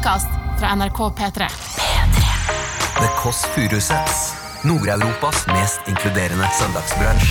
podkast 0.00 0.26
fra 0.58 0.74
NRK 0.74 0.98
P3. 0.98 1.48
The 3.00 3.08
Kåss 3.22 3.44
Furuseths. 3.54 4.32
Nord-Europas 4.64 5.46
mest 5.46 5.80
inkluderende 5.88 6.48
søndagsbransj. 6.58 7.28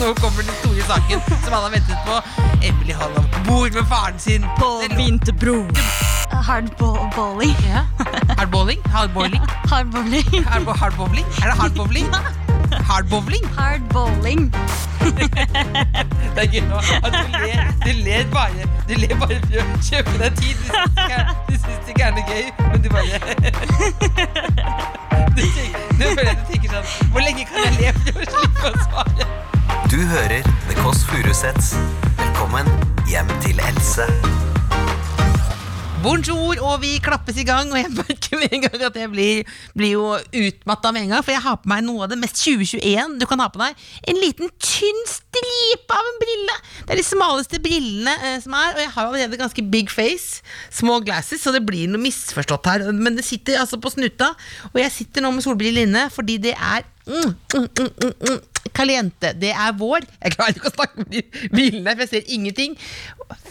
Nå 0.00 0.10
kommer 0.18 0.42
den 0.42 0.54
store 0.60 0.82
saken 0.88 1.20
som 1.44 1.54
alle 1.54 1.68
har 1.68 1.70
ventet 1.70 2.06
på. 2.06 2.16
Emily 2.68 2.92
Hollow 2.98 3.24
bor 3.46 3.70
med 3.76 3.86
faren 3.88 4.18
sin 4.18 4.46
på 4.58 4.70
Vinterbro. 4.96 5.60
Hardballing. 6.44 7.54
Ja. 7.70 7.84
Hardballing? 8.38 8.80
Hardballing? 8.92 9.42
Hardballing. 9.72 10.44
Hardbo- 10.50 10.76
Hardbowling? 10.82 11.26
Er 11.42 11.52
det 11.52 11.60
hardbowling? 11.62 12.10
Hardbowling? 12.94 13.44
Hardballing. 13.56 14.54
Det 16.34 16.42
er 16.42 16.46
gøy 16.52 16.60
at 17.02 17.12
du 17.12 17.18
ler, 17.32 17.72
du 17.84 17.90
ler 18.04 18.24
bare 18.32 18.62
Du 18.88 18.94
ler 18.94 19.14
bare 19.18 19.38
for 19.42 19.56
å 19.58 19.78
kjøpe 19.82 20.14
deg 20.20 20.36
tid. 20.38 20.56
Du 21.48 21.54
syns 21.58 21.90
ikke 21.90 21.90
er- 21.90 21.90
ikke 21.90 22.04
er 22.04 22.12
noe 22.14 22.24
gøy, 22.30 22.44
men 22.70 22.78
du 22.84 22.88
bare 22.94 23.18
Du, 25.34 25.42
tenker, 25.42 25.74
du 25.90 26.04
føler 26.04 26.30
at 26.30 26.38
du 26.38 26.46
tenker 26.52 26.70
sånn 26.76 27.10
Hvor 27.10 27.26
lenge 27.26 27.42
kan 27.50 27.66
jeg 27.66 27.74
le 27.80 27.90
for 27.98 28.22
å 28.22 28.30
slippe 28.30 28.70
å 28.70 28.72
svare? 28.86 29.28
Du 29.90 29.98
hører 30.14 30.46
The 30.70 30.78
Kåss 30.78 31.02
Furuseths. 31.10 31.74
Velkommen 32.22 32.70
hjem 33.10 33.30
til 33.42 33.58
Else. 33.72 34.06
Bonjour, 36.04 36.58
og 36.60 36.82
vi 36.82 36.98
klappes 37.00 37.38
i 37.40 37.46
gang, 37.48 37.70
og 37.72 37.78
jeg 37.78 37.88
merker 37.96 38.36
med 38.36 38.52
en 38.52 38.64
gang 38.66 38.82
at 38.90 38.96
jeg 39.00 39.08
blir, 39.08 39.54
blir 39.72 39.94
jo 39.94 40.02
utmatta 40.36 40.90
med 40.92 41.06
en 41.06 41.14
gang, 41.14 41.24
for 41.24 41.32
jeg 41.32 41.40
har 41.40 41.56
på 41.62 41.70
meg 41.72 41.80
noe 41.86 42.04
av 42.04 42.10
det 42.12 42.18
mest 42.20 42.42
2021 42.42 43.14
du 43.22 43.24
kan 43.30 43.40
ha 43.40 43.46
på 43.48 43.62
deg. 43.62 43.80
En 44.12 44.20
liten 44.20 44.52
tynn 44.60 45.00
stripe 45.08 45.96
av 45.96 46.10
en 46.10 46.20
brille. 46.20 46.58
Det 46.82 46.92
er 46.92 47.00
de 47.00 47.06
smaleste 47.08 47.62
brillene 47.64 48.12
eh, 48.18 48.36
som 48.44 48.52
er, 48.58 48.74
og 48.74 48.82
jeg 48.84 48.92
har 48.98 49.08
allerede 49.08 49.40
ganske 49.40 49.64
big 49.72 49.88
face, 49.88 50.44
små 50.68 50.98
glasses, 51.06 51.40
så 51.40 51.54
det 51.56 51.64
blir 51.64 51.88
noe 51.88 52.04
misforstått 52.04 52.68
her. 52.68 52.84
Men 52.92 53.16
det 53.16 53.24
sitter 53.24 53.62
altså 53.62 53.80
på 53.80 53.94
snuta, 53.96 54.34
og 54.74 54.82
jeg 54.82 54.92
sitter 54.92 55.24
nå 55.24 55.32
med 55.32 55.46
solbriller 55.46 55.88
inne 55.88 56.10
fordi 56.12 56.36
det 56.50 56.52
er 56.52 56.84
mm, 57.06 57.34
mm, 57.54 57.68
mm, 57.80 58.12
mm. 58.28 58.42
Caliente, 58.74 59.34
det 59.36 59.52
er 59.52 59.74
vår. 59.76 60.06
Jeg 60.22 60.34
klarer 60.34 60.56
ikke 60.56 60.70
å 60.70 60.74
snakke 60.74 61.04
med 61.04 61.36
brillene, 61.52 61.92
for 61.92 62.04
jeg 62.04 62.10
ser 62.10 62.32
ingenting. 62.32 62.76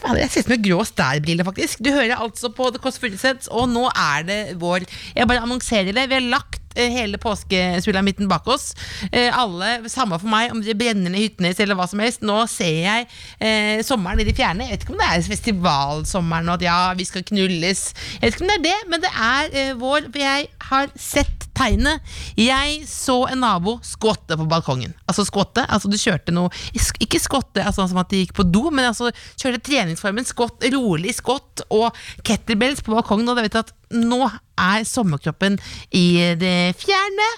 Jeg 0.03 0.29
ser 0.31 0.41
ut 0.41 0.47
som 0.47 0.55
en 0.55 0.65
grå 0.65 0.79
stærbrille, 0.89 1.45
faktisk. 1.47 1.83
Du 1.85 1.91
hører 1.93 2.17
altså 2.17 2.49
på 2.53 2.71
The 2.73 2.81
Kåss 2.81 2.99
Fullsets 3.01 3.51
og 3.53 3.69
nå 3.71 3.85
er 3.91 4.25
det 4.27 4.39
vår. 4.61 4.87
Jeg 5.15 5.29
bare 5.29 5.45
annonserer 5.45 5.93
det. 5.93 6.07
Vi 6.09 6.17
har 6.17 6.27
lagt 6.33 6.62
hele 6.75 7.19
påskesulamitten 7.21 8.29
bak 8.31 8.47
oss. 8.51 8.71
Eh, 9.11 9.29
alle, 9.29 9.75
Samme 9.91 10.17
for 10.21 10.31
meg 10.31 10.53
om 10.53 10.61
det 10.63 10.77
brenner 10.79 11.11
ned 11.13 11.21
Hyttenes 11.21 11.59
eller 11.63 11.77
hva 11.77 11.87
som 11.89 12.01
helst. 12.03 12.23
Nå 12.25 12.39
ser 12.51 12.79
jeg 12.83 13.07
eh, 13.39 13.83
sommeren 13.85 14.21
i 14.23 14.27
det 14.27 14.35
fjerne. 14.37 14.67
Jeg 14.67 14.77
vet 14.77 14.87
ikke 14.87 14.95
om 14.95 15.01
det 15.03 15.09
er 15.09 15.27
festivalsommeren 15.27 16.51
og 16.51 16.59
at 16.59 16.67
ja, 16.67 16.77
vi 16.97 17.07
skal 17.07 17.25
knulles. 17.27 17.85
Jeg 18.17 18.25
vet 18.25 18.37
ikke 18.37 18.47
om 18.47 18.53
det 18.53 18.59
er 18.59 18.67
det, 18.69 18.77
men 18.91 19.03
det 19.03 19.13
er 19.13 19.57
eh, 19.61 19.73
vår. 19.79 20.09
For 20.13 20.23
jeg 20.23 20.49
har 20.69 20.93
sett 20.99 21.47
tegnet. 21.53 22.01
Jeg 22.37 22.81
så 22.89 23.23
en 23.31 23.43
nabo 23.43 23.77
skvotte 23.85 24.37
på 24.39 24.47
balkongen. 24.49 24.93
Altså 25.07 25.25
skvotte, 25.27 25.65
altså 25.69 25.91
du 25.91 25.97
kjørte 25.99 26.33
noe 26.33 26.49
Ikke 26.73 27.19
skvotte 27.21 27.63
altså 27.63 27.85
som 27.89 27.99
at 28.01 28.09
de 28.11 28.23
gikk 28.23 28.33
på 28.37 28.45
do, 28.47 28.67
men 28.73 28.89
altså 28.89 29.11
kjørte 29.39 29.61
treningsformen 29.67 30.25
skvott, 30.27 30.63
rolig 30.73 31.13
skvott 31.17 31.65
og 31.73 31.93
kettlebells 32.25 32.83
på 32.83 32.95
balkongen, 32.95 33.29
og 33.29 33.37
da 33.37 33.45
vet 33.45 33.59
at 33.61 33.73
nå 33.93 34.25
er 34.27 34.87
sommerkroppen 34.87 35.59
i 35.95 36.07
det 36.39 36.73
fjerne. 36.81 37.29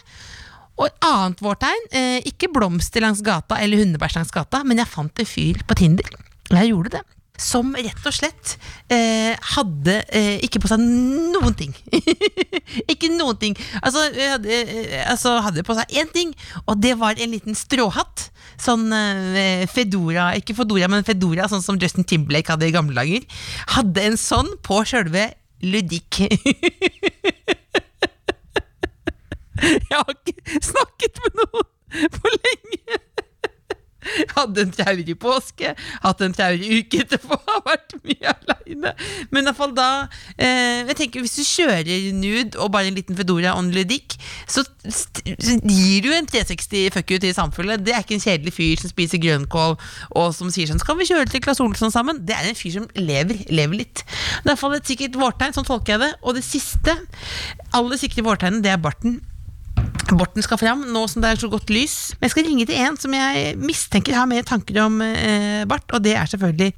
Og 0.76 0.90
et 0.90 1.06
annet 1.08 1.44
vårtegn, 1.44 1.90
eh, 1.96 2.22
ikke 2.28 2.52
blomster 2.52 3.04
langs 3.04 3.24
gata 3.24 3.62
eller 3.64 3.80
hundebæsj 3.80 4.18
langs 4.20 4.34
gata, 4.36 4.64
men 4.68 4.82
jeg 4.82 4.92
fant 4.92 5.22
en 5.22 5.30
fyr 5.30 5.62
på 5.68 5.78
Tinder. 5.80 6.10
Og 6.52 6.58
jeg 6.60 6.72
gjorde 6.74 6.98
det. 6.98 7.04
Som 7.36 7.74
rett 7.76 8.06
og 8.08 8.14
slett 8.16 8.54
eh, 8.92 9.36
hadde 9.56 9.98
eh, 10.16 10.38
ikke 10.46 10.62
på 10.64 10.70
seg 10.72 10.80
noen 10.80 11.56
ting. 11.58 11.74
ikke 12.92 13.10
noen 13.12 13.40
ting. 13.40 13.58
Altså, 13.82 14.06
hadde, 14.16 14.52
eh, 14.52 15.02
altså 15.04 15.36
hadde 15.44 15.66
på 15.68 15.76
seg 15.76 15.98
én 16.00 16.12
ting, 16.16 16.32
og 16.64 16.80
det 16.84 16.94
var 17.00 17.20
en 17.20 17.36
liten 17.36 17.58
stråhatt. 17.60 18.30
Sånn 18.62 18.88
eh, 18.96 19.66
Fedora, 19.68 20.30
ikke 20.40 20.56
Fedora, 20.56 20.88
men 20.92 21.08
Fedora, 21.08 21.50
sånn 21.52 21.64
som 21.64 21.80
Justin 21.80 22.08
Timberlake 22.08 22.56
hadde 22.56 22.70
i 22.70 22.76
gamle 22.76 22.96
dager. 22.96 23.28
Hadde 23.76 24.08
en 24.12 24.20
sånn 24.20 24.56
på 24.64 24.84
sjølve 24.88 25.30
Ludik. 25.66 26.20
Jeg 29.66 29.98
har 29.98 30.12
ikke 30.12 30.60
snakket 30.62 31.20
med 31.24 31.32
noen 31.42 31.68
for 32.14 32.30
lenge. 32.36 32.98
Jeg 34.06 34.28
Hadde 34.36 34.62
en 34.62 34.74
traurig 34.76 35.16
påske, 35.18 35.72
hatt 36.04 36.22
en 36.22 36.36
traurig 36.38 36.82
uke 36.84 37.02
etterpå, 37.02 37.40
har 37.50 37.64
vært 37.66 37.96
mye. 38.04 38.36
Men 39.32 39.44
i 39.44 39.50
hvert 39.50 39.58
fall 39.58 39.74
da 39.76 39.88
eh, 40.38 40.86
Jeg 40.86 40.98
tenker 41.00 41.24
Hvis 41.24 41.38
du 41.38 41.44
kjører 41.44 42.12
nude 42.16 42.60
og 42.62 42.72
bare 42.74 42.90
en 42.90 42.98
liten 42.98 43.18
Fedora 43.18 43.56
on 43.58 43.72
ludic, 43.74 44.18
så, 44.48 44.64
så 44.88 45.58
gir 45.64 46.06
du 46.06 46.12
en 46.14 46.28
360 46.30 46.94
fuck 46.94 47.12
you 47.12 47.20
til 47.22 47.34
samfunnet. 47.36 47.84
Det 47.86 47.94
er 47.96 48.04
ikke 48.04 48.18
en 48.18 48.24
kjedelig 48.24 48.54
fyr 48.56 48.82
som 48.82 48.92
spiser 48.92 49.22
grønnkål 49.22 49.76
og 50.16 50.34
som 50.36 50.52
sier 50.54 50.70
sånn 50.70 50.82
'Skal 50.82 51.00
vi 51.00 51.10
kjøre 51.10 51.30
til 51.32 51.44
Claes 51.44 51.62
Olsson 51.64 51.94
sammen?' 51.94 52.24
Det 52.26 52.36
er 52.36 52.50
en 52.50 52.58
fyr 52.58 52.74
som 52.80 52.88
lever, 52.96 53.46
lever 53.50 53.82
litt. 53.82 54.04
Det 54.44 54.54
er 54.54 54.60
fall 54.60 54.76
et 54.78 54.88
sikkert 54.88 55.18
vårtegn, 55.20 55.56
sånn 55.56 55.68
tolker 55.68 55.96
jeg 55.96 56.04
det. 56.06 56.12
Og 56.24 56.38
det 56.38 56.44
siste, 56.46 56.96
aller 57.76 58.02
sikre 58.02 58.26
vårtegnet, 58.26 58.64
det 58.66 58.74
er 58.74 58.82
barten. 58.82 59.20
Borten 60.14 60.44
skal 60.46 60.60
fram, 60.62 60.84
nå 60.94 61.06
som 61.10 61.24
det 61.24 61.32
er 61.32 61.42
så 61.42 61.50
godt 61.50 61.72
lys. 61.74 62.14
Men 62.16 62.28
jeg 62.28 62.36
skal 62.36 62.48
ringe 62.50 62.66
til 62.70 62.82
en 62.86 62.98
som 63.02 63.16
jeg 63.16 63.56
mistenker 63.62 64.18
har 64.18 64.30
mer 64.30 64.46
tanker 64.46 64.84
om 64.86 65.02
eh, 65.02 65.64
bart, 65.70 65.88
og 65.94 66.04
det 66.06 66.14
er 66.18 66.30
selvfølgelig 66.30 66.74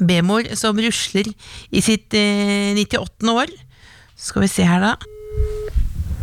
B-mor 0.00 0.46
som 0.56 0.78
rusler 0.80 1.28
i 1.70 1.82
sitt 1.84 2.14
eh, 2.16 2.72
98. 2.78 3.28
år. 3.32 3.52
Så 4.16 4.32
skal 4.32 4.42
vi 4.46 4.48
se 4.52 4.64
her, 4.66 4.80
da. 4.80 4.94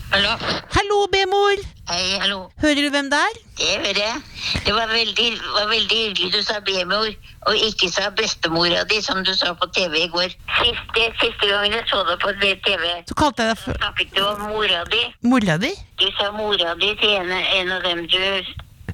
Hallo? 0.09 0.31
Hallo, 0.74 1.03
B-mor! 1.13 1.59
Hei, 1.90 2.18
hallo. 2.22 2.38
Hører 2.62 2.79
du 2.85 2.90
hvem 2.94 3.09
det 3.12 3.18
er? 3.18 3.35
Det 3.59 3.68
hører 3.81 4.00
jeg. 4.00 4.22
Det 4.66 4.74
var 4.74 4.90
veldig, 4.90 5.25
var 5.53 5.68
veldig 5.69 5.97
hyggelig 6.00 6.29
du 6.34 6.40
sa 6.46 6.58
B-mor, 6.66 7.09
og 7.50 7.58
ikke 7.68 7.90
sa 7.94 8.08
bestemora 8.18 8.84
di, 8.90 9.00
som 9.06 9.22
du 9.25 9.31
sa 9.38 9.53
på 9.58 9.69
TV 9.75 10.00
i 10.03 10.09
går. 10.13 10.34
Siste, 10.59 11.06
siste 11.22 11.50
gangen 11.50 11.78
jeg 11.78 11.85
så 11.90 12.02
deg 12.09 12.22
på 12.24 12.34
TV, 12.41 12.90
Så 13.09 13.18
kalte 13.18 13.46
jeg 13.46 13.53
deg 13.53 13.62
for 13.63 13.78
snakket 13.81 14.16
du 14.18 14.22
om 14.25 14.41
mora 14.50 14.81
di. 14.90 15.03
mora 15.29 15.58
di. 15.62 15.72
Du 16.02 16.08
sa 16.18 16.31
mora 16.34 16.74
di 16.81 16.90
til 17.02 17.16
en, 17.19 17.31
en 17.34 17.72
av 17.78 17.85
dem 17.85 18.06
du 18.09 18.19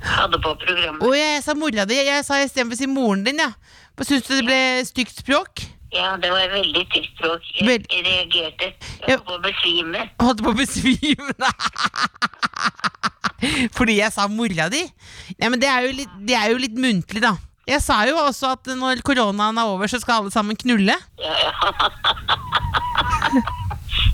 hadde 0.03 0.40
på 0.44 0.56
programmet. 0.64 1.03
Å, 1.03 1.14
jeg 1.16 1.44
sa 1.47 1.56
mora 1.56 1.88
di. 1.88 2.00
Jeg 2.12 2.28
sa 2.28 2.41
istedenfor 2.44 2.75
å 2.80 2.84
si 2.84 2.91
moren 2.91 3.24
din, 3.28 3.40
ja. 3.44 3.52
Syns 4.03 4.25
du 4.28 4.33
det 4.35 4.44
ble 4.47 4.59
stygt 4.89 5.16
språk? 5.22 5.61
Ja, 5.95 6.16
det 6.19 6.28
var 6.33 6.50
veldig 6.51 6.81
stygt 6.89 7.13
språk. 7.16 7.41
Jeg, 7.56 7.67
Vel- 7.69 7.85
reagerte. 8.03 8.73
Jeg 9.07 9.16
holdt 9.16 9.25
på 9.29 9.33
å 9.38 9.41
besvime. 9.45 10.01
Holdt 10.19 10.41
på 10.44 10.51
å 10.51 10.57
besvime. 10.57 11.33
Fordi 13.78 13.95
jeg 14.01 14.11
sa 14.11 14.25
mora 14.31 14.67
di? 14.73 14.81
Ja, 15.39 15.47
men 15.51 15.59
det 15.61 15.69
er, 15.72 15.85
jo 15.88 15.94
litt, 16.01 16.13
det 16.28 16.35
er 16.35 16.51
jo 16.51 16.57
litt 16.59 16.75
muntlig, 16.75 17.22
da. 17.23 17.35
Jeg 17.66 17.81
sa 17.81 18.01
jo 18.05 18.17
også 18.22 18.51
at 18.57 18.67
når 18.78 19.00
koronaen 19.05 19.57
er 19.57 19.72
over, 19.72 19.88
så 19.89 19.97
skal 20.01 20.19
alle 20.25 20.34
sammen 20.34 20.57
knulle. 20.59 20.94
Ja, 21.22 21.34
ja. 21.39 21.51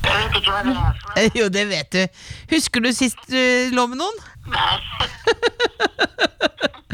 jeg 0.06 0.16
vet 0.22 0.38
ikke 0.38 0.52
hva 0.54 0.62
det 0.68 0.76
er 0.76 1.02
for 1.02 1.10
noe. 1.18 1.26
Jo, 1.42 1.50
det 1.52 1.66
vet 1.72 1.90
du. 1.98 2.22
Husker 2.54 2.86
du 2.86 2.92
sist 2.96 3.20
du 3.32 3.42
lå 3.76 3.88
med 3.92 3.98
noen? 4.04 4.18
Nei. 4.54 4.78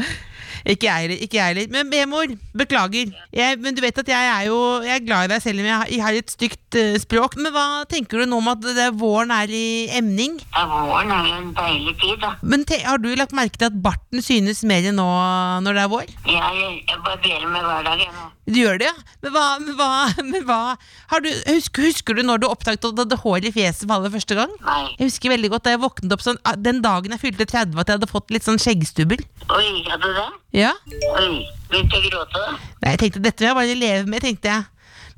Ikke 0.66 0.90
jeg 0.90 1.10
heller. 1.34 1.70
Men 1.72 1.90
B-mor, 1.92 2.34
beklager. 2.58 3.12
Jeg, 3.34 3.58
men 3.62 3.76
du 3.76 3.82
vet 3.84 3.98
at 4.02 4.08
jeg 4.10 4.30
er 4.32 4.48
jo 4.48 4.58
jeg 4.84 4.94
er 4.96 5.04
glad 5.06 5.28
i 5.28 5.32
deg 5.34 5.44
selv 5.44 5.62
om 5.62 5.68
jeg 5.68 5.76
har, 5.76 5.92
jeg 5.92 6.04
har 6.04 6.18
et 6.18 6.32
stygt 6.34 6.78
uh, 6.78 6.96
språk. 7.00 7.36
Men 7.40 7.54
hva 7.54 7.66
tenker 7.90 8.22
du 8.22 8.30
nå 8.30 8.40
om 8.42 8.50
at 8.52 8.64
det, 8.64 8.88
våren 8.98 9.32
er 9.34 9.52
i 9.52 9.68
emning? 9.98 10.38
Ja, 10.54 10.66
våren 10.70 11.12
er 11.14 11.30
en 11.36 11.52
deilig 11.56 11.96
tid, 12.02 12.16
da. 12.24 12.34
Men 12.42 12.66
te, 12.68 12.80
har 12.84 13.02
du 13.02 13.10
lagt 13.18 13.36
merke 13.36 13.60
til 13.60 13.70
at 13.70 13.78
barten 13.84 14.24
synes 14.24 14.64
mer 14.68 14.90
nå 14.94 15.08
når 15.64 15.78
det 15.78 15.84
er 15.84 15.92
vår? 15.92 16.10
Ja, 16.28 16.50
jeg, 16.56 16.82
jeg 16.88 17.04
barberer 17.04 17.48
meg 17.52 17.64
hver 17.66 17.86
dag, 17.86 18.02
jeg 18.06 18.12
nå. 18.14 18.28
Du 18.48 18.56
gjør 18.56 18.78
det, 18.80 18.88
ja? 18.88 19.16
Men 19.22 19.34
hva, 19.34 19.44
men 19.60 19.76
hva, 19.76 19.88
men 20.30 20.46
hva 20.48 20.60
har 21.12 21.24
du, 21.24 21.28
husker, 21.50 21.84
husker 21.90 22.16
du 22.16 22.24
når 22.24 22.42
du 22.42 22.48
oppdaget 22.48 22.86
at 22.88 22.96
du 22.96 23.02
hadde 23.04 23.20
hår 23.20 23.48
i 23.48 23.52
fjeset 23.52 23.84
for 23.84 23.98
aller 23.98 24.12
første 24.14 24.38
gang? 24.38 24.54
Nei. 24.64 24.80
Jeg 24.96 25.10
husker 25.10 25.34
veldig 25.34 25.52
godt 25.52 25.66
da 25.66 25.74
jeg 25.74 25.82
våknet 25.84 26.14
opp 26.16 26.24
sånn, 26.24 26.40
ah, 26.48 26.56
den 26.56 26.80
dagen 26.84 27.14
jeg 27.14 27.22
fylte 27.26 27.48
30 27.48 27.76
at 27.76 27.90
jeg 27.90 28.00
hadde 28.00 28.10
fått 28.10 28.32
litt 28.32 28.46
sånn 28.48 28.60
skjeggstubber. 28.62 29.24
Oi, 29.52 29.66
hadde 29.88 30.04
du 30.06 30.16
det? 30.16 30.28
Ja? 30.54 30.72
Begynte 31.68 31.98
å 31.98 32.02
gråte? 32.08 32.48
Nei, 32.80 32.94
jeg 32.94 33.00
tenkte 33.04 33.24
dette 33.24 33.42
vil 33.42 33.50
jeg 33.50 33.58
bare 33.58 33.78
leve 33.78 34.10
med, 34.10 34.24
tenkte 34.24 34.52
jeg. 34.52 34.66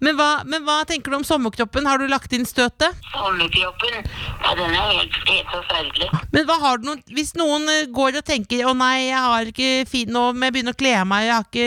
Men 0.01 0.17
hva, 0.17 0.29
men 0.49 0.65
hva 0.65 0.79
tenker 0.89 1.13
du 1.13 1.19
om 1.19 1.25
sommerkroppen? 1.29 1.85
Har 1.85 2.01
du 2.01 2.07
lagt 2.09 2.33
inn 2.33 2.47
støtet? 2.49 2.97
Sommerkroppen, 3.13 3.99
ja, 4.01 4.55
den 4.57 4.73
er 4.73 4.95
helt, 4.97 5.19
helt 5.29 5.51
forferdelig. 5.53 6.09
Men 6.33 6.47
hva 6.49 6.57
har 6.63 6.81
du 6.81 6.87
noen, 6.89 7.03
hvis 7.13 7.35
noen 7.37 7.69
eh, 7.69 7.83
går 7.93 8.17
og 8.23 8.25
tenker 8.25 8.65
Å 8.65 8.73
nei, 8.77 9.11
jeg 9.11 9.21
har 9.27 9.51
ikke 9.53 9.69
fin 9.91 10.09
nå, 10.15 10.23
men 10.33 10.49
jeg 10.49 10.57
begynner 10.57 10.77
å 10.77 10.81
kle 10.81 10.95
meg, 11.11 11.27
jeg 11.27 11.35
har 11.35 11.49
ikke 11.51 11.67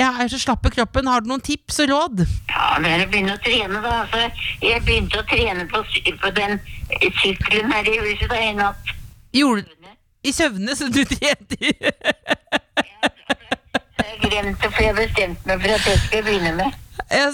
Jeg 0.00 0.24
er 0.24 0.32
så 0.32 0.40
slapp 0.42 0.66
i 0.66 0.72
kroppen. 0.74 1.10
Har 1.12 1.22
du 1.22 1.30
noen 1.30 1.44
tips 1.46 1.78
og 1.84 1.92
råd? 1.92 2.24
Ja, 2.50 2.66
det 2.82 2.90
er 2.90 3.04
å 3.04 3.10
begynne 3.12 3.36
å 3.38 3.42
trene 3.44 3.82
da, 3.86 3.94
altså. 4.02 4.48
Jeg 4.66 4.86
begynte 4.88 5.22
å 5.22 5.28
trene 5.30 5.68
på, 5.70 5.84
på 6.24 6.32
den 6.40 6.58
sykkelen 7.22 7.70
her 7.70 7.86
i 7.86 8.00
huset 8.02 8.26
da, 8.32 8.40
en 8.50 8.64
natt. 8.64 8.96
Gjorde, 9.36 9.94
i 10.26 10.34
søvne, 10.34 10.74
så 10.76 10.90
du 10.90 11.04
trente 11.08 11.56
i 11.62 11.70
Glemte, 14.30 14.70
for 14.70 14.82
jeg 14.84 14.96
bestemte 14.96 15.48
meg 15.50 15.62
for 15.64 15.74
at 15.76 15.86
det 15.86 15.96
skulle 15.98 16.20
jeg 16.20 16.26
begynne 16.28 16.52
med. 16.58 16.78
Ja, 17.10 17.30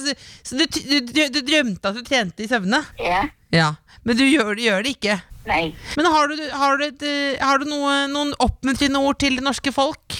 Så 0.46 0.56
du, 0.56 0.64
du, 0.66 1.22
du 1.34 1.40
drømte 1.44 1.90
at 1.90 1.96
du 1.98 2.04
trente 2.06 2.44
i 2.44 2.48
søvne? 2.48 2.80
Ja? 3.02 3.24
Ja. 3.52 3.72
Men 4.06 4.16
du 4.16 4.24
gjør, 4.24 4.54
gjør 4.60 4.84
det 4.86 4.96
ikke? 4.96 5.18
Nei. 5.46 5.74
Men 5.98 6.08
har 6.10 6.30
du, 6.30 6.40
har 6.50 6.80
du, 6.80 6.86
eh, 7.06 7.36
har 7.42 7.60
du 7.62 7.68
noe, 7.70 7.92
noen 8.10 8.32
oppmuntrende 8.42 8.98
ord 9.02 9.18
til 9.22 9.38
det 9.38 9.44
norske 9.46 9.72
folk? 9.74 10.16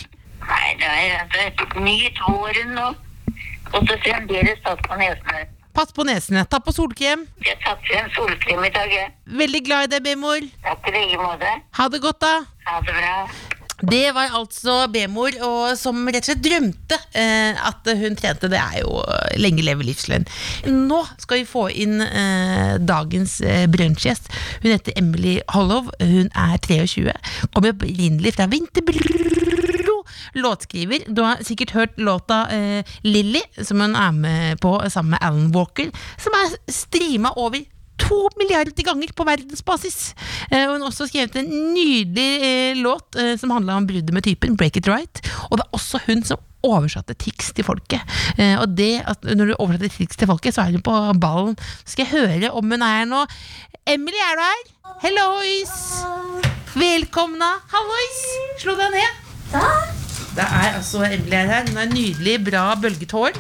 Nei, 0.47 0.69
det 0.79 0.87
er 0.87 1.17
altså 1.25 1.83
nyt 1.83 2.21
våren 2.29 2.75
nå. 2.77 2.89
Og 3.75 3.81
så 3.89 3.97
fremdeles 4.05 4.61
tatt 4.63 4.83
på 4.87 4.99
nesene. 5.01 5.47
Pass 5.77 5.91
på 5.93 6.07
nesene, 6.09 6.45
ta 6.49 6.61
på 6.63 6.73
solkrem. 6.73 7.27
Jeg 7.45 7.59
tatt 7.65 7.83
frem 7.85 8.07
solkrem 8.15 8.63
i 8.65 8.71
dag, 8.73 8.93
jeg. 8.95 9.11
Veldig 9.43 9.61
glad 9.67 9.89
i 9.89 9.91
deg, 9.97 10.05
B-mor. 10.07 10.47
Takk 10.65 10.87
i 10.89 10.95
like 10.95 11.19
måte. 11.21 11.51
Ha 11.81 11.89
det 11.93 12.01
godt, 12.05 12.23
da. 12.23 12.31
Ha 12.71 12.79
det 12.87 12.95
bra. 12.97 13.17
Det 13.83 14.15
var 14.17 14.33
altså 14.33 14.87
B-mor, 14.89 15.37
som 15.77 16.07
rett 16.09 16.25
og 16.25 16.31
slett 16.31 16.45
drømte 16.45 16.97
eh, 17.13 17.59
at 17.69 17.91
hun 18.01 18.17
trente. 18.17 18.49
Det 18.49 18.61
er 18.61 18.81
jo 18.81 19.03
eh, 19.03 19.37
lenge 19.41 19.65
leve 19.67 19.85
livsløgn. 19.85 20.25
Nå 20.73 21.03
skal 21.21 21.43
vi 21.43 21.49
få 21.49 21.67
inn 21.85 22.01
eh, 22.01 22.79
dagens 22.81 23.39
eh, 23.45 23.67
brunsjgjest. 23.69 24.33
Hun 24.65 24.73
heter 24.73 24.97
Emily 24.97 25.37
Hollow. 25.53 25.91
Hun 26.01 26.33
er 26.33 26.57
23. 26.65 27.13
Kommer 27.53 27.77
opprinnelig 27.77 28.37
fra 28.39 28.49
Vinterbro. 28.49 30.01
Låtskriver. 30.41 31.05
Du 31.13 31.23
har 31.27 31.45
sikkert 31.45 31.77
hørt 31.77 32.01
låta 32.01 32.47
eh, 32.57 32.97
Lilly, 33.05 33.45
som 33.61 33.81
hun 33.85 33.97
er 33.97 34.13
med 34.17 34.61
på 34.65 34.79
sammen 34.89 35.19
med 35.19 35.25
Alan 35.25 35.53
Walker, 35.53 35.93
som 36.17 36.37
er 36.41 36.57
streama 36.73 37.37
over 37.37 37.61
to 38.01 38.19
milliarder 38.39 38.85
ganger 38.87 39.13
på 39.17 39.27
verdensbasis. 39.27 40.15
Eh, 40.51 40.67
hun 40.69 40.83
har 40.83 40.91
også 40.91 41.09
skrevet 41.11 41.39
en 41.41 41.49
nydelig 41.75 42.29
eh, 42.45 42.81
låt 42.81 43.17
eh, 43.21 43.35
som 43.41 43.55
handla 43.55 43.79
om 43.81 43.87
bruddet 43.89 44.15
med 44.15 44.27
typen, 44.27 44.57
Break 44.57 44.77
It 44.81 44.91
Right. 44.91 45.23
Og 45.51 45.59
det 45.59 45.67
er 45.67 45.79
også 45.79 46.03
hun 46.07 46.23
som 46.27 46.43
oversatte 46.67 47.15
Tix 47.19 47.53
til 47.57 47.67
folket. 47.67 48.03
Eh, 48.37 48.57
og 48.61 48.75
det 48.79 49.03
at 49.07 49.27
når 49.27 49.53
du 49.53 49.55
oversetter 49.59 49.93
Tix 49.93 50.19
til 50.19 50.31
folket, 50.31 50.57
så 50.57 50.67
er 50.67 50.77
hun 50.77 50.85
på 50.87 50.97
ballen. 51.23 51.59
Så 51.85 51.97
skal 51.97 52.07
jeg 52.07 52.15
høre 52.17 52.53
om 52.53 52.71
hun 52.73 52.83
er 52.83 53.01
her 53.01 53.11
nå. 53.11 53.25
Emily, 53.87 54.19
er 54.19 54.39
du 54.39 54.43
her? 54.43 54.65
Hallois! 55.05 55.77
Velkomna! 56.77 57.53
Hallois! 57.73 58.23
Slå 58.63 58.75
deg 58.79 58.97
ned. 58.97 59.23
Det 60.37 60.45
er 60.45 60.75
altså 60.75 61.05
Emily 61.07 61.37
er 61.39 61.53
her. 61.53 61.69
Hun 61.71 61.79
har 61.81 61.93
nydelig, 61.93 62.41
bra 62.51 62.65
bølget 62.81 63.15
hår. 63.15 63.39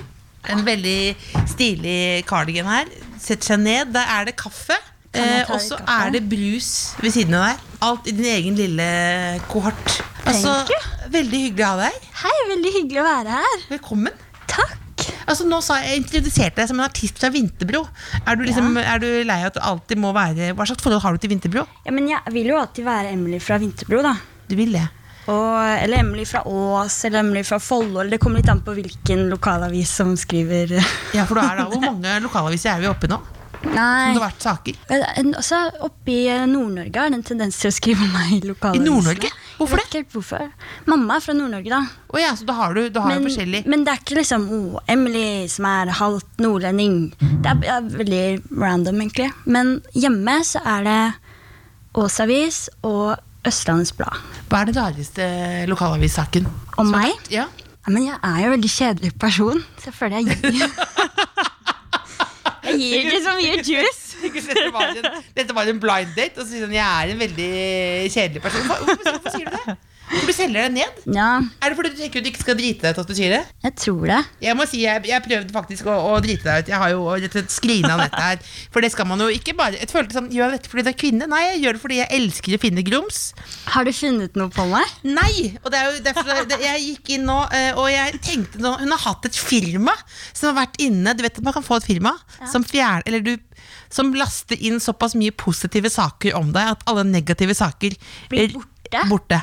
En 0.54 0.62
veldig 0.66 1.16
stilig 1.50 2.22
cardigan 2.28 2.70
her. 2.70 2.92
Setter 3.26 3.54
seg 3.54 3.62
ned. 3.64 3.90
Der 3.96 4.12
er 4.16 4.28
det 4.28 4.36
kaffe. 4.38 4.76
Eh, 5.16 5.48
og 5.48 5.60
så 5.62 5.78
er 5.80 6.10
det 6.12 6.22
brus 6.28 6.70
ved 7.00 7.14
siden 7.14 7.36
av 7.38 7.46
deg. 7.48 7.68
Alt 7.86 8.10
i 8.10 8.14
din 8.14 8.28
egen 8.30 8.58
lille 8.58 8.88
kohort. 9.50 10.00
Altså, 10.26 10.52
veldig 11.12 11.40
hyggelig 11.46 11.64
å 11.64 11.70
ha 11.70 11.86
deg 11.86 11.96
her. 11.96 12.10
Hei, 12.24 12.34
veldig 12.50 12.72
hyggelig 12.80 13.00
å 13.00 13.06
være 13.06 13.38
her. 13.38 13.64
Velkommen. 13.70 14.24
Takk. 14.50 15.06
Altså, 15.26 15.46
nå 15.48 15.58
sa 15.64 15.78
jeg, 15.80 15.88
jeg 15.90 16.02
introduserte 16.02 16.60
deg 16.60 16.68
som 16.70 16.78
en 16.78 16.86
artist 16.86 17.18
fra 17.22 17.30
Vinterbro. 17.34 17.82
Er 18.22 18.38
du, 18.38 18.44
liksom, 18.46 18.76
er 18.82 19.02
du 19.02 19.08
lei 19.26 19.40
av 19.40 19.50
at 19.50 19.58
du 19.58 19.62
alltid 19.64 20.00
må 20.02 20.12
være 20.14 20.52
Hva 20.56 20.66
slags 20.68 20.84
forhold 20.84 21.02
har 21.02 21.16
du 21.16 21.22
til 21.22 21.32
Vinterbro? 21.32 21.66
Ja, 21.86 21.94
men 21.94 22.06
jeg 22.10 22.34
vil 22.34 22.52
jo 22.52 22.60
alltid 22.60 22.86
være 22.86 23.14
Emily 23.16 23.40
fra 23.42 23.58
Vinterbro, 23.62 24.04
da. 24.06 24.14
Du 24.46 24.54
vil 24.58 24.74
det? 24.76 24.84
Og, 25.26 25.82
eller 25.82 26.04
Emily 26.04 26.26
fra 26.28 26.42
Ås, 26.46 27.04
eller 27.04 27.24
Emily 27.24 27.42
fra 27.44 27.58
Follo. 27.62 28.04
Det 28.06 28.20
kommer 28.22 28.42
litt 28.42 28.50
an 28.52 28.62
på 28.62 28.76
hvilken 28.76 29.26
lokalavis 29.32 29.96
som 29.98 30.14
skriver 30.18 30.76
Ja, 31.16 31.26
for 31.26 31.38
da 31.40 31.48
er 31.50 31.64
da, 31.64 31.70
Hvor 31.72 31.82
mange 31.82 32.20
lokalaviser 32.22 32.76
er 32.76 32.84
vi 32.84 32.92
oppe 32.92 33.08
i 33.08 33.14
nå? 33.14 33.18
Nei. 33.66 33.72
Som 33.72 34.14
det 34.14 34.20
har 34.20 34.22
vært 34.22 34.44
saker? 34.44 34.78
Også 35.40 35.58
oppe 35.86 36.12
i 36.12 36.20
eh, 36.30 36.44
Nord-Norge 36.46 37.00
har 37.00 37.10
det 37.10 37.18
en 37.18 37.26
tendens 37.26 37.58
til 37.58 37.72
å 37.72 37.74
skrive 37.74 38.06
meg 38.12 38.36
i 38.36 38.40
lokalavisene. 38.44 38.84
I 38.84 38.90
Nord-Norge? 38.90 39.32
Hvorfor 39.56 39.82
det? 39.82 40.02
hvorfor. 40.12 40.48
Mamma 40.86 41.16
er 41.16 41.24
fra 41.24 41.34
Nord-Norge, 41.34 41.72
da. 41.72 41.80
Oh, 42.12 42.20
ja, 42.20 42.30
så 42.36 42.46
da 42.46 42.56
har 42.60 42.76
du, 42.76 42.82
da 42.92 43.02
har 43.02 43.14
du 43.14 43.16
Men, 43.16 43.26
forskjellig 43.26 43.62
men 43.66 43.86
det 43.86 43.94
er 43.94 44.02
ikke 44.04 44.18
liksom 44.20 44.48
oh, 44.52 44.80
Emily 44.92 45.48
som 45.50 45.66
er 45.70 45.94
halvt 45.98 46.42
nordlending. 46.44 46.98
Det 47.18 47.54
er, 47.54 47.62
er 47.78 47.88
veldig 47.96 48.26
random, 48.52 49.00
egentlig. 49.02 49.30
Men 49.48 49.78
hjemme 49.96 50.38
så 50.46 50.62
er 50.76 50.86
det 50.86 51.00
Ås 51.96 52.20
Avis 52.20 52.66
og 52.84 53.16
Østlandets 53.46 53.92
Blad. 53.96 54.22
Hva 54.50 54.60
er 54.62 54.70
den 54.70 54.76
rareste 54.78 55.26
lokalavissaken? 55.70 56.46
Om 56.80 56.90
meg? 56.92 57.14
Ja. 57.32 57.46
Ja, 57.86 57.92
men 57.94 58.08
jeg 58.08 58.16
er 58.18 58.38
jo 58.42 58.48
en 58.48 58.54
veldig 58.56 58.70
kjedelig 58.72 59.12
person, 59.22 59.60
så 59.78 59.92
jeg 59.92 59.94
føler 59.94 60.16
jeg 60.16 60.24
gir 60.42 60.64
Jeg 62.66 62.78
gir 62.80 62.96
ikke 63.04 63.20
så 63.22 63.34
mye 63.38 63.60
juice. 63.62 64.02
Dette 64.26 64.72
var, 64.74 64.88
en, 64.90 65.04
dette 65.36 65.54
var 65.54 65.68
en 65.70 65.78
blind 65.80 66.16
date, 66.16 66.40
og 66.40 66.46
så 66.46 66.50
sier 66.50 66.64
han 66.66 66.72
jeg 66.74 66.82
er 66.82 67.12
en 67.12 67.20
veldig 67.20 67.50
kjedelig 68.10 68.42
person. 68.42 68.64
Hvorfor, 68.66 68.86
hvorfor 69.04 69.36
sier 69.36 69.46
du 69.46 69.54
det? 69.54 69.76
For 70.06 70.26
du 70.28 70.32
selger 70.36 70.66
deg 70.68 70.74
ned? 70.76 71.00
Ja, 71.16 71.28
Er 71.62 71.72
det 71.72 71.76
fordi 71.78 71.90
du 71.94 72.00
tenker 72.00 72.22
du 72.22 72.28
ikke 72.30 72.42
skal 72.44 72.58
drite 72.58 72.86
deg 72.86 72.94
ut 72.96 73.00
at 73.02 73.08
du 73.10 73.14
sier 73.18 73.32
det? 73.34 73.42
jeg 73.66 73.74
tror 73.82 74.06
det. 74.06 74.20
Jeg 74.44 74.56
må 74.58 74.66
si, 74.70 74.82
jeg, 74.84 75.02
jeg 75.10 75.22
prøvde 75.24 75.54
faktisk 75.54 75.88
å, 75.90 75.96
å 76.12 76.20
drite 76.22 76.46
deg 76.46 76.64
ut. 76.64 76.70
Jeg 76.70 76.78
har 76.82 76.90
jo 76.94 77.02
skrina 77.50 77.96
dette 77.98 78.06
nettet 78.06 78.22
her. 78.22 78.38
For 78.74 78.84
det 78.84 78.92
skal 78.94 79.08
man 79.10 79.20
jo 79.24 79.28
ikke 79.32 79.54
bare 79.58 79.78
Jeg 79.80 79.90
følte 79.90 80.16
sånn, 80.16 80.28
Gjør 80.34 80.54
dette 80.56 80.70
fordi 80.70 80.84
du 80.86 80.90
er 80.92 80.98
kvinne? 81.00 81.28
Nei, 81.30 81.42
jeg 81.50 81.62
gjør 81.64 81.76
det 81.78 81.82
fordi 81.82 81.98
jeg 82.00 82.10
elsker 82.20 82.56
å 82.56 82.60
finne 82.62 82.84
grums. 82.86 83.20
Har 83.74 83.86
du 83.86 83.92
funnet 83.96 84.36
noe 84.38 84.52
på 84.54 84.66
meg? 84.70 84.94
Nei! 85.06 85.56
Og 85.62 85.70
det 85.72 85.80
er 85.80 85.90
jo 85.90 86.04
derfor 86.06 86.30
det- 86.50 86.60
jeg 86.62 86.84
gikk 86.86 87.12
inn 87.16 87.26
nå, 87.26 87.38
eh, 87.52 87.72
og 87.76 87.88
jeg 87.90 88.20
tenkte 88.22 88.60
nå 88.62 88.76
Hun 88.80 88.90
har 88.94 89.02
hatt 89.06 89.26
et 89.26 89.36
firma 89.36 89.94
som 90.32 90.50
har 90.54 90.66
vært 90.66 90.78
inne 90.82 91.14
Du 91.16 91.22
vet 91.26 91.38
at 91.38 91.44
man 91.44 91.56
kan 91.56 91.66
få 91.66 91.80
et 91.80 91.88
firma 91.90 92.14
som 92.50 92.64
fjern... 92.64 93.02
Eller 93.06 93.20
du 93.24 93.36
som 93.90 94.12
laster 94.14 94.58
inn 94.60 94.80
såpass 94.82 95.14
mye 95.18 95.30
positive 95.36 95.90
saker 95.92 96.34
om 96.38 96.50
deg 96.54 96.72
at 96.74 96.82
alle 96.90 97.04
negative 97.06 97.54
saker 97.54 97.94
Blir 98.30 98.52
borte? 98.54 99.02
borte. 99.10 99.42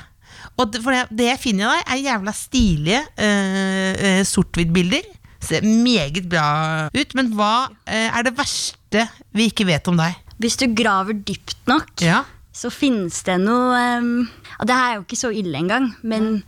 Og 0.57 0.71
det, 0.73 0.81
for 0.83 0.91
det, 0.95 1.03
det 1.11 1.27
jeg 1.31 1.39
finner 1.41 1.71
der, 1.73 1.83
er 1.95 2.01
jævla 2.03 2.33
stilige 2.37 3.01
eh, 3.17 3.93
eh, 3.93 4.21
sort-hvitt-bilder. 4.27 5.05
Ser 5.43 5.65
meget 5.65 6.27
bra 6.31 6.89
ut. 6.93 7.15
Men 7.19 7.31
hva 7.35 7.53
eh, 7.87 8.07
er 8.09 8.23
det 8.27 8.35
verste 8.37 9.07
vi 9.35 9.49
ikke 9.51 9.65
vet 9.67 9.87
om 9.91 9.97
deg? 9.99 10.15
Hvis 10.43 10.55
du 10.59 10.67
graver 10.75 11.13
dypt 11.27 11.57
nok, 11.69 11.91
Ja. 12.01 12.23
så 12.53 12.69
finnes 12.73 13.21
det 13.25 13.39
noe 13.41 13.77
um, 13.99 14.27
Og 14.59 14.67
det 14.69 14.75
her 14.75 14.89
er 14.91 14.95
jo 14.99 15.03
ikke 15.05 15.17
så 15.19 15.29
ille 15.33 15.57
engang, 15.57 15.87
men 16.03 16.43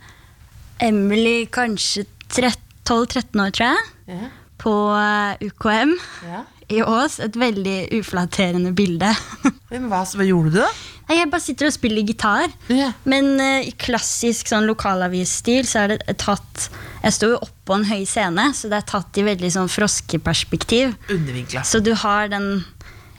Emily 0.82 1.46
kanskje 1.50 2.04
12-13 2.30 3.40
år, 3.42 3.50
tror 3.50 3.66
jeg, 3.72 3.86
Ja. 4.08 4.28
på 4.58 4.72
eh, 4.96 5.46
UKM 5.48 5.94
ja. 6.26 6.42
I 6.72 6.82
Ås. 6.82 7.18
Et 7.22 7.38
veldig 7.38 7.78
uflatterende 8.00 8.72
bilde. 8.76 9.12
Men 9.72 9.88
hva, 9.90 10.02
hva 10.04 10.26
gjorde 10.26 10.54
du, 10.54 10.60
da? 10.60 10.70
Jeg 11.06 11.30
bare 11.30 11.42
sitter 11.42 11.68
og 11.68 11.74
spiller 11.74 12.02
gitar. 12.06 12.50
Yeah. 12.72 12.94
Men 13.06 13.36
uh, 13.38 13.62
i 13.62 13.70
klassisk 13.78 14.50
sånn 14.50 14.66
lokalavis-stil 14.66 15.68
så 15.68 15.84
er 15.84 15.94
det 15.94 16.16
tatt 16.18 16.66
Jeg 17.04 17.14
står 17.14 17.36
jo 17.36 17.42
oppå 17.46 17.76
en 17.76 17.86
høy 17.86 18.02
scene, 18.08 18.48
så 18.58 18.70
det 18.72 18.80
er 18.80 18.88
tatt 18.90 19.20
i 19.20 19.26
veldig 19.26 19.52
sånn 19.54 19.70
froskeperspektiv. 19.70 20.96
Undervinkla. 21.14 21.62
Så 21.62 21.78
du 21.84 21.92
har 21.94 22.32
den 22.32 22.64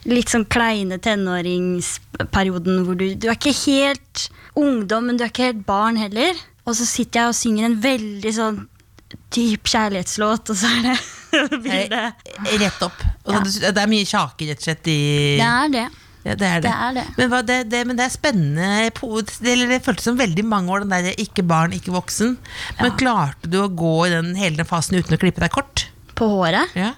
litt 0.08 0.32
sånn 0.32 0.46
kleine 0.48 1.00
tenåringsperioden 1.02 2.84
hvor 2.84 2.96
du 3.00 3.10
Du 3.16 3.28
er 3.28 3.38
ikke 3.38 3.56
helt 3.64 4.28
ungdom, 4.58 5.08
men 5.08 5.16
du 5.16 5.24
er 5.24 5.32
ikke 5.32 5.50
helt 5.50 5.64
barn 5.68 5.96
heller. 6.00 6.36
Og 6.68 6.76
så 6.76 6.84
sitter 6.84 7.22
jeg 7.22 7.32
og 7.32 7.38
synger 7.38 7.70
en 7.70 7.80
veldig 7.80 8.34
sånn 8.36 8.60
dyp 9.32 9.68
kjærlighetslåt, 9.68 10.52
og 10.52 10.58
så 10.58 10.68
er 10.76 10.90
det 10.90 10.98
bildet. 11.64 12.28
Rett 12.62 12.84
opp. 12.86 13.00
Ja. 13.28 13.40
Det 13.44 13.82
er 13.82 13.90
mye 13.90 14.06
kjaker, 14.08 14.52
rett 14.52 14.62
og 14.62 14.68
slett. 14.68 14.90
I, 14.92 15.00
Det 15.38 15.48
er 15.48 15.74
det. 15.74 15.88
Ja, 16.26 16.34
det 16.34 16.48
er 16.48 16.60
det. 16.60 16.68
Det 16.68 16.74
er 16.74 16.94
det. 16.96 17.04
Men, 17.16 17.28
hva, 17.32 17.40
det, 17.46 17.58
det, 17.72 17.82
men 17.88 17.98
det 17.98 18.04
er 18.08 18.12
spennende. 18.12 18.68
Det, 19.44 19.54
det 19.70 19.78
føltes 19.86 20.08
som 20.08 20.18
veldig 20.18 20.44
mange 20.44 20.72
år, 20.74 20.84
den 20.84 20.92
der 20.92 21.20
ikke 21.22 21.44
barn, 21.46 21.76
ikke 21.76 21.94
voksen. 21.94 22.34
Men 22.80 22.96
klarte 23.00 23.50
du 23.50 23.60
å 23.62 23.68
gå 23.70 23.92
i 24.08 24.14
den, 24.16 24.32
hele 24.38 24.58
den 24.60 24.68
fasen 24.68 24.98
uten 24.98 25.16
å 25.16 25.20
klippe 25.20 25.44
deg 25.44 25.54
kort? 25.54 25.86
På 26.18 26.28
håret? 26.34 26.74
Ja. 26.76 26.92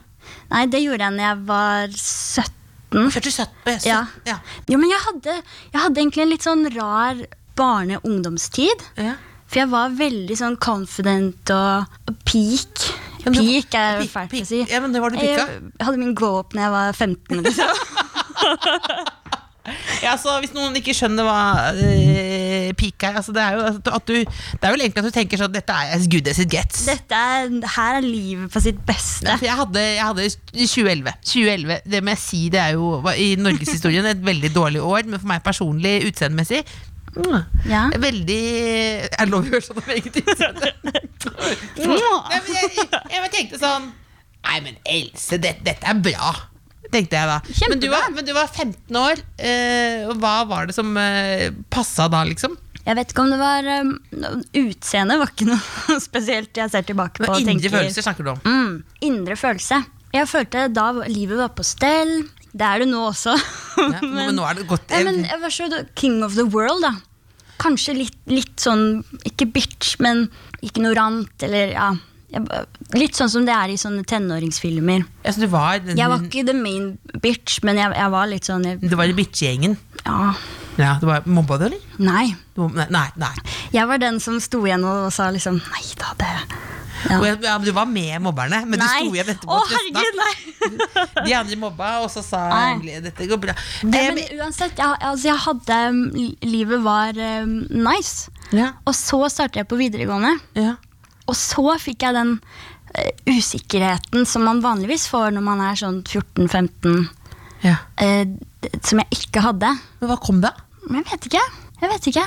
Nei, 0.50 0.64
det 0.72 0.80
gjorde 0.82 1.06
jeg 1.06 1.16
når 1.18 1.26
jeg 1.26 1.42
var 1.50 1.94
17. 1.94 2.56
47, 2.90 3.44
ja. 3.70 3.76
Ja. 3.86 4.00
ja. 4.26 4.38
Jo, 4.66 4.80
men 4.82 4.90
jeg 4.90 5.02
hadde, 5.04 5.34
jeg 5.70 5.78
hadde 5.78 6.00
egentlig 6.02 6.24
en 6.24 6.32
litt 6.32 6.46
sånn 6.46 6.64
rar 6.74 7.20
barne-ungdomstid. 7.60 8.86
ja. 8.98 9.18
For 9.50 9.64
jeg 9.64 9.70
var 9.72 9.94
veldig 9.98 10.36
sånn 10.38 10.56
confident 10.62 11.50
og 11.50 12.12
peak. 12.22 12.84
Ja, 13.20 13.32
Peak 13.34 13.74
er 13.76 14.04
fælt 14.08 14.36
å 14.38 14.44
si. 14.48 14.62
Ja, 14.70 14.78
men 14.80 14.94
det 14.94 15.02
var 15.02 15.12
det 15.12 15.20
pika. 15.20 15.46
Jeg 15.58 15.84
hadde 15.84 16.00
min 16.00 16.14
glow-up 16.16 16.54
når 16.56 16.62
jeg 16.62 16.72
var 16.76 16.92
15. 16.96 17.42
Liksom. 17.44 19.10
Ja, 20.00 20.14
så 20.18 20.38
Hvis 20.40 20.54
noen 20.56 20.76
ikke 20.78 20.94
skjønner 20.96 21.26
hva 21.26 21.40
uh, 21.76 22.70
peak 22.80 23.04
er 23.06 23.18
altså 23.20 23.34
det, 23.36 23.42
er 23.44 23.58
jo, 23.58 23.66
at 23.92 24.06
du, 24.08 24.14
det 24.16 24.66
er 24.66 24.72
vel 24.72 24.84
egentlig 24.86 25.02
at 25.02 25.08
du 25.10 25.14
tenker 25.14 25.40
sånn 25.40 25.52
Dette 25.52 25.76
er 25.76 25.92
as 25.96 26.06
good 26.10 26.28
as 26.30 26.40
it 26.42 26.50
gets. 26.52 26.84
Dette 26.88 27.20
er, 27.34 27.50
her 27.76 27.98
er 27.98 28.06
livet 28.06 28.50
på 28.52 28.62
sitt 28.64 28.80
beste. 28.88 29.28
Ja, 29.28 29.36
jeg 29.44 29.58
hadde, 29.60 29.84
jeg 29.84 30.06
hadde 30.06 30.26
i 30.26 30.66
2011. 30.66 31.14
2011 31.32 31.90
Det 31.92 32.02
må 32.04 32.14
jeg 32.14 32.22
si, 32.24 32.42
det 32.52 32.62
er 32.62 32.78
jo 32.78 32.94
i 33.12 33.28
norgeshistorien 33.40 34.08
et 34.10 34.24
veldig 34.24 34.52
dårlig 34.56 34.84
år, 34.84 35.04
men 35.06 35.20
for 35.20 35.30
meg 35.30 35.44
personlig 35.44 35.98
utseendemessig 36.08 36.64
mm, 37.16 37.40
Ja. 37.70 37.86
Veldig 37.98 38.40
Jeg 38.40 39.28
lover 39.30 39.48
å 39.48 39.54
høre 39.56 39.64
sånn 39.66 39.80
om 39.82 39.90
eget 39.96 40.20
utseende. 40.22 40.72
Jeg, 41.80 42.42
jeg 43.10 43.32
tenkte 43.34 43.60
sånn 43.60 43.90
Nei, 44.40 44.56
men 44.64 44.78
Else, 44.88 45.36
det, 45.36 45.58
dette 45.66 45.84
er 45.84 45.98
bra. 46.00 46.30
Tenkte 46.90 47.18
jeg 47.18 47.28
da. 47.28 47.66
Men 47.70 47.82
du, 47.82 47.86
var, 47.92 48.08
men 48.14 48.24
du 48.26 48.32
var 48.34 48.48
15 48.48 48.96
år. 48.98 49.20
Eh, 49.36 50.08
og 50.08 50.16
hva 50.22 50.40
var 50.48 50.70
det 50.70 50.74
som 50.74 50.96
eh, 50.98 51.50
passa 51.70 52.08
da, 52.10 52.22
liksom? 52.26 52.56
Jeg 52.86 52.96
vet 52.96 53.12
ikke 53.12 53.22
om 53.26 53.30
det 53.34 53.38
var 53.38 53.66
um, 53.84 53.90
Utseendet 54.56 55.20
var 55.20 55.30
ikke 55.30 55.50
noe 55.50 55.98
spesielt 56.08 56.56
jeg 56.56 56.72
ser 56.72 56.86
tilbake 56.88 57.20
på. 57.20 57.28
Indre 57.28 57.46
tenker, 57.52 57.74
følelser 57.76 58.06
snakker 58.06 58.26
du 58.26 58.32
om. 58.32 58.40
Mm, 58.48 58.74
indre 59.10 59.36
følelse. 59.38 59.82
Jeg 60.10 60.26
følte 60.26 60.66
da 60.74 60.88
livet 61.06 61.38
var 61.38 61.52
på 61.54 61.66
stell. 61.66 62.16
Det 62.50 62.66
er 62.66 62.82
det 62.82 62.88
nå 62.90 63.04
også. 63.10 63.36
Ja, 63.78 64.00
men 64.02 64.34
nå 64.38 64.44
er 64.48 64.58
det 64.58 64.66
godt 64.70 64.90
Ja, 64.90 65.04
men 65.06 65.22
så 65.54 65.68
king 65.94 66.22
of 66.26 66.34
the 66.34 66.44
world, 66.44 66.82
da. 66.82 66.94
Kanskje 67.60 67.94
litt, 67.98 68.16
litt 68.30 68.56
sånn, 68.62 69.02
ikke 69.28 69.46
bitch, 69.52 69.98
men 70.00 70.28
ignorant, 70.64 71.34
eller 71.44 71.74
ja. 71.74 71.90
Litt 72.94 73.18
sånn 73.18 73.30
som 73.32 73.44
det 73.46 73.52
er 73.52 73.72
i 73.72 73.78
sånne 73.80 74.04
tenåringsfilmer. 74.06 75.02
Altså, 75.24 75.42
du 75.42 75.48
var 75.50 75.80
den, 75.82 75.98
Jeg 75.98 76.08
var 76.12 76.22
ikke 76.22 76.44
the 76.46 76.54
main 76.54 76.92
bitch, 77.22 77.58
men 77.66 77.80
jeg, 77.80 77.90
jeg 77.98 78.14
var 78.14 78.30
litt 78.30 78.46
sånn 78.46 78.66
jeg, 78.68 78.78
Du 78.86 78.94
var 78.98 79.10
i 79.10 79.16
bitchegjengen. 79.18 79.76
Ja, 80.06 80.32
Ja, 80.78 80.94
du 81.02 81.08
var 81.10 81.26
Mobba 81.26 81.58
du, 81.60 81.66
eller? 81.66 81.82
nei. 81.98 82.30
Du, 82.56 82.68
nei, 82.72 82.86
nei, 82.88 83.08
nei. 83.20 83.34
Jeg 83.74 83.90
var 83.90 83.98
den 84.00 84.20
som 84.22 84.38
sto 84.40 84.62
igjen 84.64 84.86
og 84.86 85.10
sa 85.12 85.28
liksom 85.34 85.58
Nei 85.58 85.82
da, 86.00 86.14
det 86.22 86.30
ja. 87.08 87.18
Og 87.18 87.24
jeg- 87.26 87.38
Ja, 87.46 87.56
du 87.58 87.70
var 87.72 87.86
med 87.86 88.20
mobberne, 88.22 88.64
men 88.66 88.78
du 88.80 88.84
sto 88.86 89.14
igjen 89.14 89.30
etterpå. 89.32 89.56
Og 89.56 89.66
trøsta. 89.70 91.24
De 91.26 91.34
andre 91.34 91.56
mobba, 91.56 91.90
og 92.04 92.10
så 92.12 92.22
sa 92.24 92.40
jeg 92.84 93.02
dette 93.06 93.26
går 93.30 93.40
bra. 93.40 93.54
Det, 93.82 93.90
Det, 93.92 94.02
men 94.14 94.40
uansett, 94.42 94.76
jeg, 94.76 94.96
altså, 95.00 95.28
jeg 95.28 95.38
hadde 95.46 95.78
Livet 96.50 96.82
var 96.84 97.16
um, 97.16 97.54
nice. 97.70 98.28
ja, 98.52 98.72
Og 98.84 98.94
så 98.94 99.22
startet 99.32 99.56
jeg 99.62 99.68
på 99.70 99.78
videregående. 99.80 100.36
ja. 100.58 100.76
Og 101.30 101.36
så 101.38 101.62
fikk 101.78 102.02
jeg 102.02 102.14
den 102.16 102.30
uh, 102.40 103.10
usikkerheten 103.30 104.24
som 104.26 104.42
man 104.42 104.60
vanligvis 104.64 105.04
får 105.06 105.30
når 105.36 105.44
man 105.46 105.60
er 105.62 105.76
sånn 105.78 106.00
14-15, 106.02 107.04
ja. 107.62 107.76
uh, 108.02 108.24
som 108.82 108.98
jeg 108.98 109.08
ikke 109.20 109.44
hadde. 109.44 109.70
Men 110.00 110.10
hva 110.10 110.16
kom 110.20 110.40
da? 110.42 110.50
Jeg 110.90 111.04
vet 111.06 111.28
ikke. 111.30 111.42
Jeg 111.80 111.92
vet 111.92 112.08
ikke. 112.10 112.24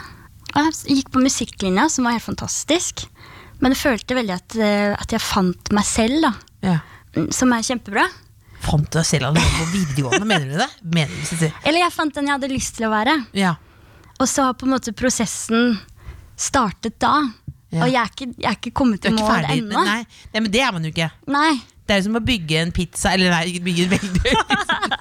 Jeg 0.53 0.74
gikk 1.01 1.10
på 1.12 1.22
musikklinja, 1.24 1.89
som 1.92 2.06
var 2.08 2.15
helt 2.15 2.24
fantastisk. 2.30 3.08
Men 3.63 3.74
jeg 3.74 3.79
følte 3.79 4.17
veldig 4.17 4.36
at, 4.36 4.58
eh, 4.60 4.91
at 5.00 5.15
jeg 5.15 5.24
fant 5.24 5.72
meg 5.75 5.88
selv, 5.88 6.20
da. 6.25 6.34
Ja. 6.63 6.77
Mm, 7.15 7.29
Som 7.36 7.53
er 7.55 7.63
kjempebra. 7.63 8.05
Fant 8.63 8.88
du 8.89 8.98
deg 8.98 9.08
selv 9.08 9.29
allerede 9.29 9.60
på 9.60 9.67
videregående? 9.74 10.27
Mener 10.27 10.51
du 10.51 10.58
det? 10.60 10.70
Mener 10.84 11.12
du 11.13 11.22
hvis 11.22 11.51
Eller 11.63 11.84
jeg 11.84 11.93
fant 11.96 12.15
den 12.15 12.29
jeg 12.29 12.38
hadde 12.38 12.51
lyst 12.51 12.77
til 12.77 12.88
å 12.88 12.91
være. 12.93 13.15
Ja. 13.36 13.55
Og 14.20 14.29
så 14.29 14.48
har 14.48 14.58
på 14.60 14.67
en 14.67 14.75
måte 14.75 14.93
prosessen 14.96 15.77
startet 16.39 16.96
da. 17.03 17.15
Ja. 17.74 17.84
Og 17.84 17.89
jeg 17.89 18.00
er, 18.00 18.12
ikke, 18.12 18.27
jeg 18.38 18.50
er 18.50 18.58
ikke 18.60 18.74
kommet 18.77 19.01
til 19.03 19.15
mål 19.17 19.48
ennå. 19.50 19.74
Men, 19.74 19.88
nei. 19.89 20.01
nei, 20.36 20.41
men 20.46 20.51
det 20.53 20.62
er 20.62 20.75
man 20.75 20.86
jo 20.86 20.91
ikke. 20.93 21.10
Nei. 21.34 21.53
Det 21.87 21.97
er 21.97 22.01
som 22.05 22.15
å 22.15 22.21
bygge 22.23 22.61
en 22.61 22.71
pizza 22.71 23.11
Eller 23.11 23.29
nei, 23.33 23.59
bygge 23.59 23.83
en 23.89 23.89
veldig. 23.97 24.21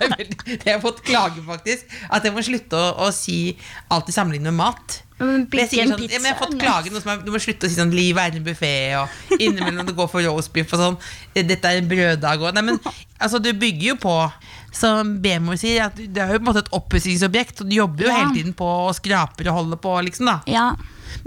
Det 0.00 0.08
veldig- 0.10 0.44
Det 0.46 0.64
har 0.66 0.72
jeg 0.76 0.82
fått 0.82 1.02
klage, 1.06 1.42
faktisk. 1.46 1.84
At 2.10 2.24
jeg 2.26 2.32
må 2.34 2.42
slutte 2.42 2.74
å, 2.74 2.88
å 3.06 3.12
si 3.14 3.56
alltid 3.90 4.14
sammenligne 4.16 4.50
med 4.50 4.58
mat. 4.58 5.02
Men 5.22 5.44
jeg 5.52 5.68
sånn, 5.70 5.92
pizza 6.00 6.16
ja, 6.16 6.18
men 6.18 6.26
jeg 6.26 6.34
har 6.34 6.40
fått 6.40 6.56
klage 6.58 6.90
noe 6.90 7.00
som 7.04 7.12
er, 7.12 7.20
Du 7.22 7.30
må 7.30 7.38
slutte 7.38 7.68
å 7.68 7.70
si 7.70 7.76
sånn 7.78 7.92
'livet 7.94 8.18
er 8.32 8.36
en 8.40 8.44
buffé', 8.48 8.96
og 8.98 9.36
innimellom 9.38 9.86
det 9.86 9.94
går 9.94 10.08
for 10.10 10.20
roastbiff 10.26 10.72
og 10.74 10.80
sånn. 10.80 10.96
'Dette 11.36 11.64
er 11.70 11.78
en 11.78 11.88
brøddag' 11.88 12.42
og 12.42 12.54
Nei, 12.56 12.62
men 12.62 12.80
altså, 13.20 13.38
du 13.40 13.52
bygger 13.52 13.92
jo 13.92 13.94
på, 14.02 14.16
som 14.72 15.20
B-mor 15.22 15.54
sier, 15.60 15.84
at 15.86 15.94
det 15.94 16.18
er 16.18 16.32
jo 16.34 16.40
på 16.40 16.48
en 16.48 16.50
måte 16.50 16.64
et 16.66 16.72
oppussingsobjekt, 16.74 17.60
og 17.62 17.68
du 17.70 17.76
jobber 17.76 18.02
jo 18.02 18.10
Ja. 18.10 18.16
hele 18.24 18.34
tiden 18.34 18.54
på 18.58 18.66
og 18.66 18.96
skraper 18.98 19.46
og 19.52 19.54
holder 19.62 19.76
på, 19.78 19.94
liksom, 20.02 20.26
da. 20.26 20.40
Ja. 20.50 20.72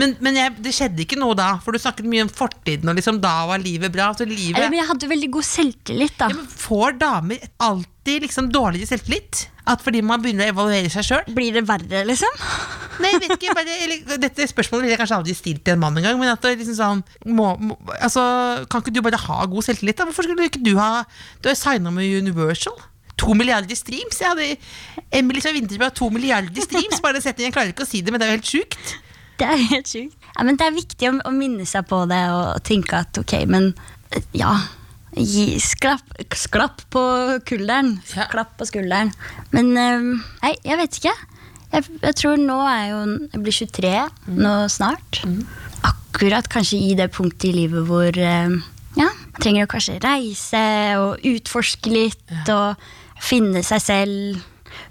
Men, 0.01 0.15
men 0.25 0.39
jeg, 0.39 0.54
det 0.65 0.74
skjedde 0.75 1.04
ikke 1.06 1.20
noe 1.20 1.36
da, 1.38 1.56
for 1.63 1.75
du 1.75 1.82
snakket 1.82 2.08
mye 2.10 2.25
om 2.25 2.32
fortiden, 2.32 2.89
og 2.92 2.98
liksom 3.00 3.20
da 3.24 3.34
var 3.50 3.62
livet 3.63 3.94
bra. 3.94 4.12
Så 4.18 4.27
livet 4.27 4.58
Eller, 4.58 4.72
men 4.74 4.82
jeg 4.82 4.89
hadde 4.92 5.12
veldig 5.12 5.30
god 5.38 5.48
selvtillit, 5.48 6.15
da. 6.20 6.30
ja, 6.32 6.39
men 6.39 6.48
Får 6.65 6.98
damer 7.01 7.46
alltid 7.70 8.25
liksom 8.27 8.50
dårligere 8.54 8.92
selvtillit? 8.94 9.46
At 9.65 9.82
fordi 9.82 10.04
man 10.06 10.22
begynner 10.22 10.51
å 10.51 10.54
evaluere 10.54 10.89
seg 10.94 11.06
sjøl? 11.08 11.30
Blir 11.34 11.56
det 11.56 11.63
verre, 11.65 12.04
liksom? 12.06 12.42
Nei, 13.01 13.10
jeg 13.15 13.22
vet 13.24 13.32
ikke, 13.39 13.56
bare, 13.58 13.77
eller, 13.86 14.20
Dette 14.22 14.46
spørsmålet 14.48 14.86
ville 14.86 14.94
jeg 14.94 15.00
kanskje 15.01 15.18
aldri 15.18 15.34
stilt 15.36 15.63
til 15.65 15.74
en 15.75 15.82
mann 15.82 15.98
engang. 16.00 16.20
Men 16.22 16.32
at 16.36 16.44
det 16.46 16.54
liksom 16.60 16.77
sånn 16.77 17.01
må, 17.34 17.48
må, 17.60 17.77
altså, 17.98 18.22
Kan 18.72 18.84
ikke 18.84 18.94
du 18.96 19.01
bare 19.04 19.20
ha 19.25 19.39
god 19.51 19.65
selvtillit? 19.68 19.98
da? 20.00 20.06
Hvorfor 20.08 20.27
skulle 20.27 20.48
ikke 20.48 20.62
du 20.63 20.75
ha 20.77 21.01
Du 21.42 21.50
har 21.50 21.58
signa 21.60 21.92
med 21.92 22.08
Universal. 22.22 22.77
To 23.20 23.34
milliarder 23.36 23.77
streams. 23.80 24.20
Jeg 24.22 24.27
hadde 24.27 24.48
Emily 25.15 25.42
fra 25.44 25.54
Vinterbø 25.56 25.89
to 25.96 26.10
milliarder 26.13 26.62
streams. 26.68 27.01
Bare 27.04 27.22
sett 27.24 27.39
inn, 27.39 27.48
Jeg 27.50 27.56
klarer 27.56 27.74
ikke 27.74 27.88
å 27.88 27.89
si 27.89 28.04
det, 28.04 28.13
men 28.13 28.22
det 28.22 28.27
er 28.27 28.34
jo 28.34 28.38
helt 28.38 28.54
sjukt. 28.54 28.96
Det 29.39 29.48
er 29.48 29.62
helt 29.72 29.92
sjukt. 29.92 30.15
Ja, 30.36 30.44
men 30.48 30.58
det 30.60 30.68
er 30.68 30.75
viktig 30.75 31.10
å, 31.10 31.13
å 31.27 31.36
minne 31.36 31.68
seg 31.68 31.88
på 31.89 32.01
det 32.10 32.24
og 32.32 32.63
tenke 32.68 33.04
at 33.04 33.20
ok, 33.22 33.38
men 33.51 33.72
ja. 34.36 34.56
Gi, 35.15 35.56
sklapp, 35.63 36.10
sklapp 36.36 36.82
på 36.92 37.01
kulderen. 37.48 37.94
Ja. 38.12 38.25
Klapp 38.32 38.58
på 38.60 38.68
skulderen. 38.68 39.13
Men 39.56 39.70
eh, 39.80 40.10
nei, 40.42 40.51
jeg 40.68 40.80
vet 40.82 40.98
ikke. 41.00 41.13
Jeg, 41.72 41.86
jeg 42.04 42.18
tror 42.20 42.36
nå 42.39 42.58
er 42.70 42.84
jo 42.89 42.98
Jeg 43.34 43.42
blir 43.44 43.56
23 43.56 43.94
nå 44.44 44.56
snart. 44.72 45.22
Akkurat 45.88 46.50
kanskje 46.51 46.82
i 46.89 46.98
det 47.00 47.08
punktet 47.15 47.48
i 47.50 47.56
livet 47.62 47.88
hvor 47.88 48.12
eh, 48.12 48.58
ja, 49.00 49.08
man 49.08 49.39
trenger 49.39 49.68
å 49.68 49.72
kanskje 49.72 50.01
reise 50.04 50.65
og 51.00 51.24
utforske 51.32 51.92
litt 51.92 52.51
og 52.51 52.75
finne 53.24 53.63
seg 53.63 53.84
selv. 53.84 54.44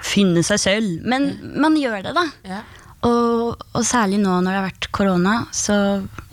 Finne 0.04 0.40
seg 0.44 0.60
selv. 0.60 1.04
Men 1.04 1.34
man 1.60 1.76
gjør 1.76 2.00
det, 2.08 2.16
da. 2.16 2.24
Ja. 2.48 2.62
Og, 3.04 3.56
og 3.76 3.82
særlig 3.84 4.18
nå 4.22 4.30
når 4.40 4.50
det 4.50 4.56
har 4.60 4.68
vært 4.70 4.88
korona, 4.96 5.34
så, 5.52 5.74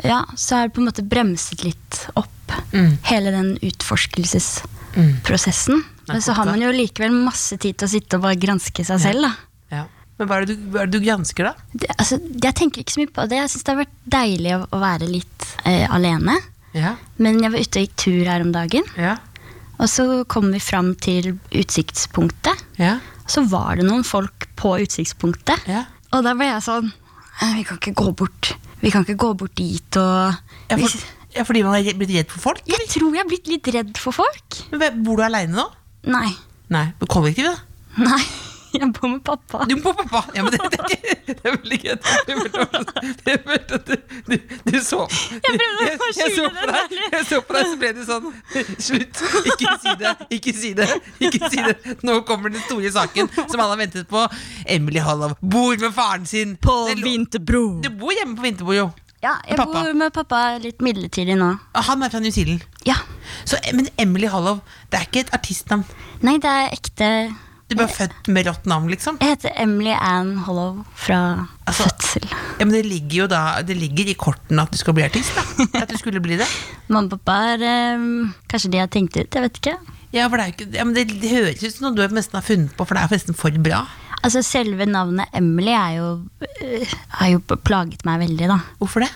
ja, 0.06 0.22
så 0.40 0.56
har 0.56 0.62
det 0.70 0.76
på 0.78 0.82
en 0.84 0.88
måte 0.92 1.04
bremset 1.08 1.64
litt 1.68 1.94
opp. 2.20 2.30
Mm. 2.72 2.94
Hele 3.08 3.32
den 3.36 3.50
utforskelsesprosessen. 3.64 5.84
Men 6.08 6.22
så 6.24 6.32
har 6.36 6.46
man 6.50 6.62
jo 6.62 6.72
likevel 6.76 7.12
masse 7.26 7.58
tid 7.62 7.76
til 7.80 7.88
å 7.88 7.92
sitte 7.92 8.18
og 8.20 8.24
bare 8.26 8.40
granske 8.40 8.84
seg 8.88 9.00
selv. 9.04 9.22
da. 9.28 9.32
Ja. 9.72 9.84
Men 10.20 10.28
hva 10.30 10.36
er, 10.42 10.46
du, 10.50 10.54
hva 10.74 10.80
er 10.84 10.88
det 10.92 10.98
du 11.00 11.06
gransker, 11.06 11.44
da? 11.48 11.54
Det, 11.74 11.88
altså, 11.98 12.16
jeg 12.44 12.54
tenker 12.60 12.78
ikke 12.84 12.94
så 12.96 13.02
mye 13.04 13.14
på 13.16 13.22
det. 13.32 13.38
Jeg 13.40 13.52
syns 13.54 13.64
det 13.68 13.72
har 13.74 13.82
vært 13.84 14.00
deilig 14.16 14.52
å, 14.58 14.60
å 14.68 14.78
være 14.82 15.06
litt 15.10 15.42
eh, 15.66 15.86
alene. 15.96 16.36
Ja. 16.76 16.92
Men 17.20 17.34
jeg 17.44 17.52
var 17.54 17.60
ute 17.64 17.80
og 17.80 17.84
gikk 17.88 17.96
tur 18.06 18.26
her 18.32 18.42
om 18.46 18.52
dagen, 18.56 18.86
Ja. 19.00 19.14
og 19.82 19.88
så 19.92 20.04
kom 20.30 20.46
vi 20.54 20.60
fram 20.64 20.90
til 21.04 21.24
utsiktspunktet. 21.58 22.58
Ja. 22.80 22.94
Så 23.32 23.40
var 23.50 23.76
det 23.80 23.86
noen 23.88 24.04
folk 24.08 24.38
på 24.60 24.70
utsiktspunktet. 24.84 25.60
Og 26.12 26.26
da 26.26 26.34
ble 26.38 26.50
jeg 26.50 26.64
sånn 26.66 26.92
«Eh, 27.42 27.54
Vi 27.58 27.64
kan 27.68 27.80
ikke 27.80 27.94
gå 27.98 28.12
bort 28.20 28.54
Vi 28.84 28.92
kan 28.94 29.06
ikke 29.06 29.18
gå 29.24 29.32
bort 29.40 29.56
dit 29.58 29.98
og 30.02 30.36
Ja, 30.72 30.78
for, 30.78 30.96
ja, 31.36 31.46
fordi 31.48 31.64
man 31.66 31.78
er 31.80 31.98
blitt 32.00 32.14
redd 32.16 32.32
for 32.34 32.44
folk? 32.52 32.64
Jeg 32.68 32.88
tror 32.92 33.16
jeg 33.16 33.24
er 33.24 33.30
blitt 33.32 33.48
litt 33.52 33.68
redd 33.76 33.98
for 34.02 34.16
folk. 34.16 34.62
Men 34.76 35.02
Bor 35.06 35.20
du 35.22 35.26
aleine 35.28 35.56
nå? 35.56 35.68
Nei. 36.12 36.30
Nei, 36.72 36.88
Kollektivet, 37.04 37.12
kollektiv, 37.12 37.52
da? 37.52 38.08
Nei. 38.08 38.24
Jeg 38.72 38.88
bor 38.96 39.10
med 39.12 39.22
pappa. 39.28 39.66
Du 39.68 39.76
bor 39.84 39.96
med 39.98 40.08
pappa! 40.10 40.32
Ja, 40.36 40.44
men 40.46 40.54
det, 40.54 40.60
det, 40.72 41.26
det 41.28 41.50
er 41.50 41.58
veldig 41.58 41.80
greit. 41.84 42.02
Du, 42.28 42.34
du, 44.28 44.38
du 44.72 44.78
så 44.84 45.02
Jeg 45.44 45.58
prøvde 45.60 45.92
å 45.98 46.12
skjule 46.16 46.66
det 46.72 47.02
jeg 47.12 47.26
så 47.28 47.42
på 47.46 47.56
deg, 47.58 47.68
så 47.72 47.78
ble 47.82 47.92
du 47.98 48.02
sånn 48.08 48.30
Slutt! 48.88 49.22
Ikke 49.52 49.76
si 49.84 49.96
det! 50.00 50.14
Ikke 50.38 50.56
si 50.56 50.74
det! 50.78 50.88
Ikke 51.20 51.52
si 51.52 51.62
det 51.68 51.98
Nå 52.08 52.22
kommer 52.28 52.54
den 52.54 52.64
store 52.66 52.92
saken 52.96 53.30
som 53.36 53.60
alle 53.60 53.70
har 53.74 53.80
ventet 53.82 54.10
på. 54.12 54.24
Emily 54.66 55.02
Hollow 55.04 55.36
bor 55.42 55.76
med 55.82 55.94
faren 55.96 56.26
sin. 56.30 56.56
På 56.62 56.84
Vinterbro. 56.96 57.64
Du 57.84 57.90
bor 58.00 58.14
hjemme 58.16 58.38
på 58.38 58.46
Vinterbro, 58.46 58.76
jo. 58.78 58.90
Ja, 59.22 59.36
jeg 59.46 59.60
Med 59.60 59.70
bor 59.70 59.94
med 59.94 60.14
pappa 60.16 60.40
litt 60.62 60.82
midlertidig 60.82 61.36
nå. 61.38 61.52
Han 61.90 62.02
er 62.02 62.10
fra 62.10 62.22
New 62.24 62.34
Zealand. 62.34 62.64
Ja. 62.88 62.96
Så, 63.46 63.60
men 63.78 63.90
Emily 64.02 64.30
Hollow, 64.32 64.64
det 64.90 64.98
er 64.98 65.06
ikke 65.06 65.26
et 65.28 65.34
artistnavn. 65.38 65.86
Nei, 66.26 66.40
det 66.42 66.50
er 66.50 66.74
ekte 66.74 67.10
Du 67.72 67.78
ble 67.80 67.88
født 67.88 68.28
med 68.36 68.48
rått 68.50 68.66
navn, 68.68 68.90
liksom. 68.92 69.18
Jeg 69.24 69.38
heter 69.38 69.54
Emily 69.64 69.94
Ann 69.96 70.34
Hollow 70.46 70.82
fra 71.00 71.48
Altså- 71.66 71.88
fødsel. 71.88 72.26
Ja, 72.60 72.66
men 72.66 72.74
det 72.76 72.84
ligger 72.86 73.16
jo 73.24 73.28
da 73.32 73.62
Det 73.64 73.78
ligger 73.80 74.12
i 74.12 74.16
kortene 74.20 74.66
at 74.66 74.72
du 74.74 74.78
skal 74.78 74.94
bli 74.98 75.06
artist. 75.08 75.32
da 75.72 75.86
At 75.86 75.90
du 75.90 75.98
skulle 75.98 76.20
bli 76.24 76.36
det. 76.42 76.48
Mamma 76.90 77.08
og 77.08 77.16
pappa 77.22 77.38
er 77.56 77.96
um, 77.96 78.34
Kanskje 78.52 78.72
de 78.74 78.82
har 78.84 78.92
tenkt 78.92 79.16
ut, 79.16 79.32
jeg 79.32 79.46
vet 79.48 79.62
ikke. 79.62 79.78
Ja, 80.12 80.28
for 80.28 80.36
det, 80.36 80.44
er 80.44 80.52
jo 80.52 80.56
ikke, 80.58 80.70
ja, 80.76 80.84
men 80.84 80.94
det, 80.98 81.08
det 81.22 81.32
høres 81.32 81.64
ut 81.64 81.72
som 81.78 81.88
noe 81.88 81.96
du 81.96 82.16
nesten 82.16 82.36
har 82.36 82.44
funnet 82.44 82.76
på, 82.76 82.84
for 82.84 82.98
det 83.00 83.06
er 83.06 83.16
nesten 83.16 83.38
for 83.40 83.56
bra. 83.64 83.86
Altså 84.22 84.44
Selve 84.44 84.86
navnet 84.86 85.32
Emily 85.34 85.72
er 85.72 85.94
jo, 86.02 86.10
uh, 86.44 86.96
har 87.22 87.32
jo 87.32 87.40
plaget 87.64 88.04
meg 88.06 88.20
veldig, 88.28 88.50
da. 88.52 88.60
Hvorfor 88.82 89.06
det? 89.08 89.12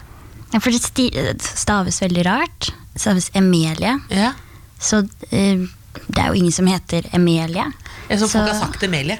Ja, 0.53 0.61
For 0.63 0.71
det 0.71 1.41
staves 1.43 1.99
veldig 1.99 2.23
rart. 2.25 2.69
Det 2.93 3.01
staves 3.03 3.27
Emilie. 3.35 3.97
Ja, 4.13 4.31
Så 4.79 5.01
eh, 5.31 5.65
det 6.07 6.21
er 6.21 6.31
jo 6.31 6.39
ingen 6.39 6.55
som 6.55 6.67
heter 6.69 7.07
Emilie. 7.15 7.65
jeg 8.09 8.19
så 8.21 8.29
folk 8.31 8.49
har 8.49 8.59
sagt 8.59 8.83
Emilie. 8.83 9.19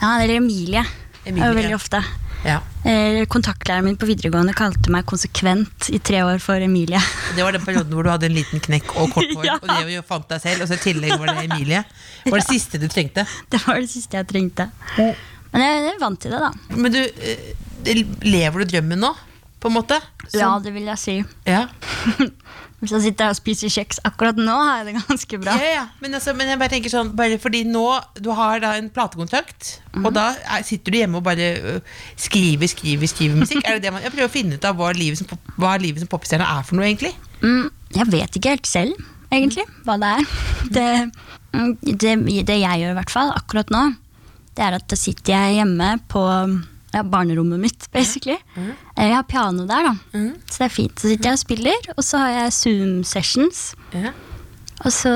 Ja, 0.00 0.16
eller 0.20 0.36
Emilie. 0.36 0.84
Emilie, 1.24 1.54
veldig 1.54 1.76
ofte. 1.76 2.02
Ja, 2.44 2.60
Eh, 2.80 3.26
kontaktlæreren 3.28 3.84
min 3.84 3.96
på 4.00 4.06
videregående 4.08 4.54
kalte 4.56 4.88
meg 4.88 5.04
konsekvent 5.04 5.90
i 5.92 5.98
tre 6.00 6.22
år 6.24 6.38
for 6.40 6.62
Emilie. 6.64 7.00
Det 7.36 7.44
var 7.44 7.52
den 7.52 7.60
perioden 7.60 7.92
hvor 7.92 8.06
du 8.06 8.08
hadde 8.08 8.30
en 8.30 8.38
liten 8.38 8.62
knekk 8.64 8.94
og 8.96 9.12
kort 9.12 9.28
hår. 9.34 9.44
Ja. 9.50 9.58
Og 9.60 9.68
det 9.68 10.00
fant 10.08 10.24
deg 10.30 10.40
selv, 10.40 10.64
og 10.64 10.70
så 10.70 10.78
i 10.78 10.84
tillegg 10.86 11.12
var 11.20 11.28
det 11.34 11.44
Emilie. 11.44 11.82
Det 12.24 12.32
var 12.32 12.40
det 12.40 12.48
siste 12.56 12.80
du 12.80 12.88
trengte. 12.88 13.26
Det 13.52 13.60
var 13.66 13.82
det 13.82 13.90
siste 13.92 14.16
jeg 14.16 14.28
trengte. 14.32 14.70
Men 14.96 15.66
jeg, 15.66 15.82
jeg 15.90 16.00
vant 16.00 16.22
til 16.22 16.32
det, 16.32 16.40
da. 16.40 16.78
Men 16.80 16.96
du, 16.96 17.02
eh, 17.04 18.00
lever 18.24 18.64
du 18.64 18.72
drømmen 18.72 19.04
nå? 19.04 19.12
på 19.60 19.68
en 19.68 19.74
måte. 19.76 19.98
Ja, 20.32 20.54
det 20.64 20.72
vil 20.72 20.86
jeg 20.88 20.98
si. 21.00 21.18
ja. 21.44 21.66
Hvis 22.80 22.92
jeg 22.96 23.02
sitter 23.04 23.26
her 23.28 23.34
og 23.34 23.36
spiser 23.36 23.68
kjeks 23.68 23.98
akkurat 24.08 24.38
nå, 24.40 24.54
har 24.56 24.78
jeg 24.80 24.86
det 24.86 24.94
ganske 25.02 25.38
bra. 25.42 25.56
Ja, 25.60 25.70
ja. 25.74 25.82
Men, 26.00 26.14
altså, 26.16 26.32
men 26.36 26.48
jeg 26.48 26.58
bare 26.62 26.72
tenker 26.72 26.92
sånn 26.92 27.10
Bare 27.18 27.36
fordi 27.42 27.60
nå 27.68 27.82
Du 28.16 28.30
har 28.32 28.62
da 28.64 28.74
en 28.80 28.88
platekontrakt 28.90 29.76
Mhm. 29.90 30.04
Og 30.06 30.12
da 30.14 30.28
er, 30.38 30.62
sitter 30.62 30.94
du 30.94 30.96
hjemme 31.00 31.18
og 31.18 31.24
bare 31.26 31.46
øh, 31.60 31.80
Skriver, 32.16 32.68
skriver, 32.70 33.08
skriver 33.10 33.40
musikk 33.40 33.64
Er 33.66 33.76
det 33.76 33.82
det 33.88 33.92
man 33.92 34.04
Jeg 34.04 34.12
prøver 34.14 34.28
å 34.30 34.32
finne 34.32 34.54
ut 34.54 34.64
av 34.68 34.76
hva 34.78 34.92
livet 34.94 35.18
som, 35.18 35.26
hva 35.58 35.72
livet 35.82 36.00
som 36.04 36.08
popstjerne 36.12 36.46
er 36.46 36.62
for 36.68 36.78
noe 36.78 36.86
egentlig 36.86 37.10
Mm, 37.42 37.70
jeg 37.96 38.06
vet 38.12 38.36
ikke 38.36 38.52
helt 38.52 38.68
selv, 38.68 38.96
egentlig, 39.32 39.64
hva 39.86 39.94
det 40.00 40.08
er. 40.12 40.26
Det, 40.76 40.88
mm, 41.56 41.70
det, 41.98 42.12
det 42.46 42.58
jeg 42.60 42.82
gjør 42.82 42.92
i 42.92 42.96
hvert 42.98 43.12
fall 43.14 43.30
akkurat 43.32 43.70
nå, 43.72 43.80
det 44.58 44.66
er 44.66 44.76
at 44.76 44.84
da 44.92 44.98
sitter 45.00 45.32
jeg 45.32 45.54
hjemme 45.56 45.88
på 46.12 46.20
ja, 46.94 47.02
barnerommet 47.06 47.60
mitt, 47.62 47.86
basically. 47.94 48.38
Mm. 48.56 48.72
Jeg 48.96 49.14
har 49.14 49.22
piano 49.30 49.66
der, 49.68 49.90
da. 49.90 50.24
Så 50.50 50.58
det 50.62 50.66
er 50.66 50.74
fint. 50.74 50.98
Så 50.98 51.12
sitter 51.12 51.30
jeg 51.30 51.38
og 51.38 51.42
spiller, 51.44 51.88
og 51.96 52.04
så 52.06 52.18
har 52.24 52.34
jeg 52.38 52.56
Zoom-sessions. 52.58 53.62
ja. 53.94 54.12
Og 54.80 54.92
så 54.96 55.10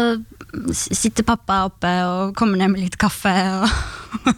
sitter 0.77 1.25
pappa 1.25 1.63
oppe 1.65 1.89
og 2.05 2.35
kommer 2.37 2.61
ned 2.61 2.75
med 2.75 2.83
litt 2.85 2.99
kaffe. 3.01 3.33
Og 3.33 3.65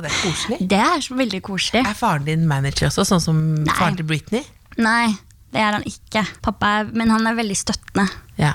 det 0.02 0.08
er 0.08 0.14
koselig 0.22 0.56
det 0.70 0.78
er 0.80 1.02
så 1.04 1.14
veldig 1.18 1.40
koselig. 1.44 1.82
Er 1.86 1.94
faren 1.98 2.24
din 2.26 2.46
manager 2.48 2.88
også, 2.88 3.04
sånn 3.06 3.20
som 3.22 3.38
Nei. 3.60 3.74
faren 3.76 3.98
til 4.00 4.08
Britney? 4.08 4.40
Nei, 4.80 5.12
det 5.52 5.60
er 5.60 5.76
han 5.76 5.84
ikke. 5.86 6.24
Pappa 6.42 6.72
er, 6.80 6.90
men 6.96 7.12
han 7.12 7.28
er 7.28 7.36
veldig 7.38 7.58
støttende. 7.60 8.08
Ja 8.40 8.54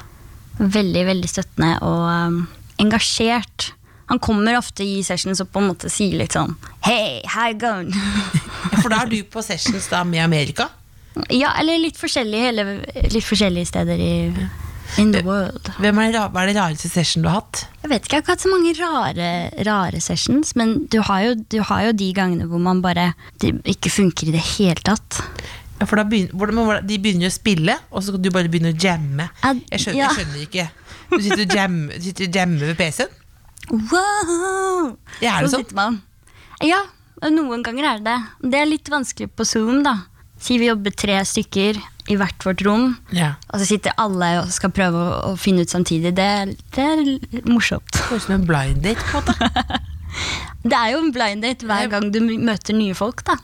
Veldig, 0.57 1.01
veldig 1.11 1.27
støttende 1.29 1.71
og 1.83 2.03
um, 2.09 2.41
engasjert. 2.81 3.69
Han 4.11 4.21
kommer 4.21 4.57
ofte 4.59 4.85
i 4.85 5.01
sessions 5.05 5.41
og 5.41 5.49
på 5.53 5.61
en 5.61 5.69
måte 5.71 5.89
sier 5.89 6.17
litt 6.19 6.35
sånn 6.37 6.53
Hei, 6.85 7.21
how 7.25 7.49
you 7.51 7.59
going? 7.59 7.93
Ja, 7.95 8.79
For 8.81 8.91
da 8.93 9.03
er 9.03 9.11
du 9.11 9.19
på 9.29 9.43
sessions 9.45 9.89
da 9.91 10.03
med 10.07 10.23
Amerika 10.25 10.69
ja, 11.31 11.53
eller 11.59 11.79
litt 11.79 11.95
forskjellige, 11.95 12.47
hele, 12.49 12.63
litt 13.13 13.23
forskjellige 13.23 13.69
steder 13.69 14.01
i 14.03 14.13
in 15.01 15.11
the 15.11 15.21
world. 15.25 15.71
Hvem 15.81 15.99
er 15.99 16.13
det, 16.13 16.21
Hva 16.31 16.43
er 16.43 16.51
det 16.51 16.55
rareste 16.59 16.89
session 16.91 17.23
du 17.23 17.29
har 17.29 17.41
hatt? 17.41 17.65
Jeg 17.81 17.91
vet 17.91 18.05
ikke, 18.05 18.13
jeg 18.13 18.19
har 18.19 18.23
ikke 18.23 18.35
hatt 18.35 18.45
så 18.45 18.51
mange 18.51 18.73
rare, 18.77 19.29
rare 19.67 20.01
sessions, 20.03 20.53
men 20.59 20.75
du 20.91 20.99
har, 21.07 21.23
jo, 21.25 21.35
du 21.51 21.59
har 21.69 21.87
jo 21.87 21.95
de 21.97 22.09
gangene 22.15 22.47
hvor 22.49 22.61
man 22.61 22.83
bare 22.85 23.13
Det 23.41 23.55
ikke 23.75 23.91
funker 23.91 24.29
i 24.29 24.35
det 24.35 24.43
hele 24.55 24.79
tatt. 24.85 25.21
Ja, 25.79 25.87
for 25.89 25.99
begynner, 26.07 26.81
De 26.87 26.99
begynner 27.01 27.31
å 27.31 27.35
spille, 27.35 27.77
og 27.91 28.03
så 28.03 28.15
kan 28.15 28.23
du 28.23 28.31
bare 28.31 28.51
begynne 28.51 28.71
å 28.75 28.79
jamme. 28.79 29.29
Jeg 29.71 29.83
skjønner, 29.83 29.99
ja. 29.99 30.07
jeg 30.07 30.21
skjønner 30.21 30.45
ikke. 30.45 30.67
Du 31.11 31.21
sitter 31.21 31.43
og 31.43 31.55
jammer, 31.59 31.97
du 31.97 32.07
sitter 32.07 32.29
og 32.29 32.39
jammer 32.39 32.71
ved 32.71 32.79
PC-en? 32.79 33.21
Wow! 33.71 34.95
Ja, 35.23 35.37
er 35.39 35.45
det 35.45 35.51
sånn? 35.53 35.63
sitter 35.65 35.77
man. 35.79 36.01
Ja, 36.63 36.81
noen 37.31 37.63
ganger 37.65 37.87
er 37.93 38.03
det 38.03 38.11
det. 38.11 38.49
Det 38.51 38.59
er 38.61 38.69
litt 38.69 38.91
vanskelig 38.91 39.29
på 39.35 39.45
Zoom, 39.47 39.81
da. 39.85 39.95
Si 40.41 40.57
vi 40.61 40.67
jobber 40.69 40.91
tre 40.93 41.17
stykker 41.25 41.79
i 42.11 42.15
hvert 42.19 42.43
vårt 42.45 42.61
rom, 42.67 42.91
Ja. 43.15 43.31
og 43.49 43.57
så 43.59 43.65
sitter 43.65 43.95
alle 43.97 44.27
og 44.43 44.51
skal 44.53 44.69
prøve 44.75 44.99
å, 44.99 45.15
å 45.31 45.37
finne 45.41 45.63
ut 45.65 45.71
samtidig. 45.73 46.11
Det, 46.13 46.27
det 46.75 46.83
er 46.85 47.01
morsomt. 47.49 47.87
Det 47.95 48.03
høres 48.11 48.25
ut 48.25 48.27
som 48.27 48.35
en 48.35 48.45
blind 48.45 48.83
date. 48.85 49.01
på 49.09 49.23
en 49.23 49.25
måte 49.31 49.81
Det 50.69 50.77
er 50.77 50.91
jo 50.93 50.99
en 51.01 51.11
blind 51.15 51.43
date 51.43 51.65
hver 51.67 51.89
gang 51.91 52.11
du 52.13 52.19
møter 52.23 52.73
nye 52.77 52.93
folk, 52.97 53.23
da. 53.27 53.35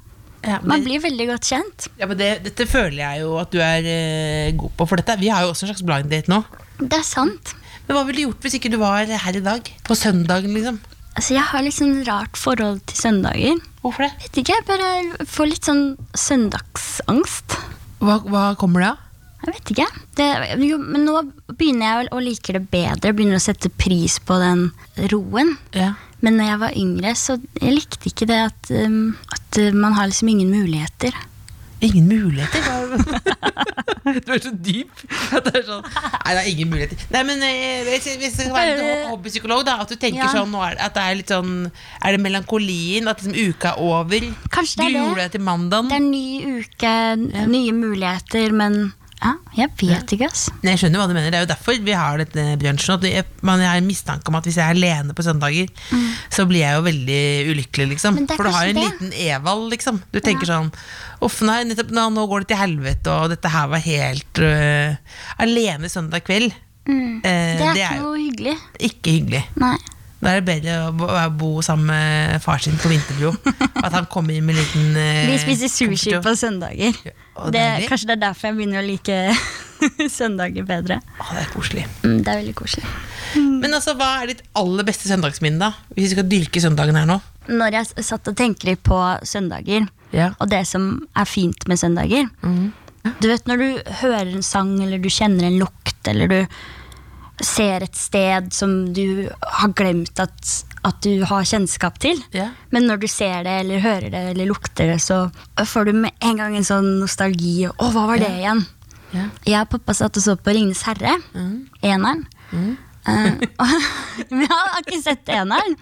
ja, 0.45 0.59
Man 0.63 0.83
blir 0.85 1.01
veldig 1.03 1.25
godt 1.33 1.49
kjent. 1.49 1.87
ja, 1.99 2.05
men 2.09 2.17
det, 2.21 2.29
Dette 2.45 2.67
føler 2.69 3.01
jeg 3.01 3.23
jo 3.25 3.33
at 3.41 3.51
du 3.53 3.59
er 3.65 3.87
eh, 3.95 4.51
god 4.57 4.71
på. 4.77 4.87
For 4.87 5.01
dette, 5.01 5.17
Vi 5.19 5.29
har 5.33 5.43
jo 5.47 5.51
også 5.55 5.65
en 5.67 5.73
slags 5.73 5.83
blind 5.87 6.11
date 6.13 6.29
nå. 6.31 6.43
Det 6.81 6.97
er 7.01 7.05
sant. 7.07 7.55
Men 7.91 7.97
Hva 7.97 8.07
ville 8.07 8.21
du 8.21 8.27
gjort 8.29 8.45
hvis 8.45 8.53
ikke 8.55 8.69
du 8.71 8.77
var 8.79 9.09
her 9.19 9.35
i 9.35 9.43
dag? 9.43 9.65
På 9.83 9.95
søndagen, 9.99 10.53
liksom? 10.55 10.77
Altså, 11.11 11.33
jeg 11.35 11.43
har 11.43 11.65
sånn 11.75 11.97
rart 12.07 12.37
forhold 12.39 12.77
til 12.87 12.95
søndager. 12.95 13.57
Hvorfor 13.83 14.05
det? 14.05 14.11
Vet 14.21 14.37
ikke, 14.39 14.55
jeg 14.55 14.63
bare 14.69 15.25
får 15.27 15.49
litt 15.49 15.67
sånn 15.67 15.81
søndagsangst. 16.15 17.57
Hva, 17.99 18.15
hva 18.31 18.45
kommer 18.61 18.85
det 18.85 18.91
av? 18.93 19.01
Jeg 19.41 19.57
vet 19.57 19.73
ikke. 19.73 19.89
Det, 20.15 20.29
jo, 20.63 20.77
men 20.79 21.03
nå 21.03 21.17
begynner 21.49 21.83
jeg 21.89 22.13
å, 22.15 22.21
like 22.23 22.55
det 22.55 22.63
bedre. 22.71 23.11
Begynner 23.11 23.41
å 23.41 23.43
sette 23.43 23.73
pris 23.75 24.15
på 24.23 24.39
den 24.39 24.69
roen. 25.11 25.57
Ja. 25.75 25.91
Men 26.23 26.39
når 26.39 26.47
jeg 26.47 26.63
var 26.63 26.79
yngre, 26.85 27.13
så 27.19 27.35
jeg 27.59 27.75
likte 27.75 28.07
ikke 28.07 28.29
det 28.31 28.39
at, 28.45 28.71
um, 28.71 29.17
at 29.35 29.59
man 29.75 29.99
har 29.99 30.07
liksom 30.07 30.31
ingen 30.31 30.55
muligheter. 30.55 31.17
Ingen 31.81 32.07
muligheter? 32.07 32.61
Du 34.01 34.31
er 34.33 34.39
så 34.41 34.49
dyp. 34.65 34.89
At 35.37 35.45
det 35.45 35.59
er 35.59 35.65
sånn, 35.67 35.83
nei, 35.85 36.31
det 36.33 36.39
er 36.41 36.47
ingen 36.49 36.69
muligheter. 36.71 37.03
Nei, 37.13 37.21
men 37.27 37.43
eh, 37.45 37.83
Hvis 37.85 38.07
hvis 38.17 38.33
det 38.39 38.47
skal 38.47 38.55
være 38.55 38.85
en 38.87 39.09
hobbypsykolog, 39.11 39.61
da, 39.67 39.75
at 39.83 39.93
du 39.93 39.95
tenker 40.01 40.23
Ja. 40.25 40.31
sånn 40.33 40.55
er, 40.57 40.75
At 40.81 40.95
det 40.97 41.03
er 41.05 41.19
litt 41.19 41.31
sånn 41.31 41.51
Er 42.01 42.17
det 42.17 42.21
melankolien? 42.25 43.07
At 43.11 43.21
liksom 43.21 43.37
uka 43.37 43.75
er 43.75 43.83
over? 43.85 44.25
Kanskje 44.51 44.81
det 44.81 44.87
er 44.89 44.95
Gruer 44.97 45.15
det. 45.15 45.21
deg 45.27 45.35
til 45.37 45.45
mandagen? 45.45 45.91
Det 45.91 45.99
er 45.99 46.07
ny 46.07 46.25
uke, 46.65 46.95
nye 47.53 47.75
muligheter, 47.77 48.51
men 48.57 48.79
ja, 49.21 49.31
jeg 49.53 49.69
vet 49.77 50.11
ikke, 50.15 50.27
ass. 50.31 50.47
Jeg 50.65 50.79
skjønner 50.81 51.01
hva 51.01 51.05
du 51.09 51.13
mener. 51.13 51.29
Det 51.33 51.37
er 51.39 51.43
jo 51.45 51.49
derfor 51.51 51.77
vi 51.85 51.93
har 51.93 52.17
dette 52.21 52.45
brunsjen. 52.61 53.03
Jeg, 53.05 53.25
man 53.45 53.61
har 53.61 53.77
en 53.77 53.85
mistanke 53.87 54.31
om 54.31 54.37
at 54.39 54.47
hvis 54.49 54.57
jeg 54.57 54.65
er 54.65 54.73
alene 54.77 55.13
på 55.17 55.25
søndager, 55.25 55.69
så 56.33 56.47
blir 56.49 56.63
jeg 56.63 56.79
jo 56.79 56.81
veldig 56.87 57.21
ulykkelig, 57.53 57.87
liksom. 57.93 58.17
Mm. 58.17 58.25
Er 58.25 58.39
For 58.41 58.49
du 58.49 58.55
har 58.55 58.71
en 58.71 58.79
det. 58.79 58.87
liten 58.89 59.13
Evald, 59.27 59.69
liksom. 59.75 60.01
Du 60.11 60.19
tenker 60.25 60.49
sånn 60.49 60.71
Uff, 61.21 61.37
nei, 61.45 61.59
nettopp, 61.69 61.91
nå, 61.93 62.07
nå 62.15 62.23
går 62.31 62.41
det 62.41 62.49
til 62.55 62.61
helvete, 62.63 63.13
og 63.13 63.29
dette 63.29 63.51
her 63.53 63.67
var 63.69 63.83
helt 63.85 64.41
uh, 64.41 64.95
Alene 65.45 65.89
søndag 65.93 66.25
kveld. 66.25 66.49
Eh, 66.51 66.67
Mm. 66.81 67.19
Det 67.21 67.29
er 67.29 67.75
det 67.77 67.81
ikke 67.85 67.97
noe 68.01 68.17
hyggelig. 68.17 68.53
ikke 68.89 69.11
hyggelig. 69.13 69.41
Nei. 69.61 69.75
Da 70.21 70.35
er 70.35 70.41
det 70.41 70.45
bedre 70.45 70.73
å 70.85 71.29
bo, 71.33 71.47
sammen 71.65 71.87
med 71.89 72.41
far 72.43 72.61
sin 72.61 72.75
på 72.77 72.91
Vinterbro. 72.91 73.31
At 73.85 73.95
han 73.95 74.05
kommer 74.11 74.35
inn 74.37 74.45
med 74.45 74.53
en 74.55 74.61
liten 74.61 74.97
eh, 75.01 75.23
Vi 75.31 75.37
spiser 75.41 75.71
sushi 75.73 76.13
på 76.21 76.33
søndager. 76.37 76.93
Det, 77.51 77.63
kanskje 77.89 78.11
det 78.11 78.17
er 78.19 78.21
derfor 78.27 78.51
jeg 78.51 78.57
begynner 78.59 78.83
å 78.83 78.85
like 78.85 79.17
søndager 80.19 80.67
bedre. 80.67 80.99
Å, 81.17 81.25
det 81.33 81.41
er 81.41 81.49
koselig. 81.55 81.85
Mm, 82.05 82.19
det 82.21 82.29
er 82.35 82.41
veldig 82.43 82.53
koselig. 82.59 82.85
Men 83.39 83.73
altså, 83.77 83.95
hva 83.97 84.11
er 84.21 84.29
ditt 84.33 84.43
aller 84.59 84.85
beste 84.85 85.09
søndagsminne, 85.09 85.57
da? 85.61 85.71
Hvis 85.95 86.11
vi 86.11 86.13
skal 86.13 86.29
dyrke 86.29 86.61
søndagen 86.61 86.99
her 86.99 87.07
nå? 87.09 87.17
Når 87.49 87.79
jeg 87.79 88.05
satt 88.05 88.29
og 88.29 88.37
tenkte 88.37 88.69
litt 88.69 88.83
på 88.85 88.99
søndager, 89.25 89.87
Ja. 90.13 90.33
og 90.43 90.49
det 90.51 90.65
som 90.67 91.07
er 91.15 91.25
fint 91.25 91.63
med 91.71 91.79
søndager 91.79 92.25
Du 92.43 93.27
vet 93.29 93.45
når 93.47 93.61
du 93.61 93.67
hører 94.01 94.27
en 94.35 94.43
sang, 94.43 94.73
eller 94.83 94.99
du 95.01 95.07
kjenner 95.09 95.47
en 95.47 95.55
lukt, 95.63 95.95
eller 96.11 96.27
du 96.29 96.39
ser 97.45 97.85
et 97.85 97.97
sted 97.97 98.51
som 98.53 98.73
du 98.93 99.29
har 99.41 99.73
glemt 99.77 100.19
at, 100.21 100.51
at 100.87 100.99
du 101.05 101.23
har 101.29 101.47
kjennskap 101.47 101.97
til. 102.03 102.21
Yeah. 102.35 102.53
Men 102.73 102.87
når 102.89 103.03
du 103.03 103.07
ser 103.11 103.45
det, 103.47 103.57
eller 103.63 103.83
hører 103.83 104.09
det, 104.13 104.21
eller 104.33 104.49
lukter 104.49 104.93
det, 104.93 104.99
så 105.03 105.23
får 105.57 105.89
du 105.89 105.97
med 106.03 106.13
en 106.21 106.37
gang 106.41 106.55
en 106.57 106.67
sånn 106.67 106.93
nostalgi. 107.01 107.65
Å, 107.71 107.89
hva 107.95 108.05
var 108.13 108.21
det 108.21 108.31
igjen? 108.41 108.63
Ja. 109.11 109.25
Jeg 109.47 109.65
og 109.65 109.73
pappa 109.73 109.95
satt 109.97 110.17
og 110.17 110.23
så 110.23 110.37
på 110.39 110.53
Ringenes 110.55 110.85
herre. 110.87 111.17
Eneren. 111.83 112.25
Eh, 113.07 113.33
men 114.29 114.43
jeg 114.43 114.51
har 114.51 114.83
ikke 114.83 115.01
sett 115.01 115.31
eneren. 115.33 115.75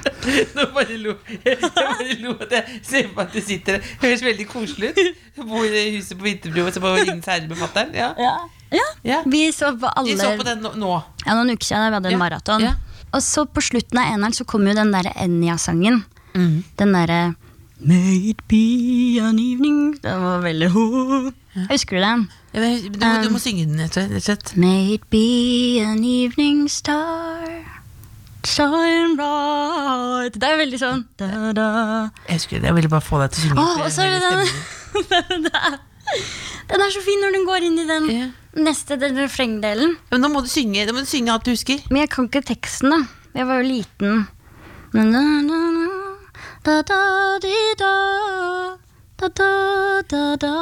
Nå 0.56 0.64
bare 0.72 0.96
lo 0.96 1.16
jeg 1.28 1.58
bare 1.60 2.16
lo 2.22 2.32
at 2.40 2.54
jeg 2.56 2.80
ser 2.86 3.12
på 3.12 3.24
at 3.24 3.34
du 3.34 3.42
sitter 3.44 3.78
der. 3.78 3.92
Høres 4.02 4.24
veldig 4.24 4.48
koselig 4.50 4.92
ut. 4.92 5.22
Bor 5.42 5.68
i 5.68 5.86
huset 5.98 6.16
på 6.18 6.26
Vinterbro 6.30 6.66
og 6.66 6.74
så 6.74 6.82
på 6.82 6.96
Ringenes 6.96 7.30
herre 7.30 7.48
med 7.50 7.60
fatter'n. 7.60 7.94
Ja. 7.98 8.12
Ja. 8.18 8.36
Ja. 8.72 8.86
Ja. 9.04 9.18
Vi 9.26 9.50
så 9.52 9.72
på 9.78 9.90
alle 9.96 10.14
De 10.14 10.16
så 10.20 10.32
på 10.38 10.44
den 10.48 10.62
nå. 10.80 10.92
ja, 11.26 11.34
noen 11.34 11.50
uker 11.54 11.66
siden. 11.66 11.88
Vi 11.90 11.94
hadde 11.98 12.08
en 12.08 12.12
Ja. 12.16 12.18
maraton. 12.18 12.60
Ja. 12.62 12.72
Og 13.12 13.20
så 13.20 13.44
på 13.46 13.60
slutten 13.60 13.98
av 14.00 14.12
eneren 14.14 14.32
så 14.32 14.46
kom 14.48 14.66
jo 14.66 14.72
den 14.74 14.90
derre 14.94 15.12
Enja-sangen. 15.20 16.04
Mm. 16.34 16.62
Den 16.80 16.92
derre 16.96 17.34
May 17.84 18.30
it 18.30 18.40
be 18.48 19.18
an 19.20 19.38
evening 19.42 19.98
Den 20.00 20.20
var 20.22 20.38
veldig 20.40 20.68
Husker 21.68 21.96
du 21.98 22.00
den? 22.00 22.28
Ja, 22.54 22.60
du, 22.60 22.98
må- 22.98 23.22
du 23.24 23.30
må 23.34 23.38
synge 23.42 23.66
den, 23.66 23.80
rett 23.82 24.22
slett. 24.22 24.56
May 24.56 24.94
it 24.94 25.02
be 25.10 25.82
an 25.84 26.04
evening 26.04 26.68
star 26.70 27.42
Shine 28.46 29.16
bright 29.18 30.38
Det 30.38 30.48
er 30.48 30.56
veldig 30.62 30.78
sånn 30.80 31.04
da, 31.18 31.52
da. 31.52 31.66
Jeg 32.28 32.38
husker 32.38 32.60
det, 32.60 32.70
jeg 32.70 32.74
ville 32.78 32.88
bare 32.88 33.04
få 33.04 33.20
deg 33.20 33.30
til 33.32 33.42
å 33.42 33.48
synge. 33.50 33.66
For 33.76 33.84
og 33.84 33.92
så 33.92 34.02
er 34.02 34.10
det 34.16 34.22
den. 34.32 35.78
Den 36.72 36.80
er- 36.80 36.92
så 36.94 37.02
fin 37.04 37.20
når 37.20 37.32
den 37.36 37.46
går 37.48 37.66
inn 37.68 37.78
i 37.78 37.86
den 37.88 38.06
Ja. 38.10 38.26
neste 38.62 38.96
den 39.00 39.16
refrengdelen. 39.18 39.96
Ja, 39.96 40.16
Men 40.16 40.20
nå 40.22 40.28
må 40.32 40.42
du 40.44 40.48
synge, 40.48 40.86
da 40.86 40.92
må 40.92 41.00
du 41.04 41.06
synge 41.10 41.32
at 41.34 41.44
du 41.44 41.50
husker. 41.52 41.80
Men 41.90 42.02
jeg 42.04 42.10
kan 42.10 42.28
ikke 42.28 42.42
teksten, 42.52 42.90
da. 42.90 43.00
Jeg 43.34 43.46
var 43.48 43.60
jo 43.62 43.68
liten. 43.68 44.26
Na, 44.92 45.02
na, 45.04 45.22
na, 45.40 45.88
da, 46.64 46.82
da, 46.82 46.98
di, 47.42 47.54
da, 47.80 47.92
da, 49.18 49.28
da, 50.10 50.22
da. 50.36 50.52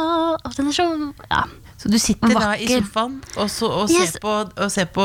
Å, 0.45 0.53
den 0.57 0.69
er 0.69 0.73
så 0.77 0.87
Ja. 1.31 1.45
Så 1.81 1.89
du 1.89 1.97
sitter 1.99 2.35
da 2.37 2.51
i 2.61 2.67
sofaen 2.69 3.23
og, 3.41 3.49
så, 3.49 3.67
og, 3.71 3.89
ser, 3.89 4.03
Yes. 4.05 4.19
på, 4.21 4.29
og 4.29 4.71
ser 4.71 4.85
på 4.93 5.01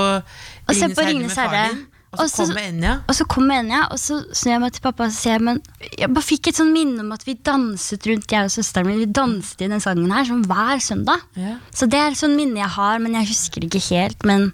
Ringenes 0.68 1.36
herre 1.40 1.50
med 1.50 1.60
faren 1.62 1.76
din, 1.76 1.86
Og 2.20 2.30
så 2.32 2.48
kommer 2.48 2.70
Enja. 2.70 2.96
Og 3.06 3.18
så 3.18 3.28
kom 3.36 3.52
Enja, 3.56 3.82
og 3.94 4.02
så 4.02 4.20
snur 4.32 4.56
jeg 4.56 4.64
meg 4.64 4.76
til 4.76 4.86
pappa 4.86 5.10
og 5.10 5.16
sier 5.16 5.44
men 5.44 5.62
jeg 5.86 6.12
bare 6.14 6.26
fikk 6.26 6.52
et 6.52 6.60
sånn 6.60 6.74
minne 6.76 7.04
om 7.04 7.14
at 7.16 7.26
vi 7.28 7.38
danset 7.38 8.10
rundt, 8.10 8.32
jeg 8.32 8.48
og 8.50 8.54
søsteren 8.54 8.90
min. 8.90 9.04
Vi 9.04 9.12
danset 9.20 9.66
i 9.66 9.70
den 9.72 9.84
sangen 9.84 10.16
her 10.16 10.28
sånn 10.28 10.46
hver 10.50 10.82
søndag. 10.84 11.24
Ja. 11.40 11.60
Så 11.76 11.90
det 11.92 12.02
er 12.02 12.12
et 12.12 12.22
sånn 12.22 12.38
minne 12.40 12.62
jeg 12.62 12.74
har, 12.78 13.00
men 13.04 13.18
jeg 13.20 13.32
husker 13.32 13.68
ikke 13.68 13.84
helt. 13.90 14.28
Men 14.28 14.52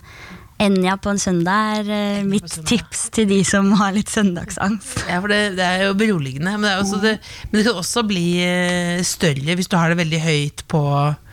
Enja 0.62 0.94
på 1.02 1.10
en 1.10 1.18
søndag 1.18 1.80
er 1.80 1.88
uh, 1.90 2.28
mitt 2.28 2.46
søndag. 2.46 2.68
tips 2.70 3.08
til 3.16 3.26
de 3.32 3.40
som 3.48 3.72
har 3.80 3.96
litt 3.96 4.12
søndagsangst. 4.14 5.08
Ja, 5.10 5.18
for 5.24 5.34
det, 5.34 5.56
det 5.58 5.66
er 5.66 5.88
jo 5.88 5.96
beroligende. 5.98 6.54
Men 6.54 6.68
det, 6.68 6.76
også 6.84 7.00
det, 7.02 7.16
men 7.50 7.58
det 7.60 7.66
kan 7.66 7.80
også 7.82 8.04
bli 8.06 8.26
eh, 8.46 9.02
større 9.08 9.58
hvis 9.58 9.72
du 9.72 9.78
har 9.80 9.90
det 9.90 9.98
veldig 10.04 10.22
høyt 10.22 10.66
på 10.70 10.84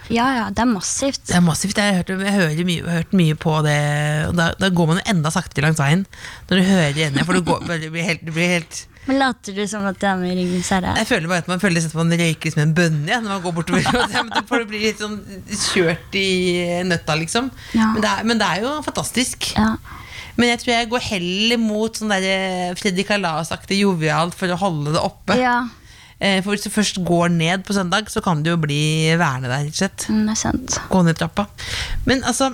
Ja, 0.09 0.27
ja, 0.33 0.44
det 0.51 0.62
er 0.64 0.68
massivt. 0.71 1.25
Det 1.29 1.37
er 1.37 1.42
massivt. 1.44 1.77
Jeg 1.77 1.92
har 1.92 1.99
hørt, 2.01 2.12
jeg 2.25 2.35
hører 2.35 2.62
mye, 2.64 2.77
jeg 2.81 2.87
har 2.88 3.03
hørt 3.03 3.16
mye 3.21 3.35
på 3.38 3.57
det. 3.66 3.79
Og 4.31 4.37
da, 4.38 4.47
da 4.57 4.71
går 4.73 4.88
man 4.90 5.01
jo 5.01 5.05
enda 5.12 5.33
saktere 5.35 5.68
langs 5.68 5.81
veien 5.83 6.05
når 6.49 6.61
du 6.61 6.64
hører 6.68 6.97
igjen 6.97 7.18
For 7.27 7.37
du, 7.37 7.42
går, 7.44 7.66
det 7.68 7.90
blir 7.92 8.07
helt, 8.07 8.25
det 8.25 8.35
blir 8.37 8.55
helt 8.55 8.79
Men 9.09 9.21
later 9.21 9.57
du 9.57 9.62
som 9.68 9.85
at 9.88 10.01
det 10.01 10.09
er 10.09 10.18
med 10.21 10.33
Ringenes 10.37 10.71
herre? 10.73 10.94
Jeg 11.01 11.09
føler 11.11 11.31
bare 11.33 11.44
at 11.44 11.51
man 11.53 11.61
føler 11.62 11.79
nesten 11.79 11.92
at 11.94 12.01
man 12.01 12.18
røyker 12.25 12.55
som 12.55 12.64
en 12.64 12.75
bønne 12.77 13.12
ja, 13.12 13.21
når 13.25 13.35
man 13.37 13.44
går 13.47 13.57
bortover. 13.61 13.88
For 14.49 14.64
det 14.64 14.68
blir 14.73 14.85
litt 14.88 15.01
sånn 15.05 15.21
kjørt 15.68 16.18
i 16.21 16.29
nøtta, 16.88 17.16
liksom. 17.21 17.53
Ja. 17.77 17.92
Men, 17.94 18.05
det 18.05 18.12
er, 18.14 18.29
men 18.33 18.40
det 18.42 18.49
er 18.53 18.64
jo 18.64 18.75
fantastisk. 18.88 19.51
Ja. 19.57 19.75
Men 20.38 20.53
jeg 20.53 20.61
tror 20.62 20.73
jeg 20.77 20.88
går 20.92 21.05
heller 21.09 21.59
mot 21.61 21.97
sånn 21.99 22.12
der 22.14 22.77
Freddy 22.79 23.03
Kalas-aktig 23.09 23.81
jovialt 23.81 24.37
for 24.38 24.53
å 24.55 24.61
holde 24.61 24.94
det 24.94 25.03
oppe. 25.03 25.37
ja, 25.40 25.59
Eh, 25.66 25.78
For 26.19 26.51
hvis 26.51 26.65
du 26.67 26.73
først 26.75 26.97
går 27.07 27.29
ned 27.31 27.63
på 27.63 27.75
søndag, 27.77 28.09
så 28.11 28.19
kan 28.25 28.41
du 28.43 28.49
jo 28.51 28.57
bli 28.59 29.15
værende 29.21 29.47
der, 29.47 29.69
rett 29.69 29.77
og 29.77 29.79
slett. 29.79 30.07
mm, 30.11 30.25
det 30.27 30.33
er 30.35 30.41
sant. 30.41 30.79
Gå 30.91 31.03
ned 31.07 31.15
trappa. 31.21 31.45
Men 32.09 32.25
altså, 32.27 32.49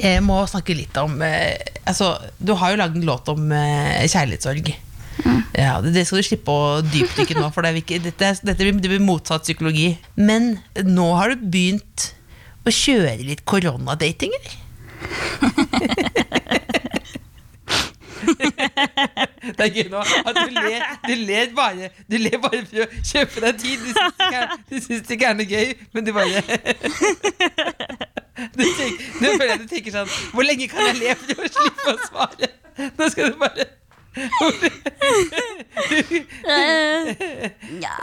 jeg 0.00 0.22
må 0.24 0.38
snakke 0.48 0.72
litt 0.76 0.96
om 1.00 1.18
eh, 1.24 1.58
altså, 1.84 2.14
Du 2.40 2.54
har 2.56 2.72
jo 2.72 2.78
lagd 2.80 2.96
en 2.96 3.04
låt 3.04 3.28
om 3.28 3.50
eh, 3.52 4.06
kjærlighetssorg. 4.08 4.70
Ja, 5.52 5.74
det, 5.84 5.92
det 5.92 6.06
skal 6.08 6.22
du 6.22 6.24
slippe 6.24 6.54
å 6.54 6.80
dypdykke 6.86 7.36
nå, 7.36 7.50
for 7.52 7.66
det 7.66 7.74
ikke, 7.82 7.98
dette, 8.00 8.30
dette 8.40 8.64
blir, 8.64 8.78
det 8.80 8.88
blir 8.94 9.04
motsatt 9.04 9.44
psykologi. 9.44 9.90
Men 10.16 10.54
nå 10.86 11.10
har 11.18 11.34
du 11.34 11.44
begynt 11.52 12.14
å 12.64 12.72
kjøre 12.72 13.18
litt 13.26 13.44
koronadating, 13.48 14.32
eller? 14.40 14.56
Det 19.56 19.64
er 19.64 19.72
gøy 19.74 19.88
nå 19.92 20.00
at 20.00 20.36
du 20.36 20.52
ler, 20.54 20.84
du 21.06 21.14
ler 21.24 21.52
bare 21.56 21.90
Du 22.10 22.16
ler 22.20 22.36
bare 22.42 22.62
for 22.68 22.84
å 22.84 22.88
kjøpe 23.06 23.40
deg 23.46 23.60
tid. 23.62 23.80
Du 24.70 24.76
syns 24.76 25.04
det 25.08 25.16
ikke 25.16 25.30
er 25.30 25.36
noe 25.38 25.48
gøy, 25.48 25.74
men 25.94 26.06
du 26.06 26.12
bare 26.16 26.40
du 28.56 28.64
tenker, 28.64 29.04
Nå 29.20 29.26
føler 29.34 29.52
jeg 29.52 29.60
du 29.62 29.68
tenker 29.70 29.92
sånn 29.94 30.10
Hvor 30.34 30.44
lenge 30.46 30.66
kan 30.72 30.90
jeg 30.90 30.96
le 31.00 31.10
for 31.20 31.44
å 31.44 31.52
slippe 31.56 31.88
å 31.92 31.98
svare? 32.06 32.46
Nå 32.98 33.04
skal 33.12 33.24
du 33.32 33.38
bare 33.40 33.64
ja, 37.84 37.94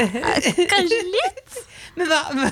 kanskje 0.71 0.99
litt. 1.11 1.51
Men 1.97 2.09
da 2.11 2.19
men, 2.37 2.51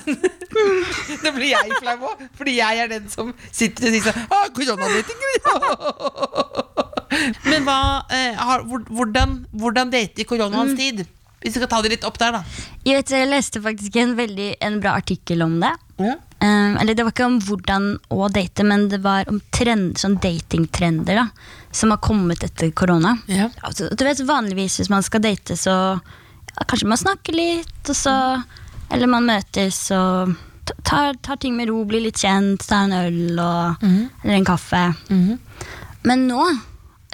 Nå 1.23 1.29
blir 1.36 1.49
jeg 1.51 1.79
flau 1.81 1.97
òg, 2.10 2.23
fordi 2.38 2.53
jeg 2.58 2.84
er 2.84 2.91
den 2.91 3.05
som 3.12 3.34
sitter 3.51 3.88
og 3.89 3.95
sier 3.95 4.05
sånn 4.08 4.34
ah, 4.34 4.47
Koronadating, 4.55 5.19
Men 7.51 7.67
hva 7.67 7.79
eh, 8.12 8.34
har, 8.36 8.60
hvordan, 8.65 9.29
hvordan 9.55 9.91
date 9.93 10.23
i 10.23 10.27
koronaens 10.27 10.75
tid? 10.77 11.05
Hvis 11.45 11.53
vi 11.53 11.62
skal 11.62 11.69
ta 11.69 11.79
det 11.86 11.91
litt 11.93 12.05
opp 12.08 12.17
der, 12.17 12.39
da. 12.39 12.62
Jeg, 12.81 12.97
vet, 12.97 13.12
jeg 13.13 13.29
leste 13.29 13.62
faktisk 13.62 13.97
en 14.01 14.15
veldig 14.17 14.47
en 14.65 14.79
bra 14.81 14.95
artikkel 14.97 15.45
om 15.45 15.60
det. 15.62 15.69
Ja. 16.01 16.15
Um, 16.41 16.73
eller 16.81 16.97
det 16.97 17.05
var 17.05 17.13
ikke 17.13 17.27
om 17.29 17.38
hvordan 17.45 17.86
å 18.12 18.27
date, 18.34 18.65
men 18.67 18.88
det 18.91 18.99
var 19.05 19.29
om 19.31 19.38
trend, 19.55 19.93
sånn 20.01 20.17
datingtrender 20.23 21.21
da, 21.21 21.27
som 21.69 21.93
har 21.93 22.01
kommet 22.03 22.43
etter 22.43 22.73
korona. 22.75 23.13
Ja. 23.31 23.51
Altså, 23.62 23.91
du 23.93 24.03
vet 24.08 24.23
Vanligvis 24.25 24.79
hvis 24.81 24.91
man 24.91 25.05
skal 25.05 25.23
date, 25.23 25.55
så 25.60 25.75
ja, 25.95 26.65
kanskje 26.65 26.89
man 26.91 26.99
snakker 26.99 27.38
litt, 27.38 27.77
og 27.86 27.97
så, 27.97 28.15
eller 28.93 29.09
man 29.11 29.27
møtes 29.27 29.79
og 29.95 30.35
tar, 30.85 31.15
tar 31.21 31.39
ting 31.41 31.55
med 31.57 31.69
ro, 31.69 31.83
blir 31.87 32.03
litt 32.05 32.21
kjent, 32.21 32.65
tar 32.67 32.87
en 32.87 32.95
øl 32.97 33.41
og, 33.41 33.83
eller 34.23 34.37
en 34.37 34.47
kaffe. 34.47 34.85
Men 36.05 36.27
nå 36.29 36.45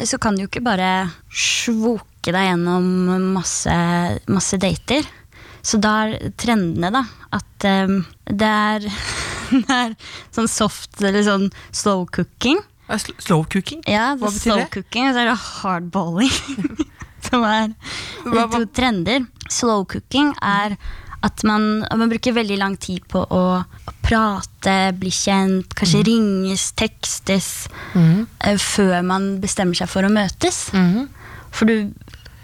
så 0.02 0.18
kan 0.22 0.36
du 0.36 0.46
jo 0.46 0.50
ikke 0.50 0.64
bare 0.66 0.92
svoke 1.30 2.32
deg 2.34 2.48
gjennom 2.48 2.86
masse, 3.36 3.74
masse 4.32 4.58
dater. 4.62 5.06
Så 5.62 5.78
da 5.82 5.92
er 6.08 6.32
trendene, 6.42 6.90
da, 6.94 7.04
at 7.38 7.68
um, 7.86 8.00
det, 8.26 8.50
er, 8.50 8.88
det 9.52 9.76
er 9.78 9.94
sånn 10.34 10.50
soft 10.50 11.02
eller 11.04 11.22
sånn 11.28 11.50
slow 11.70 12.08
cooking. 12.10 12.62
Slow 13.22 13.46
cooking? 13.52 13.84
Ja, 13.88 14.16
Hva 14.18 14.32
betyr 14.32 14.48
slow 14.50 14.64
det? 14.64 14.72
cooking, 14.74 15.08
og 15.08 15.14
så 15.16 15.22
er 15.22 15.30
det 15.30 15.38
hardballing. 15.44 16.88
som 17.28 17.46
er 17.48 17.70
to 18.34 18.66
trender. 18.76 19.28
Slow 19.52 19.86
cooking 19.86 20.34
er 20.42 20.76
at 21.24 21.44
man, 21.46 21.86
man 21.98 22.10
bruker 22.10 22.34
veldig 22.34 22.58
lang 22.58 22.78
tid 22.82 23.04
på 23.12 23.22
å 23.30 23.42
prate, 24.06 24.78
bli 25.00 25.12
kjent, 25.14 25.68
Mm. 25.72 25.76
kanskje 25.78 26.04
ringes, 26.08 26.72
tekstes, 26.74 27.68
eh, 27.96 28.58
før 28.58 29.04
man 29.06 29.40
bestemmer 29.42 29.76
seg 29.78 29.90
for 29.90 30.04
å 30.04 30.10
møtes. 30.12 30.72
Mm. 30.74 31.08
For 31.52 31.66
du, 31.66 31.94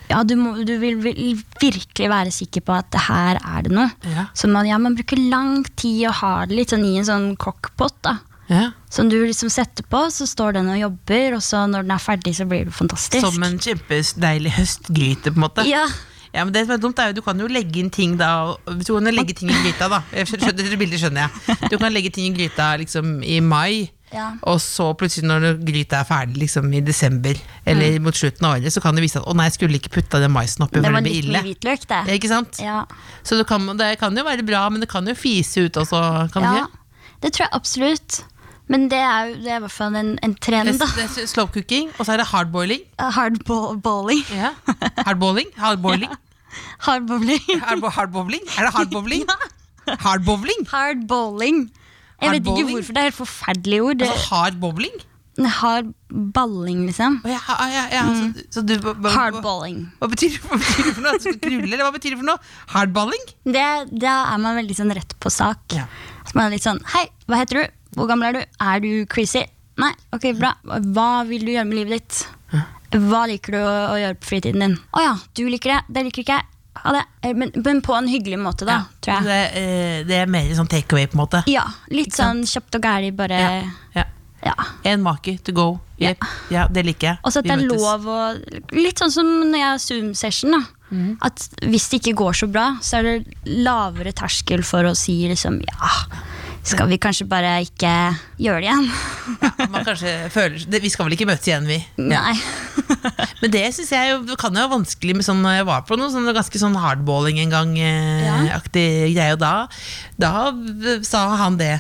ja, 0.09 0.21
du, 0.23 0.35
må, 0.39 0.53
du 0.65 0.77
vil, 0.79 0.95
vil 1.01 1.43
virkelig 1.61 2.09
være 2.09 2.31
sikker 2.31 2.61
på 2.61 2.75
at 2.77 2.89
det 2.91 3.01
her 3.07 3.39
er 3.43 3.61
det 3.63 3.71
noe. 3.75 3.89
Ja. 4.07 4.27
Så 4.33 4.47
man, 4.51 4.65
ja, 4.69 4.77
man 4.77 4.95
bruker 4.95 5.17
lang 5.29 5.63
tid 5.75 6.07
og 6.07 6.13
har 6.21 6.45
det 6.47 6.55
litt 6.61 6.69
sånn 6.73 6.85
i 6.87 6.97
en 7.01 7.05
sånn 7.09 7.29
cockpot. 7.37 7.97
da. 8.03 8.17
Ja. 8.47 8.69
Som 8.89 9.09
du 9.11 9.17
liksom 9.25 9.49
setter 9.51 9.83
på, 9.83 10.05
så 10.13 10.23
står 10.29 10.53
den 10.55 10.69
og 10.71 10.77
jobber, 10.79 11.33
og 11.35 11.41
så 11.43 11.65
når 11.67 11.83
den 11.83 11.91
er 11.97 11.99
ferdig, 11.99 12.35
så 12.37 12.45
blir 12.47 12.63
det 12.69 12.73
fantastisk. 12.77 13.25
Som 13.25 13.43
en 13.43 13.57
kjempedeilig 13.59 14.53
høstgryte, 14.55 15.33
på 15.33 15.41
en 15.41 15.43
måte. 15.49 15.65
Ja, 15.67 15.83
Ja, 16.38 16.45
men 16.45 16.54
det 16.54 16.67
som 16.67 16.76
er 16.78 16.82
dumt 16.84 17.00
er 17.02 17.10
jo 17.12 17.17
Du 17.17 17.23
kan 17.26 17.39
jo 17.41 17.47
legge 17.50 17.82
inn 17.82 17.89
ting 17.89 18.15
da 18.19 18.30
og- 18.54 18.78
du 18.78 18.93
kan 18.93 19.10
legge 19.10 19.34
ting 19.36 19.50
i 19.50 19.58
gryta, 19.65 19.89
da. 19.89 20.04
Skjønner, 20.13 20.54
dette 20.54 20.78
bildet 20.78 21.02
skjønner 21.02 21.26
jeg. 21.26 21.69
Du 21.71 21.78
kan 21.82 21.91
legge 21.93 22.12
ting 22.13 22.30
i 22.30 22.36
gryta 22.38 22.76
liksom 22.78 23.23
i 23.26 23.39
mai. 23.41 23.89
Ja. 24.13 24.30
Og 24.47 24.62
så 24.63 24.86
plutselig 24.95 25.26
når 25.28 25.58
gryta 25.67 25.97
er 26.00 26.06
ferdig 26.08 26.38
liksom 26.45 26.69
i 26.73 26.80
desember 26.80 27.36
eller 27.67 27.97
mot 28.00 28.15
slutten 28.15 28.45
av 28.47 28.54
året, 28.56 28.71
så 28.71 28.80
kan 28.82 28.95
det 28.95 29.02
vise 29.04 29.19
at 29.19 29.26
å 29.28 29.34
nei, 29.36 29.50
jeg 29.50 29.58
skulle 29.58 29.76
ikke 29.82 29.91
putta 29.97 30.21
den 30.23 30.32
maisen 30.32 30.63
oppi, 30.63 30.80
det 30.80 30.86
for 30.88 30.95
det 30.95 31.04
blir 31.04 31.17
ille. 31.26 31.41
hvitløk, 31.43 31.84
Ja, 31.89 32.04
det. 32.08 32.15
ikke 32.21 32.30
sant? 32.32 32.62
Ja. 32.63 32.86
Så 33.28 33.36
det 33.36 33.47
kan, 33.50 33.65
det 33.76 33.89
kan 34.00 34.15
jo 34.15 34.23
være 34.23 34.45
bra, 34.47 34.69
men 34.69 34.80
det 34.80 34.88
kan 34.88 35.06
jo 35.06 35.13
fise 35.13 35.65
ut 35.67 35.73
også. 35.76 36.32
Kan 36.32 36.41
det 36.47 36.54
ja, 36.56 36.63
ikke? 36.63 36.78
det 37.26 37.34
tror 37.34 37.43
jeg 37.50 37.54
absolutt. 37.60 38.23
Men 38.69 38.88
det 38.91 39.00
er 39.00 39.28
jo 39.28 39.36
det 39.43 39.52
er 39.52 39.58
i 39.58 39.63
hvert 39.63 39.71
fall 39.76 39.95
en, 39.95 40.13
en 40.23 40.36
trend, 40.36 40.80
da. 40.80 40.86
Det 40.95 41.04
er 41.23 41.28
slow 41.28 41.47
cooking, 41.47 41.89
og 42.00 42.06
så 42.06 42.13
er 42.15 42.17
det 42.23 42.28
hardboiling. 42.32 42.82
Hardballing. 43.17 44.23
Ja. 44.32 44.54
Hardboiling? 45.04 45.52
Hardboiling? 45.58 46.15
Hardbowling. 46.88 47.43
Hardbo- 47.63 47.91
Hardbowling? 47.97 48.45
Er 48.57 48.67
det 48.69 48.73
hardbowling? 48.77 49.25
Hardbowling? 50.05 50.65
Hardballing. 50.71 51.60
Jeg 52.21 52.31
vet 52.33 52.47
ikke 52.49 52.65
hvorfor. 52.71 52.93
Det 52.97 53.03
er 53.03 53.12
et 53.12 53.17
forferdelig 53.17 53.81
ord. 53.83 53.97
Det- 54.01 54.10
Altså 54.10 54.33
hardbowling? 54.33 54.95
Hardballing, 55.38 56.79
liksom. 56.88 57.19
Å, 57.25 57.29
ja, 57.29 57.39
ja, 57.47 57.65
ja, 57.69 57.83
ja. 57.93 58.03
Så, 58.10 58.45
så 58.55 58.63
du, 58.65 58.73
hva, 58.81 58.93
Hardballing. 59.13 59.83
hva, 60.01 60.10
betyr, 60.12 60.38
hva 60.47 60.57
betyr 60.62 60.88
det 60.89 60.93
for 60.97 61.05
noe? 61.05 61.33
Krulle, 61.43 61.67
eller 61.67 61.83
hva 61.86 61.91
betyr 61.95 62.15
det 62.15 62.19
for 62.21 62.29
noe? 62.31 62.41
Hardballing? 62.73 63.27
Det, 63.45 63.65
da 64.01 64.15
er 64.33 64.41
man 64.43 64.57
veldig 64.57 64.77
sånn 64.79 64.93
rett 64.97 65.13
på 65.23 65.31
sak. 65.33 65.62
Ja. 65.77 65.86
Så 66.27 66.36
man 66.39 66.47
er 66.49 66.55
litt 66.57 66.65
sånn 66.65 66.81
Hei, 66.95 67.05
hva 67.29 67.38
heter 67.43 67.62
du? 67.62 67.77
Hvor 67.97 68.10
gammel 68.10 68.29
er 68.31 68.39
du? 68.39 68.57
Er 68.71 68.81
du 68.83 68.89
crazy? 69.13 69.45
Nei, 69.77 69.91
ok, 70.15 70.31
bra. 70.39 70.55
Hva 70.65 71.10
vil 71.29 71.45
du 71.45 71.53
gjøre 71.53 71.69
med 71.69 71.79
livet 71.83 72.01
ditt? 72.01 72.63
Hva 72.91 73.26
liker 73.28 73.58
du 73.58 73.60
å, 73.62 73.71
å 73.93 73.97
gjøre 74.00 74.19
på 74.21 74.30
fritiden 74.30 74.63
din? 74.63 74.78
Å 74.95 75.04
ja, 75.04 75.15
du 75.36 75.47
liker 75.52 75.76
det. 75.76 75.80
Det 75.97 76.06
liker 76.08 76.23
ikke 76.23 76.38
jeg. 76.38 76.52
Eh, 76.78 77.34
Men, 77.34 77.52
men 77.56 77.82
på 77.82 77.95
en 77.97 78.08
hyggelig 78.08 78.38
måte, 78.39 78.67
da, 78.67 78.84
tror 79.02 79.17
jeg. 79.17 79.26
Det, 79.28 79.39
eh, 79.62 79.97
det 80.08 80.21
er 80.21 80.30
mer 80.32 80.52
sånn 80.56 80.69
take 80.71 80.93
away, 80.95 81.08
på 81.10 81.17
en 81.17 81.23
måte. 81.23 81.41
Ja, 81.52 81.65
litt 81.91 82.15
sånn 82.15 82.45
kjapt 82.47 82.78
og 82.80 82.88
gæli, 82.88 83.12
bare 83.17 83.41
Ja. 83.41 83.50
ja. 83.97 84.06
Ja. 84.45 84.54
En 84.86 85.02
maki, 85.02 85.38
to 85.43 85.52
go. 85.52 85.80
Yep. 85.97 86.23
Ja, 86.54 86.67
det 86.71 86.84
liker 86.86 87.08
jeg. 87.08 87.19
Og 87.26 87.34
så 87.34 87.41
at 87.41 87.47
det 87.50 87.56
er 87.56 87.63
lov 87.71 88.06
å 88.06 88.17
Litt 88.78 89.02
sånn 89.02 89.12
som 89.12 89.26
når 89.50 89.58
jeg 89.58 89.65
har 89.65 89.80
Zoom-session. 89.82 90.54
da 90.54 90.62
mm. 90.93 91.17
At 91.26 91.47
hvis 91.65 91.88
det 91.89 92.00
ikke 92.04 92.13
går 92.21 92.38
så 92.43 92.50
bra, 92.52 92.67
så 92.86 93.00
er 93.00 93.08
det 93.08 93.56
lavere 93.65 94.13
terskel 94.15 94.63
for 94.63 94.86
å 94.88 94.93
si 94.95 95.17
liksom 95.28 95.58
ja, 95.65 95.89
skal 96.67 96.89
vi 96.91 96.97
kanskje 97.01 97.25
bare 97.30 97.53
ikke 97.63 97.91
gjøre 98.43 98.60
det 98.62 98.67
igjen? 98.67 98.88
Ja, 99.41 99.67
man 99.71 99.86
kanskje 99.88 100.13
føler, 100.34 100.58
vi 100.84 100.89
skal 100.91 101.08
vel 101.08 101.15
ikke 101.15 101.27
møtes 101.30 101.47
igjen, 101.47 101.67
vi. 101.69 101.77
Nei. 102.01 102.34
Men 103.41 103.53
det 103.53 103.63
synes 103.75 103.91
jeg 103.95 104.12
jo, 104.12 104.17
det 104.27 104.38
kan 104.41 104.51
jo 104.56 104.63
være 104.65 104.73
vanskelig 104.75 105.15
med 105.19 105.25
sånn 105.27 105.43
Jeg 105.47 105.67
var 105.69 105.86
på 105.88 105.97
noe 105.99 106.12
sånn 106.13 106.27
ganske 106.36 106.60
sånn 106.62 106.75
hardballing 106.80 107.39
en 107.45 107.53
gang. 107.56 107.75
Eh, 107.80 108.25
Ja. 108.27 108.38
aktig 108.58 108.88
greie, 109.15 109.34
og 109.38 109.39
da, 109.43 109.53
da 110.19 110.34
sa 111.08 111.23
han 111.43 111.58
det. 111.60 111.75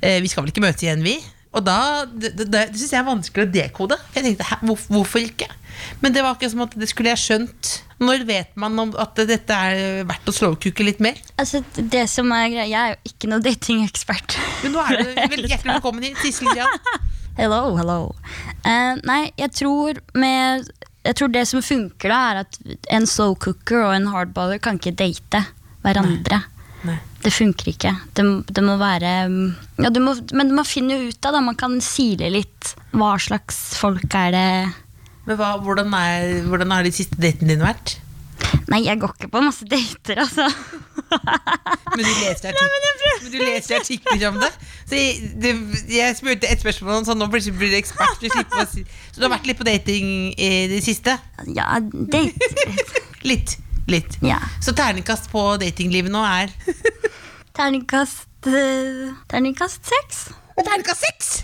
Eh, 0.00 0.18
vi 0.24 0.28
skal 0.32 0.44
vel 0.44 0.52
ikke 0.54 0.64
møtes 0.64 0.82
igjen, 0.86 1.04
vi? 1.06 1.18
Og 1.54 1.62
da, 1.62 2.04
Det, 2.10 2.32
det, 2.34 2.48
det 2.50 2.64
syns 2.74 2.90
jeg 2.96 3.00
er 3.02 3.06
vanskelig 3.06 3.46
å 3.46 3.52
dekode. 3.54 3.98
Jeg 4.16 4.26
tenkte, 4.26 4.58
hvor, 4.66 4.80
Hvorfor 4.90 5.22
ikke? 5.22 5.46
Men 6.02 6.14
det 6.14 6.22
var 6.24 6.36
ikke 6.36 6.50
som 6.52 6.64
at 6.64 6.76
det 6.78 6.88
skulle 6.90 7.12
jeg 7.14 7.22
skjønt. 7.22 7.72
Når 8.04 8.24
vet 8.28 8.56
man 8.60 8.78
om 8.82 8.92
at 9.00 9.18
dette 9.28 9.56
er 9.56 10.04
verdt 10.08 10.28
å 10.28 10.34
slowcooke 10.34 10.86
litt 10.86 11.02
mer? 11.04 11.18
Altså, 11.40 11.62
det 11.76 12.04
som 12.10 12.32
er 12.34 12.48
greia 12.52 12.66
Jeg 12.66 12.80
er 12.80 12.94
jo 12.94 13.12
ikke 13.12 13.30
noen 13.30 13.44
datingekspert. 13.44 14.38
Men 14.64 14.74
nå 14.74 14.84
er 14.84 14.98
du 14.98 15.12
veldig 15.34 15.52
hjertelig 15.52 15.76
velkommen 15.76 16.08
hit, 16.08 16.18
Sissel 16.22 16.50
Jan. 16.58 16.80
Hello, 17.38 17.74
hello. 17.78 17.98
Uh, 18.62 18.94
nei, 19.02 19.22
jeg 19.40 19.50
tror 19.58 19.98
med 20.14 20.68
Jeg 21.02 21.16
tror 21.18 21.32
det 21.34 21.46
som 21.50 21.64
funker, 21.64 22.12
da 22.12 22.18
er 22.30 22.42
at 22.44 22.58
en 22.94 23.08
slow 23.10 23.34
cooker 23.34 23.82
og 23.88 23.94
en 23.96 24.10
hardballer 24.12 24.62
kan 24.62 24.78
ikke 24.78 24.94
date 24.96 25.42
hverandre. 25.84 26.44
Nei. 26.84 27.00
Det 27.24 27.32
funker 27.32 27.70
ikke. 27.72 27.90
Det, 28.16 28.24
det 28.52 28.62
må 28.64 28.76
være 28.80 29.10
ja, 29.80 29.90
du 29.90 30.00
må, 30.04 30.12
Men 30.36 30.52
man 30.52 30.66
finner 30.68 31.00
jo 31.00 31.12
ut 31.12 31.26
av 31.26 31.36
det. 31.36 31.44
Man 31.46 31.58
kan 31.60 31.78
sile 31.84 32.28
litt. 32.32 32.74
Hva 32.92 33.14
slags 33.20 33.60
folk 33.80 34.12
er 34.18 34.34
det 34.34 34.48
Men 35.24 35.38
hva, 35.40 35.54
hvordan, 35.64 35.92
er, 35.96 36.42
hvordan 36.48 36.74
har 36.74 36.84
de 36.84 36.92
siste 36.94 37.16
datene 37.20 37.54
dine 37.54 37.64
vært? 37.64 37.98
Nei, 38.70 38.82
jeg 38.86 38.98
går 39.00 39.12
ikke 39.16 39.28
på 39.32 39.40
masse 39.44 39.66
dater, 39.68 40.20
altså. 40.24 40.46
Men 41.94 42.02
du 42.04 42.10
leser 42.10 43.76
artikler, 43.78 44.28
om 44.28 44.38
det. 44.40 44.50
Så 44.88 44.98
jeg, 44.98 45.30
det, 45.42 45.52
jeg 45.92 46.16
spurte 46.18 46.50
et 46.50 46.60
spørsmål, 46.62 47.04
så 47.06 47.16
nå 47.16 47.28
blir 47.32 47.44
du 47.44 47.76
ekspert. 47.78 48.20
Du 48.20 48.28
å 48.28 48.66
si. 48.70 48.84
Så 49.12 49.20
du 49.20 49.26
har 49.26 49.34
vært 49.36 49.48
litt 49.48 49.60
på 49.60 49.66
dating 49.68 50.08
i 50.34 50.50
det 50.72 50.82
siste? 50.86 51.16
Ja, 51.56 51.78
date 51.80 52.22
Litt. 53.24 53.56
litt. 53.88 54.18
Ja. 54.24 54.40
Så 54.64 54.74
terningkast 54.76 55.30
på 55.32 55.44
datinglivet 55.60 56.12
nå 56.12 56.20
er 56.24 56.52
Terningkast 57.56 58.48
eh, 58.50 59.12
Terningkast 59.30 59.88
seks. 59.88 60.26
Terningkast 60.58 61.04
seks! 61.08 61.34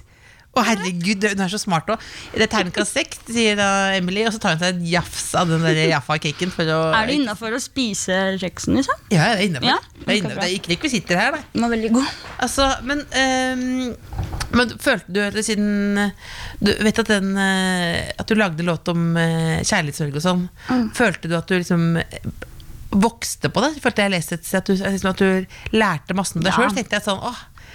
Å 0.61 0.66
herregud, 0.66 1.25
hun 1.33 1.44
er 1.44 1.53
så 1.53 1.61
smart 1.61 1.88
òg. 1.92 2.03
Det 2.35 2.44
er 2.44 2.51
terningkast 2.53 2.96
seks, 2.96 3.23
sier 3.31 3.57
da 3.59 3.68
Emily, 3.96 4.27
og 4.29 4.35
så 4.35 4.42
tar 4.42 4.57
hun 4.57 4.62
seg 4.62 4.77
et 4.77 4.88
jafs 4.92 5.31
av 5.38 5.51
den 5.51 5.64
der 5.64 5.81
Jaffa-caken. 5.90 6.53
Er 6.61 7.09
det 7.09 7.16
innafor 7.16 7.57
å 7.57 7.62
spise 7.62 8.18
kjeksen, 8.40 8.77
liksom? 8.81 9.01
Ja, 9.14 9.31
det 9.33 9.38
er 9.38 9.46
innafor. 9.49 9.70
Ja, 9.70 9.79
det, 10.05 10.18
er 10.18 10.29
det 10.35 10.46
er 10.46 10.57
ikke 10.59 10.75
rekvisitter 10.75 11.20
her, 11.20 11.38
nei. 11.38 11.42
Den 11.55 11.64
var 11.66 11.75
veldig 11.75 11.92
god. 11.96 12.12
Altså, 12.46 12.68
men, 12.87 13.05
um, 13.16 14.20
men 14.59 14.77
følte 14.83 15.14
du 15.14 15.20
eller 15.23 15.44
siden 15.46 15.99
Du 16.59 16.70
vet 16.83 16.99
at 16.99 17.11
den 17.11 17.37
eh, 17.38 18.09
At 18.18 18.27
du 18.27 18.35
lagde 18.38 18.64
låt 18.66 18.88
om 18.90 19.12
eh, 19.20 19.61
kjærlighetssorg 19.62 20.16
og 20.18 20.25
sånn. 20.25 20.46
Mm. 20.70 20.88
Følte 20.96 21.31
du 21.31 21.37
at 21.38 21.51
du 21.51 21.55
liksom 21.59 21.85
eh, 22.01 22.31
vokste 22.90 23.51
på 23.53 23.62
det? 23.64 23.77
Følte 23.83 24.07
jeg 24.07 24.14
leste 24.16 24.38
et 24.38 24.46
sted 24.49 24.61
at 24.62 24.70
du, 24.70 24.75
liksom 24.75 25.12
at 25.12 25.23
du 25.23 25.77
lærte 25.79 26.16
masse 26.18 26.37
om 26.37 26.42
deg 26.44 26.53
Ja. 26.53 26.66
sjøl? 26.66 27.03
sånn 27.07 27.23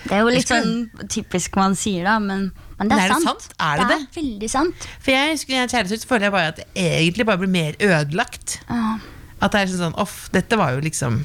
Det 0.05 0.17
er 0.17 0.21
jo 0.21 0.33
litt 0.33 0.51
sånn 0.51 1.07
typisk 1.09 1.55
man 1.55 1.77
sier, 1.79 2.03
da, 2.03 2.19
men, 2.19 2.51
men 2.79 2.91
det 2.91 2.97
er, 2.99 3.07
det 3.07 3.15
sant. 3.15 3.45
sant? 3.45 3.57
Er 3.63 3.79
det 3.79 3.85
det 3.87 3.97
er 3.97 4.05
veldig 4.17 4.49
sant. 4.51 4.87
For 4.99 5.15
jeg 5.15 5.39
når 5.47 5.75
jeg 5.77 6.01
så 6.01 6.09
føler 6.09 6.27
jeg 6.27 6.35
bare 6.35 6.51
at 6.51 6.59
det 6.59 6.67
egentlig 6.75 7.27
bare 7.29 7.41
blir 7.43 7.51
mer 7.53 7.77
ødelagt. 7.79 8.59
Ja. 8.67 8.97
At 9.39 9.55
det 9.55 9.61
er 9.61 9.71
sånn 9.71 9.83
sånn 9.89 9.97
Off, 10.01 10.15
dette 10.33 10.57
var 10.59 10.75
jo 10.77 10.83
liksom 10.83 11.17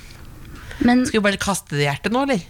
Men 0.83 1.05
Skal 1.07 1.21
vi 1.21 1.27
bare 1.29 1.39
kaste 1.41 1.77
det 1.77 1.85
i 1.85 1.87
hjertet 1.87 2.15
nå, 2.15 2.25
eller? 2.27 2.43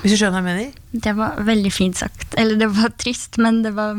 Hvis 0.00 0.14
du 0.14 0.16
skjønner 0.16 0.38
hva 0.38 0.40
jeg 0.40 0.46
mener? 0.46 0.80
det 1.04 1.12
var 1.18 1.40
veldig 1.42 1.70
fint 1.74 1.98
sagt. 1.98 2.36
Eller 2.38 2.58
det 2.60 2.68
var 2.70 2.92
trist, 2.98 3.34
men 3.42 3.64
det 3.64 3.72
var 3.74 3.98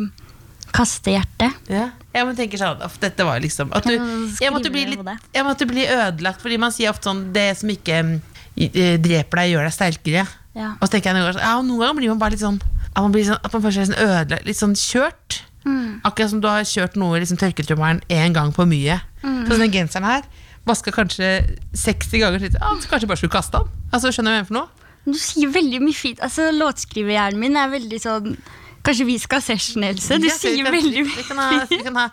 kaste 0.71 1.12
hjertet. 1.12 1.57
Ja. 1.71 1.89
Jeg 2.15 2.27
men 2.27 2.38
tenker 2.38 2.62
sånn, 2.62 2.81
off, 2.86 2.95
dette 3.03 3.25
var 3.27 3.41
liksom 3.43 3.71
at 3.75 3.88
du, 3.88 3.93
jeg, 4.39 4.51
måtte 4.51 4.71
bli 4.71 4.86
litt, 4.93 5.12
jeg 5.36 5.47
måtte 5.47 5.67
bli 5.67 5.84
ødelagt, 5.91 6.39
fordi 6.43 6.60
man 6.60 6.71
sier 6.75 6.91
ofte 6.91 7.07
sånn 7.10 7.21
Det 7.36 7.49
som 7.60 7.71
ikke 7.71 7.99
eh, 8.01 8.95
dreper 8.99 9.43
deg, 9.43 9.53
gjør 9.53 9.67
deg 9.67 9.75
sterkere. 9.75 10.25
Ja. 10.55 10.73
Og 10.77 10.88
så 10.88 10.93
tenker 10.95 11.12
jeg 11.12 11.17
noen 11.19 11.27
ganger 11.27 11.39
sånn, 11.39 11.47
ja, 11.47 11.65
noen 11.67 11.84
ganger 11.84 11.99
blir 11.99 12.13
man 12.13 12.23
bare 12.23 12.36
litt 12.36 12.43
sånn 12.43 12.60
At 12.91 13.06
man, 13.06 13.13
blir 13.15 13.27
sånn, 13.27 13.39
at 13.39 13.54
man 13.54 13.63
føler 13.63 13.77
seg 13.77 13.89
sånn 13.91 14.04
ødelagt, 14.04 14.47
litt 14.47 14.60
sånn 14.60 14.77
kjørt. 14.80 15.41
Mm. 15.63 16.01
Akkurat 16.08 16.32
som 16.34 16.41
du 16.43 16.47
har 16.49 16.65
kjørt 16.67 16.97
noe 16.99 17.17
i 17.17 17.23
liksom, 17.23 17.39
tørketrommelen 17.39 18.01
én 18.12 18.36
gang 18.36 18.51
for 18.56 18.69
mye. 18.69 18.99
Mm. 19.21 19.43
Så 19.47 19.60
den 19.62 19.73
genseren 19.73 20.10
her 20.10 20.25
vaska 20.67 20.93
kanskje 20.93 21.32
60 21.73 22.21
ganger. 22.21 22.45
Så 22.45 22.62
ah, 22.62 22.77
kanskje 22.89 23.10
bare 23.10 23.21
skulle 23.21 23.34
kaste 23.34 23.62
den. 23.62 23.69
Altså, 23.91 24.12
skjønner 24.13 24.32
du 24.32 24.36
hva 24.36 24.39
jeg 24.41 24.45
mener 24.45 24.49
for 24.49 24.60
noe? 24.60 24.88
Du 25.01 25.17
sier 25.17 25.54
veldig 25.54 25.82
mye 25.82 25.97
fint. 25.97 26.21
Altså, 26.21 26.49
Låtskriverhjernen 26.54 27.41
min 27.41 27.58
er 27.58 27.71
veldig 27.73 28.01
sånn 28.01 28.36
Kanskje 28.84 29.06
vi 29.06 29.15
skal 29.22 29.38
ha 29.38 29.46
session, 29.46 29.84
Else? 29.86 30.17
Du 30.17 30.26
Ja, 30.28 30.34
sier 30.36 30.63
kan- 30.65 30.74
veldig 30.74 31.04
vi 31.06 31.24
kan 31.28 31.38
ha, 31.38 31.65
vi 31.70 31.78
kan 31.86 31.96
ha, 32.00 32.06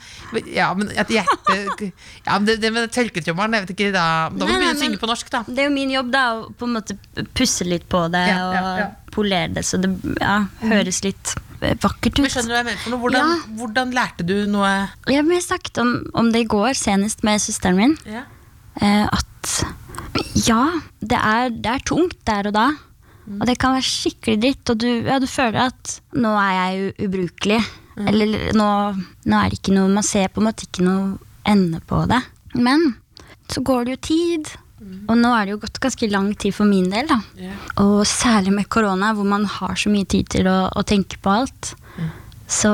Ja, 0.53 0.75
men 0.75 0.91
Ja, 0.95 2.39
men 2.39 2.45
det, 2.45 2.61
det 2.61 2.73
med 2.75 2.91
tørketrommelen, 2.93 3.55
jeg 3.57 3.67
vet 3.67 3.73
ikke 3.77 3.93
Da, 3.95 4.05
da 4.29 4.45
må 4.45 4.51
vi 4.51 4.59
begynne 4.59 4.77
å 4.77 4.83
synge 4.83 5.01
på 5.01 5.09
norsk, 5.09 5.31
da. 5.33 5.43
Det 5.49 5.59
er 5.65 5.69
jo 5.71 5.75
min 5.75 5.91
jobb 5.95 6.11
da 6.13 6.25
å 6.37 6.49
på 6.53 6.69
en 6.69 6.75
måte 6.77 6.97
pusse 7.35 7.65
litt 7.65 7.89
på 7.89 8.05
det 8.13 8.25
Ja, 8.29 8.39
ja, 8.53 8.63
ja. 8.79 8.87
og 8.89 9.13
polere 9.15 9.49
det, 9.55 9.65
så 9.65 9.81
det 9.81 9.91
ja, 10.21 10.45
høres 10.63 11.01
litt 11.05 11.35
vakkert 11.59 12.19
ut. 12.19 12.21
Men 12.23 12.31
skjønner 12.31 12.49
du 12.49 12.55
hva 12.55 12.61
jeg 12.61 12.69
mener 12.69 12.83
for 12.85 12.91
noe? 12.93 13.01
Hvordan, 13.03 13.31
Ja. 13.33 13.57
hvordan 13.63 13.95
lærte 13.97 14.27
du 14.29 14.35
noe 14.47 14.73
Jeg 15.09 15.25
har 15.25 15.41
snakket 15.49 15.79
om, 15.83 15.95
om 16.15 16.29
det 16.33 16.45
i 16.45 16.51
går, 16.53 16.77
senest 16.79 17.25
med 17.27 17.41
søsteren 17.41 17.77
min. 17.81 17.97
ja. 18.07 18.23
eh, 18.81 19.07
at 19.11 19.25
ja, 20.47 20.61
det 21.01 21.19
er, 21.19 21.49
det 21.51 21.67
er 21.73 21.83
tungt 21.89 22.15
der 22.29 22.47
og 22.47 22.55
da. 22.55 22.67
Og 23.37 23.45
det 23.49 23.59
kan 23.61 23.75
være 23.77 23.89
skikkelig 23.89 24.39
dritt, 24.43 24.73
og 24.73 24.81
du, 24.81 24.89
ja, 25.09 25.19
du 25.21 25.29
føler 25.29 25.69
at 25.69 25.99
nå 26.17 26.33
er 26.41 26.55
jeg 26.57 27.09
ubrukelig. 27.09 27.61
Eller 28.09 28.53
nå, 28.57 28.69
nå 29.27 29.39
er 29.41 29.51
det 29.51 29.59
ikke 29.59 29.75
noe 29.75 29.91
Man 29.91 30.07
ser 30.07 30.29
på 30.31 30.39
en 30.39 30.47
måte 30.47 30.69
ikke 30.69 30.85
noe 30.87 31.17
ende 31.49 31.81
på 31.83 32.05
det. 32.11 32.21
Men 32.55 32.93
så 33.51 33.63
går 33.65 33.87
det 33.87 33.97
jo 33.97 34.01
tid. 34.09 34.53
Og 35.11 35.17
nå 35.19 35.33
er 35.35 35.47
det 35.47 35.57
jo 35.57 35.61
gått 35.65 35.81
ganske 35.83 36.09
lang 36.13 36.29
tid 36.39 36.55
for 36.55 36.69
min 36.69 36.89
del. 36.93 37.09
da 37.11 37.19
Yeah. 37.39 37.57
Og 37.83 38.07
særlig 38.07 38.53
med 38.55 38.69
korona, 38.69 39.13
hvor 39.15 39.27
man 39.27 39.45
har 39.47 39.75
så 39.79 39.91
mye 39.91 40.07
tid 40.07 40.29
til 40.31 40.49
å, 40.51 40.69
å 40.75 40.83
tenke 40.87 41.19
på 41.23 41.31
alt. 41.31 41.75
Så 42.49 42.71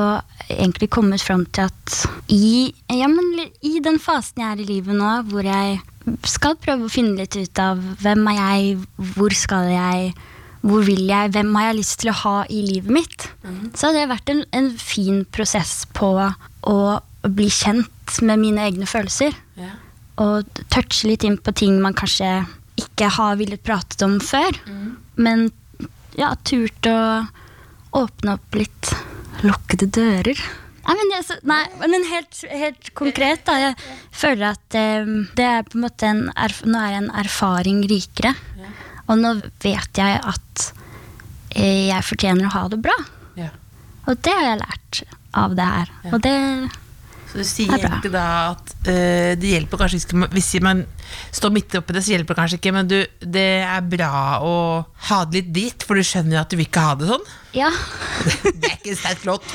egentlig 0.47 0.89
kommet 0.89 1.21
fram 1.21 1.43
til 1.51 1.67
at 1.67 1.95
i, 2.31 2.71
ja, 2.89 3.09
men, 3.11 3.49
i 3.61 3.81
den 3.83 3.99
fasen 3.99 4.41
jeg 4.41 4.53
er 4.53 4.61
i 4.63 4.67
livet 4.69 4.95
nå, 4.95 5.09
hvor 5.29 5.45
jeg 5.45 5.81
skal 6.29 6.55
prøve 6.61 6.87
å 6.87 6.91
finne 6.91 7.17
litt 7.19 7.35
ut 7.35 7.59
av 7.61 7.81
hvem 8.01 8.23
er 8.31 8.37
jeg, 8.39 8.77
hvor 9.17 9.35
skal 9.35 9.69
jeg, 9.73 10.13
hvor 10.65 10.81
vil 10.87 11.03
jeg, 11.05 11.29
hvem 11.35 11.51
har 11.59 11.67
jeg 11.69 11.77
lyst 11.79 11.99
til 12.01 12.09
å 12.09 12.17
ha 12.23 12.35
i 12.49 12.61
livet 12.65 12.89
mitt, 12.95 13.27
så 13.77 13.87
har 13.91 13.93
det 13.99 14.05
vært 14.09 14.31
en, 14.33 14.43
en 14.57 14.69
fin 14.81 15.19
prosess 15.35 15.83
på 15.93 16.09
å 16.65 16.77
bli 17.25 17.47
kjent 17.53 18.17
med 18.25 18.41
mine 18.41 18.63
egne 18.65 18.87
følelser. 18.89 19.35
Yeah. 19.59 19.75
Og 20.21 20.47
touche 20.73 21.05
litt 21.09 21.25
inn 21.27 21.37
på 21.37 21.53
ting 21.57 21.77
man 21.83 21.93
kanskje 21.97 22.31
ikke 22.81 23.11
har 23.17 23.37
villet 23.39 23.61
pratet 23.65 24.01
om 24.07 24.17
før. 24.23 24.57
Men 25.21 25.49
ja, 26.17 26.33
turt 26.47 26.89
å 26.89 26.97
åpne 27.95 28.35
opp 28.39 28.57
litt 28.57 28.93
lukkede 29.45 29.87
dører. 29.95 30.39
Nei, 30.85 30.93
men, 30.99 31.11
jeg, 31.15 31.25
så- 31.25 31.39
nei, 31.49 31.61
men 31.81 32.03
helt, 32.09 32.41
helt 32.51 32.91
konkret, 32.97 33.45
da. 33.47 33.55
Jeg 33.71 33.77
føler 34.13 34.51
at 34.53 34.75
eh, 34.77 35.05
det 35.37 35.45
er 35.45 35.63
på 35.65 35.79
en 35.79 35.85
måte 35.87 36.09
en 36.09 36.25
nå 36.29 36.81
er 36.81 36.97
en 36.99 37.09
erfaring 37.21 37.83
rikere. 37.89 38.35
Og 39.05 39.19
nå 39.21 39.35
vet 39.63 40.01
jeg 40.01 40.21
at 40.21 40.65
eh, 41.55 41.91
jeg 41.91 42.07
fortjener 42.07 42.47
å 42.47 42.55
ha 42.55 42.63
det 42.71 42.81
bra. 42.85 42.95
Ja. 43.37 43.51
Og 44.09 44.17
det 44.25 44.33
har 44.33 44.49
jeg 44.51 44.63
lært 44.63 45.03
av 45.35 45.55
det 45.57 45.67
her. 45.67 45.93
Og 46.13 46.17
det 46.23 46.33
Så 47.29 47.41
du 47.41 47.47
sier 47.47 47.73
er 47.75 47.85
egentlig 47.89 48.11
da 48.13 48.25
at 48.53 48.73
uh, 48.87 49.31
det 49.35 49.49
hjelper 49.49 49.81
kanskje 49.81 49.97
ikke 49.99 50.29
Hvis 50.31 50.53
man 50.63 50.85
står 51.35 51.51
midt 51.51 51.75
oppi 51.75 51.95
det, 51.95 52.03
så 52.05 52.13
hjelper 52.13 52.35
det 52.35 52.39
kanskje 52.39 52.59
ikke, 52.61 52.73
men 52.75 52.89
du, 52.89 52.97
det 53.19 53.47
er 53.65 53.89
bra 53.91 54.39
å 54.45 54.55
ha 55.09 55.19
det 55.27 55.41
litt 55.41 55.51
dritt, 55.57 55.85
for 55.85 55.99
du 55.99 56.05
skjønner 56.07 56.41
at 56.41 56.51
du 56.51 56.57
vil 56.57 56.69
ikke 56.69 56.85
ha 56.85 56.95
det 56.99 57.09
sånn. 57.11 57.27
Ja. 57.57 57.71
Det 58.55 58.69
er 58.71 58.77
ikke 58.79 58.95
sterkt 58.97 59.21
flott. 59.23 59.45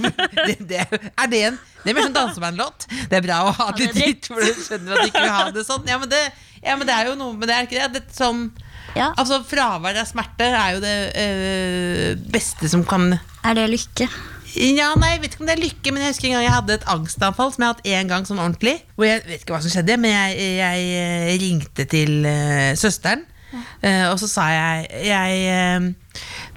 Det, 0.00 0.54
det, 0.68 0.84
er 0.84 1.30
det 1.30 1.40
en 1.48 1.56
Det 1.82 1.90
er 1.90 1.96
mer 1.96 2.06
sånn 2.06 2.16
dansebandlåt. 2.16 2.86
Det 3.10 3.18
er 3.18 3.24
bra 3.24 3.40
å 3.48 3.54
ha 3.56 3.66
det 3.74 3.88
Ja, 3.88 3.92
litt 3.94 3.98
dritt, 3.98 4.30
for 4.30 4.44
du 4.44 4.62
skjønner 4.64 4.94
at 4.94 5.02
du 5.02 5.10
ikke 5.10 5.24
vil 5.24 5.34
ha 5.34 5.46
det 5.54 5.64
sånn. 5.66 5.86
Ja, 5.90 5.98
men 6.00 6.12
det, 6.12 6.20
ja, 6.60 6.76
men 6.76 6.88
det 6.88 6.96
er 6.96 7.10
jo 7.10 7.16
noe 7.20 7.36
med 7.36 7.50
det 7.50 7.56
er 7.56 7.68
ikke 7.68 7.80
det. 7.80 8.00
det 8.00 8.16
sånn, 8.16 8.48
ja. 8.96 9.12
altså, 9.16 9.40
fravær 9.46 10.00
av 10.02 10.08
smerte 10.08 10.48
er 10.50 10.76
jo 10.76 10.82
det 10.82 10.96
øh, 11.22 12.26
beste 12.32 12.70
som 12.72 12.84
kan 12.88 13.14
Er 13.16 13.56
det 13.56 13.70
lykke? 13.70 14.08
Ja, 14.56 14.90
nei, 14.98 15.12
Jeg 15.14 15.20
vet 15.22 15.34
ikke 15.34 15.44
om 15.44 15.48
det 15.50 15.54
er 15.54 15.62
lykke, 15.62 15.92
men 15.92 16.02
jeg 16.02 16.10
husker 16.10 16.26
en 16.28 16.34
gang 16.34 16.44
jeg 16.44 16.54
hadde 16.56 16.76
et 16.80 16.86
angstanfall 16.90 17.52
som 17.54 17.62
jeg 17.62 17.68
har 17.68 17.76
hatt 17.76 17.86
én 17.86 18.10
gang 18.10 18.26
sånn 18.26 18.40
ordentlig. 18.42 18.80
Hvor 18.96 19.06
jeg 19.06 19.22
vet 19.28 19.44
ikke 19.44 19.54
hva 19.54 19.60
som 19.62 19.70
skjedde, 19.70 19.98
men 20.02 20.10
jeg, 20.10 20.48
jeg 20.58 20.88
eh, 20.98 21.30
ringte 21.38 21.86
til 21.90 22.26
øh, 22.26 22.72
søsteren. 22.78 23.22
øh, 23.54 24.06
og 24.10 24.18
så 24.22 24.28
sa 24.30 24.48
jeg 24.50 25.06
Jeg 25.06 25.94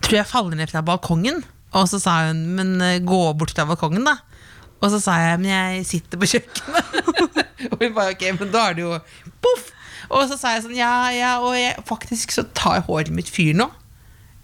tror 0.01 0.17
jeg 0.17 0.29
faller 0.29 0.57
ned 0.57 0.73
fra 0.73 0.81
balkongen. 0.81 1.43
Og 1.73 1.89
så 1.89 1.99
sa 2.01 2.19
hun 2.29 2.45
men 2.57 3.05
gå 3.05 3.21
bort 3.37 3.53
fra 3.53 3.65
balkongen, 3.69 4.05
da. 4.09 4.17
Og 4.83 4.91
så 4.91 4.99
sa 4.99 5.15
jeg 5.21 5.39
men 5.39 5.51
jeg 5.53 5.85
sitter 5.87 6.19
på 6.19 6.27
kjøkkenet. 6.33 6.89
og 7.71 7.77
hun 7.79 7.93
bare 7.95 8.17
ok, 8.17 8.25
men 8.39 8.51
da 8.51 8.65
er 8.69 8.77
det 8.77 8.83
jo 8.83 8.97
poff. 9.43 9.69
Og 10.13 10.27
så 10.29 10.37
sa 10.37 10.55
jeg 10.55 10.65
sånn 10.65 10.75
ja, 10.77 10.95
ja, 11.15 11.37
og 11.43 11.55
jeg, 11.57 11.77
faktisk 11.87 12.35
så 12.35 12.45
tar 12.55 12.83
håret 12.87 13.13
mitt 13.15 13.31
fyr 13.31 13.55
nå. 13.57 13.69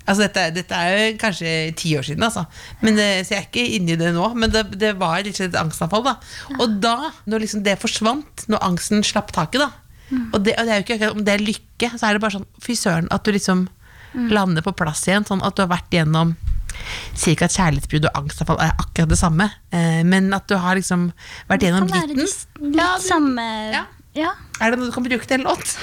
Altså 0.09 0.25
dette, 0.25 0.45
dette 0.55 0.73
er 0.73 0.95
jo 0.95 1.17
kanskje 1.21 1.49
ti 1.77 1.91
år 1.99 2.07
siden, 2.07 2.23
altså. 2.25 2.47
Men 2.81 2.95
det, 2.97 3.09
så 3.27 3.35
jeg 3.35 3.43
er 3.43 3.49
ikke 3.49 3.65
inni 3.77 3.97
det 3.99 4.09
nå. 4.15 4.31
Men 4.39 4.49
det, 4.53 4.63
det 4.81 4.95
var 4.97 5.21
litt 5.21 5.37
og 5.37 5.51
et 5.51 5.59
angstanfall. 5.59 6.07
da 6.07 6.15
Og 6.57 6.79
da, 6.81 7.11
når 7.29 7.45
liksom 7.45 7.61
det 7.67 7.77
forsvant, 7.81 8.47
når 8.49 8.63
angsten 8.71 9.05
slapp 9.05 9.29
taket, 9.35 9.61
da 9.67 9.69
og, 10.33 10.39
det, 10.45 10.55
og 10.57 10.65
det 10.65 10.73
er 10.73 10.79
jo 10.79 10.85
ikke 10.85 11.11
om 11.13 11.25
det 11.25 11.35
er 11.35 11.43
lykke, 11.43 11.91
så 11.95 12.07
er 12.07 12.17
det 12.17 12.23
bare 12.23 12.39
sånn 12.39 12.47
fy 12.63 12.75
søren, 12.77 13.09
at 13.13 13.25
du 13.25 13.33
liksom 13.35 13.67
lander 14.33 14.65
på 14.65 14.73
plass 14.77 15.03
igjen. 15.07 15.27
Sånn 15.27 15.43
at 15.45 15.57
du 15.57 15.65
har 15.65 15.73
vært 15.75 15.93
gjennom 15.93 16.37
Sier 17.17 17.33
ikke 17.33 17.47
at 17.49 17.55
kjærlighetsbrudd 17.57 18.05
og 18.07 18.17
angstavfall 18.21 18.59
er 18.63 18.69
akkurat 18.79 19.09
det 19.11 19.17
samme, 19.19 19.49
eh, 19.75 19.99
men 20.07 20.29
at 20.37 20.45
du 20.47 20.53
har 20.61 20.77
liksom 20.77 21.09
vært 21.49 21.65
gjennom 21.65 21.89
dritten. 21.89 22.21
litt, 22.21 22.61
litt 22.77 23.03
samme 23.03 23.47
Ja. 23.73 23.81
Ja. 24.17 24.31
Er 24.61 24.71
det 24.71 24.79
noe 24.79 24.89
du 24.89 24.93
kan 24.95 25.05
bruke 25.05 25.25
til 25.29 25.39
en 25.39 25.47
låt? 25.49 25.75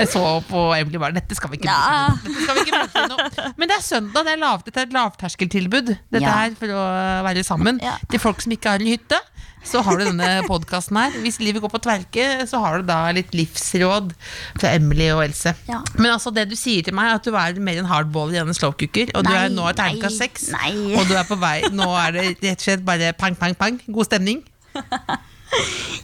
Jeg 0.00 0.08
så 0.08 0.20
på 0.48 0.60
Emily 0.72 0.96
bare 1.02 1.12
Dette 1.18 1.36
skal 1.36 1.50
vi 1.52 1.58
ikke 1.58 1.68
bruke 1.68 1.74
Ja. 1.76 2.14
Dette 2.24 2.44
skal 2.46 2.56
vi 2.56 2.62
ikke 2.64 2.78
bruke 2.78 3.02
noe. 3.10 3.50
Men 3.60 3.68
det 3.68 3.74
er 3.76 3.82
søndag, 3.84 4.24
det 4.24 4.32
er, 4.32 4.38
lav, 4.40 4.62
dette 4.64 4.80
er 4.80 4.86
et 4.88 4.94
lavterskeltilbud. 4.96 5.90
Dette 6.14 6.22
Ja. 6.24 6.36
er 6.46 6.54
for 6.56 6.72
å 6.72 6.84
være 7.26 7.42
sammen. 7.44 7.80
Ja. 7.84 7.98
Til 8.08 8.22
folk 8.22 8.40
som 8.40 8.54
ikke 8.56 8.70
har 8.72 8.80
en 8.80 8.88
hytte. 8.88 9.18
så 9.62 9.82
har 9.84 9.98
du 10.00 10.04
denne 10.06 10.28
podkasten 10.48 10.96
her. 10.96 11.10
Hvis 11.20 11.36
livet 11.44 11.60
går 11.60 11.68
på 11.68 11.80
tverke, 11.84 12.46
så 12.48 12.62
har 12.64 12.78
du 12.80 12.86
da 12.88 13.10
litt 13.12 13.34
livsråd 13.36 14.14
fra 14.56 14.70
Emily 14.72 15.10
og 15.12 15.20
Else. 15.26 15.52
Ja. 15.68 15.82
Men 15.98 16.12
altså 16.14 16.32
det 16.32 16.46
du 16.48 16.56
sier 16.56 16.82
til 16.86 16.94
meg, 16.96 17.10
er 17.10 17.14
at 17.20 17.24
du 17.28 17.34
er 17.36 17.60
mer 17.60 17.76
en 17.82 17.84
hardballer 17.90 18.40
enn 18.40 18.48
en 18.48 18.56
slowcooker. 18.56 19.12
Og 19.14 19.26
du 19.26 19.28
Nei, 19.28 19.42
er 19.44 19.52
nå 19.52 19.68
er 19.68 19.76
terningkast 19.76 20.16
seks, 20.16 20.48
og 20.96 21.04
du 21.10 21.12
er 21.12 21.28
på 21.28 21.36
vei. 21.36 21.58
Nå 21.76 21.90
er 22.06 22.16
det 22.16 22.24
rett 22.40 22.56
og 22.56 22.64
slett 22.64 22.86
bare 22.88 23.12
pang, 23.12 23.36
pang, 23.36 23.52
pang. 23.54 23.76
God 23.92 24.08
stemning. 24.08 24.40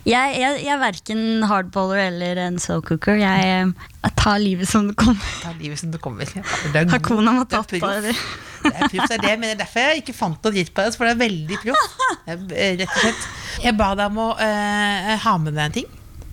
Jeg, 0.06 0.34
jeg, 0.38 0.58
jeg 0.62 0.70
er 0.74 0.78
verken 0.80 1.20
hardballer 1.46 2.00
eller 2.08 2.38
en 2.44 2.58
slow 2.62 2.80
cooker. 2.84 3.16
Jeg, 3.18 3.46
eh, 3.46 3.86
jeg 4.02 4.14
tar 4.18 4.40
livet 4.42 4.68
som 4.70 4.88
det 4.90 4.96
kommer. 4.98 5.30
Tar 5.42 5.56
livet 5.58 5.80
som 5.80 5.92
det 5.94 6.00
kommer. 6.02 6.30
Det 6.30 6.80
er 6.80 6.90
Hakuna 6.92 7.34
Matata, 7.34 7.62
det 7.70 7.80
er 7.80 7.84
proff. 7.84 7.96
eller? 7.96 8.20
Det 8.66 9.02
er 9.04 9.22
det 9.22 9.32
men 9.38 9.44
det 9.46 9.52
er 9.56 9.60
derfor 9.60 9.84
jeg 9.84 10.02
ikke 10.02 10.14
fant 10.16 10.46
noe 10.46 10.54
dritt 10.54 10.72
på 10.74 10.82
det, 10.82 10.94
for 10.98 11.06
det 11.06 11.14
er 11.16 11.22
veldig 11.24 11.58
proff. 11.62 11.86
Eh, 12.26 12.72
Rett 12.80 12.90
og 12.90 13.02
slett. 13.04 13.26
Jeg 13.62 13.76
ba 13.78 13.92
deg 13.98 14.10
om 14.10 14.16
å 14.24 14.28
uh, 14.34 15.12
ha 15.22 15.34
med 15.38 15.54
deg 15.54 15.62
en 15.68 15.74
ting. 15.76 15.90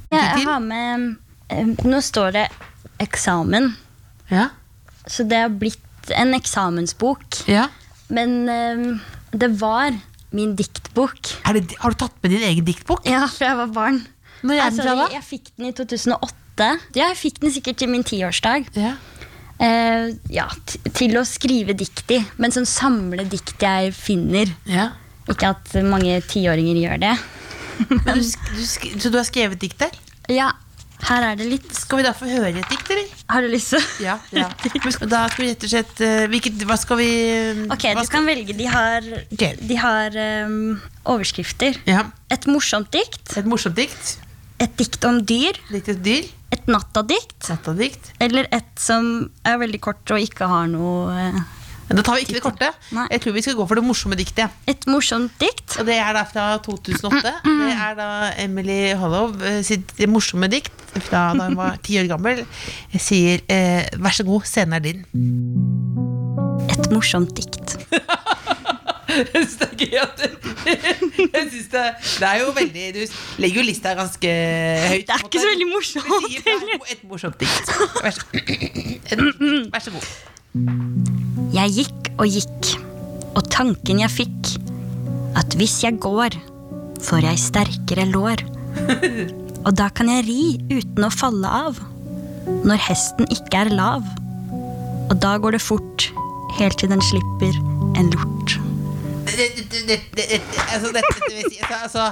Ja, 0.10 0.24
jeg 0.34 0.48
har 0.48 0.62
med 0.64 1.04
uh, 1.54 1.84
Nå 1.86 2.00
står 2.02 2.34
det 2.34 2.48
eksamen, 3.04 3.76
Ja. 4.32 4.48
så 5.06 5.26
det 5.30 5.44
har 5.46 5.54
blitt 5.54 6.14
en 6.18 6.34
eksamensbok. 6.38 7.44
ja. 7.50 7.68
Men 8.14 8.34
uh, 8.50 8.98
det 9.34 9.54
var 9.62 9.94
min 10.36 10.56
diktbok. 10.60 11.32
Er 11.48 11.60
det, 11.60 11.76
har 11.82 11.94
du 11.94 12.00
tatt 12.04 12.16
med 12.24 12.34
din 12.36 12.44
egen 12.50 12.66
diktbok? 12.68 13.06
Ja, 13.10 13.26
fra 13.32 13.52
jeg 13.52 13.60
var 13.62 13.74
barn. 13.76 14.02
Når 14.44 14.54
er 14.54 14.58
den 14.58 14.66
Altså, 14.68 14.84
fra 14.84 14.96
da? 15.00 15.08
jeg 15.14 15.24
fikk 15.30 15.52
den 15.58 15.70
i 15.70 15.74
2008. 15.78 16.70
Ja, 16.98 17.08
jeg 17.12 17.18
fikk 17.22 17.40
den 17.42 17.54
sikkert 17.56 17.78
til 17.82 17.90
min 17.94 18.04
tiårsdag. 18.04 18.68
Ja. 18.78 18.96
Eh, 19.64 20.10
ja, 20.34 20.48
til 20.98 21.16
å 21.20 21.24
skrive 21.28 21.76
dikt 21.78 22.10
i. 22.12 22.20
Men 22.42 22.52
sånn 22.56 22.68
samle 22.68 23.26
dikt 23.30 23.62
jeg 23.64 23.94
finner. 23.98 24.52
ja. 24.70 24.90
Ikke 25.32 25.54
at 25.54 25.70
mange 25.88 26.18
tiåringer 26.28 26.76
gjør 26.82 26.98
det. 27.00 27.14
Men 27.94 28.20
du, 28.20 28.26
du, 28.58 28.64
så 28.68 29.08
du 29.08 29.16
har 29.16 29.24
skrevet 29.24 29.62
dikt 29.62 29.80
der? 29.80 29.94
Ja, 30.28 30.50
her 31.10 31.26
er 31.30 31.40
det 31.40 31.48
litt. 31.50 31.70
Skal 31.76 32.00
vi 32.00 32.06
da 32.06 32.14
få 32.16 32.30
høre 32.30 32.52
et 32.54 32.70
dikt, 32.72 32.92
eller? 32.94 33.14
Har 33.34 33.46
du 33.46 33.52
lyst 33.52 33.74
til 33.74 34.06
Ja. 34.06 34.18
ja. 34.36 34.50
Da 35.14 35.26
skal 35.32 35.44
vi 35.44 35.50
rett 35.52 35.66
og 35.68 35.72
slett 35.74 36.04
eh, 36.04 36.26
hvilket, 36.32 36.66
Hva 36.70 36.78
skal 36.80 37.00
vi 37.02 37.10
Ok, 37.74 37.88
du 38.00 38.04
kan 38.12 38.28
velge. 38.30 38.56
De 38.58 38.68
har, 38.70 39.08
de 39.34 39.80
har 39.80 40.20
um, 40.48 40.78
overskrifter. 41.16 41.80
Ja. 41.90 42.06
Et 42.34 42.48
morsomt 42.50 42.92
dikt. 42.94 43.36
Et 43.40 43.50
morsomt 43.50 43.78
dikt. 43.78 44.18
Et 44.64 44.78
dikt 44.80 45.04
om 45.10 45.20
dyr. 45.28 45.58
Dikt 45.72 45.92
et 45.96 46.04
dyr. 46.06 46.30
Et 46.54 46.70
nattadikt. 46.70 47.40
Nattadikt. 47.50 48.14
Eller 48.24 48.48
et 48.54 48.72
som 48.80 49.30
er 49.48 49.60
veldig 49.62 49.82
kort 49.84 50.14
og 50.14 50.22
ikke 50.24 50.48
har 50.50 50.70
noe 50.72 51.12
eh, 51.18 51.44
Da 51.94 52.02
tar 52.02 52.18
vi 52.18 52.24
ikke 52.26 52.38
det 52.38 52.42
korte. 52.42 52.70
Nei. 52.96 53.06
Jeg 53.14 53.22
tror 53.22 53.36
vi 53.36 53.44
skal 53.46 53.58
gå 53.58 53.66
for 53.70 53.78
det 53.78 53.84
morsomme 53.86 54.18
diktet. 54.18 54.54
Et 54.70 54.88
morsomt 54.90 55.34
dikt. 55.42 55.76
Og 55.80 55.86
det 55.86 55.98
er 56.02 56.16
da 56.18 56.24
fra 56.30 56.46
2008. 56.66 57.34
Det 57.46 57.74
er 57.74 57.98
da 58.00 58.08
Emily 58.42 58.80
Hollow 58.98 59.36
eh, 59.46 59.60
sitt 59.66 59.94
morsomme 60.10 60.50
dikt 60.52 60.74
fra 61.08 61.28
da 61.38 61.50
hun 61.50 61.58
var 61.60 61.78
ti 61.86 62.00
år 62.02 62.10
gammel. 62.10 62.44
Jeg 62.96 63.04
sier 63.04 63.46
eh, 63.52 63.86
vær 64.02 64.16
så 64.18 64.26
god, 64.26 64.48
scenen 64.50 64.78
er 64.80 64.86
din. 64.88 65.04
Et 66.74 66.90
morsomt 66.94 67.34
dikt. 67.38 67.78
Jeg 69.14 69.28
syns 69.30 69.58
det 69.60 69.66
er 69.68 69.76
gøy 69.78 69.98
at 70.02 70.22
du 70.24 70.48
Jeg 71.36 71.50
synes 71.52 71.68
det, 71.70 71.82
det 72.02 72.28
er 72.28 72.40
jo 72.40 72.48
veldig 72.56 72.86
Du 72.96 73.02
legger 73.44 73.60
jo 73.60 73.66
lista 73.68 73.94
ganske 74.00 74.32
høyt. 74.90 75.04
Det 75.06 75.14
er 75.14 75.26
ikke 75.28 75.44
så 75.44 75.52
veldig 75.52 75.68
morsomt, 75.70 76.08
et 76.96 77.04
morsomt 77.12 77.38
dikt. 77.44 77.76
Vær 78.00 78.18
så, 78.18 78.26
vær 79.76 79.86
så 79.86 79.94
god. 79.94 81.23
Jeg 81.52 81.74
gikk 81.76 82.10
og 82.22 82.28
gikk, 82.30 82.70
og 83.36 83.48
tanken 83.52 84.00
jeg 84.02 84.12
fikk, 84.14 84.52
at 85.40 85.56
hvis 85.58 85.80
jeg 85.84 85.98
går, 86.02 86.36
får 87.04 87.26
jeg 87.28 87.42
sterkere 87.42 88.06
lår. 88.12 88.44
Og 89.64 89.72
da 89.80 89.86
kan 89.96 90.10
jeg 90.12 90.26
ri 90.28 90.42
uten 90.76 91.06
å 91.06 91.10
falle 91.14 91.48
av, 91.48 91.78
når 92.68 92.82
hesten 92.84 93.30
ikke 93.32 93.62
er 93.64 93.70
lav. 93.72 94.04
Og 95.08 95.14
da 95.24 95.38
går 95.40 95.56
det 95.56 95.62
fort, 95.64 96.10
helt 96.58 96.76
til 96.82 96.92
den 96.92 97.00
slipper 97.04 97.56
en 97.96 98.12
lort. 98.12 98.58
Altså, 99.24 100.92
altså, 100.92 100.92
altså, 101.80 102.10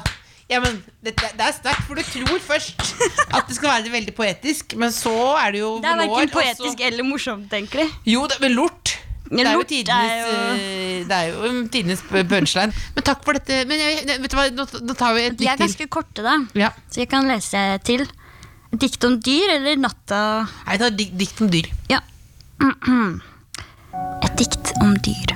ja, 0.48 0.62
men, 0.63 0.80
det, 1.04 1.13
det 1.20 1.44
er 1.44 1.54
sterkt, 1.58 1.84
for 1.89 2.00
du 2.00 2.04
tror 2.08 2.39
først 2.44 2.88
at 3.36 3.48
det 3.50 3.58
skal 3.60 3.70
være 3.74 3.91
veldig 3.94 4.15
poetisk, 4.15 4.78
men 4.80 4.96
så 4.96 5.13
er 5.44 5.52
det 5.58 5.62
jo 5.65 5.74
Det 5.84 5.91
er 5.91 6.02
verken 6.06 6.15
og 6.15 6.24
så- 6.24 6.36
poetisk 6.39 6.88
eller 6.88 7.04
morsomt, 7.08 7.52
egentlig. 7.52 7.89
Jo, 8.08 8.24
det, 8.32 8.39
men 8.44 8.56
lort. 8.56 8.96
Det 9.32 9.48
er 9.48 9.54
jo 9.56 9.63
tidenes, 9.63 10.12
er 10.12 10.17
jo- 10.28 11.06
det 11.08 11.20
jo 11.32 11.52
tidenes 11.72 12.02
punchline. 12.30 12.74
Men 12.96 13.04
takk 13.08 13.22
for 13.24 13.34
dette. 13.39 13.62
Men 13.70 13.80
jeg, 13.80 14.06
vet 14.20 14.30
du 14.34 14.36
hva, 14.38 14.48
nå, 14.52 14.65
nå 14.89 14.96
tar 15.00 15.13
vi 15.15 15.22
et 15.30 15.38
dikt 15.38 15.39
til. 15.39 15.46
De 15.48 15.52
er 15.54 15.62
ganske 15.63 15.88
korte, 15.94 16.26
da. 16.26 16.34
Ja. 16.60 16.70
Så 16.91 17.00
jeg 17.06 17.10
kan 17.13 17.28
lese 17.32 17.62
til. 17.88 18.04
Dikt 18.72 19.04
om 19.04 19.17
dyr 19.20 19.50
eller 19.58 19.76
natta 19.84 20.20
Nei, 20.48 20.76
Jeg 20.76 20.80
tar 20.80 20.94
dik- 20.96 21.15
dikt 21.20 21.41
om 21.44 21.50
dyr. 21.52 21.67
Ja. 21.91 22.00
Et 24.24 24.36
dikt 24.39 24.72
om 24.82 24.94
dyr. 25.04 25.34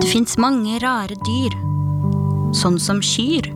Det 0.00 0.08
fins 0.10 0.36
mange 0.38 0.78
rare 0.82 1.16
dyr, 1.26 1.54
sånn 2.56 2.76
som 2.80 3.00
kyr. 3.04 3.48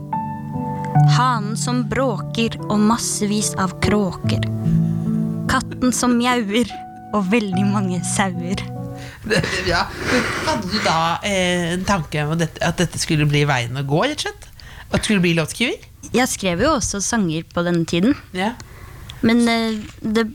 Hanen 1.17 1.55
som 1.57 1.83
bråker 1.89 2.57
og 2.69 2.77
massevis 2.79 3.53
av 3.61 3.73
kråker. 3.83 4.45
Katten 5.51 5.93
som 5.93 6.15
mjauer 6.17 6.69
og 7.13 7.27
veldig 7.31 7.65
mange 7.69 7.99
sauer. 8.15 8.61
Ja. 9.69 9.85
Hadde 10.47 10.67
du 10.71 10.79
da 10.83 10.97
eh, 11.23 11.73
en 11.77 11.85
tanke 11.87 12.25
om 12.25 12.33
at 12.35 12.41
dette, 12.43 12.63
at 12.65 12.77
dette 12.81 12.99
skulle 13.01 13.27
bli 13.29 13.45
veien 13.49 13.77
å 13.79 13.85
gå, 13.87 14.01
rett 14.03 14.19
og 14.19 14.27
slett? 14.27 14.49
At 14.89 14.99
det 14.99 15.05
skulle 15.07 15.23
bli 15.23 15.31
låtskriver? 15.37 15.89
Jeg 16.13 16.27
skrev 16.29 16.61
jo 16.61 16.73
også 16.75 16.99
sanger 17.01 17.45
på 17.53 17.63
denne 17.65 17.85
tiden, 17.89 18.17
Ja. 18.35 18.51
men 19.23 19.47
eh, 19.47 19.79
det 20.03 20.27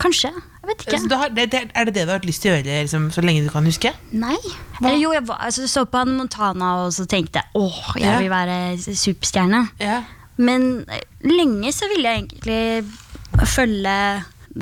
Kanskje. 0.00 0.30
Jeg 0.32 0.68
vet 0.70 0.82
ikke. 0.86 0.98
du 1.10 1.14
har, 1.20 1.28
det, 1.36 1.44
det, 1.52 1.58
er 1.76 1.84
det 1.84 1.92
det 1.94 2.04
du 2.06 2.12
har 2.12 2.20
hatt 2.20 2.24
lyst 2.28 2.40
til 2.40 2.52
å 2.52 2.54
gjøre 2.56 2.78
liksom, 2.86 3.10
så 3.12 3.20
lenge 3.20 3.42
du 3.44 3.50
kan 3.52 3.66
huske? 3.68 3.90
Nei. 4.16 4.38
Eller 4.80 4.96
jo, 4.96 5.10
jeg 5.12 5.26
var, 5.28 5.42
altså, 5.44 5.66
så 5.68 5.82
på 5.84 6.00
han 6.00 6.14
Montana 6.16 6.70
og 6.86 6.94
så 6.96 7.04
tenkte 7.10 7.42
jeg 7.42 7.60
åh, 7.60 7.82
jeg 8.00 8.06
Ja. 8.08 8.14
vil 8.22 8.30
være 8.32 8.56
superstjerne. 8.96 9.60
Ja. 9.82 9.98
Men 10.40 10.86
eh, 10.88 11.02
lenge 11.28 11.72
så 11.76 11.84
ville 11.92 12.08
jeg 12.14 12.22
egentlig 12.22 13.44
følge 13.52 13.96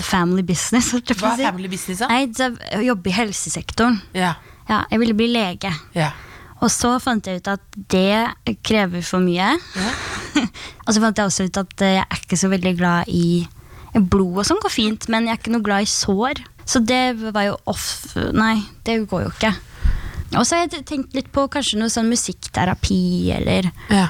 family 0.04 0.44
business. 0.46 0.92
Hva 0.92 1.34
er 1.34 1.48
family 1.48 1.70
business, 1.72 2.02
da? 2.02 2.08
Nei, 2.12 2.84
Jobbe 2.84 3.10
i 3.10 3.16
helsesektoren. 3.16 4.00
Ja. 4.16 4.36
Ja, 4.68 4.82
jeg 4.90 5.00
ville 5.00 5.16
bli 5.16 5.30
lege. 5.32 5.72
ja. 5.96 6.12
Og 6.58 6.72
så 6.74 6.88
fant 6.98 7.22
jeg 7.22 7.38
ut 7.38 7.48
at 7.52 7.76
det 7.92 8.56
krever 8.66 9.04
for 9.06 9.22
mye. 9.22 9.52
Ja. 9.78 9.90
og 10.86 10.90
så 10.90 11.02
fant 11.04 11.20
jeg 11.20 11.30
også 11.30 11.46
ut 11.46 11.60
at 11.60 11.84
jeg 11.86 12.00
er 12.02 12.18
ikke 12.18 12.38
så 12.40 12.50
veldig 12.50 12.72
glad 12.80 13.12
i 13.14 13.46
blod 13.94 14.42
og 14.42 14.46
sånn 14.46 14.60
går 14.62 14.74
fint, 14.74 15.06
men 15.10 15.28
jeg 15.28 15.36
er 15.36 15.40
ikke 15.40 15.54
noe 15.54 15.64
glad 15.64 15.86
i 15.86 15.90
sår. 15.90 16.42
Så 16.68 16.82
det 16.84 17.16
var 17.32 17.46
jo 17.46 17.54
off 17.70 17.86
Nei, 18.36 18.58
det 18.84 18.98
går 19.08 19.24
jo 19.24 19.30
ikke. 19.32 19.52
Og 20.36 20.44
så 20.44 20.58
har 20.58 20.66
jeg 20.66 20.84
tenkt 20.88 21.14
litt 21.16 21.30
på 21.32 21.46
kanskje 21.48 21.78
noe 21.80 21.92
sånn 21.92 22.10
musikkterapi 22.10 23.00
eller 23.38 23.70
ja. 23.88 24.08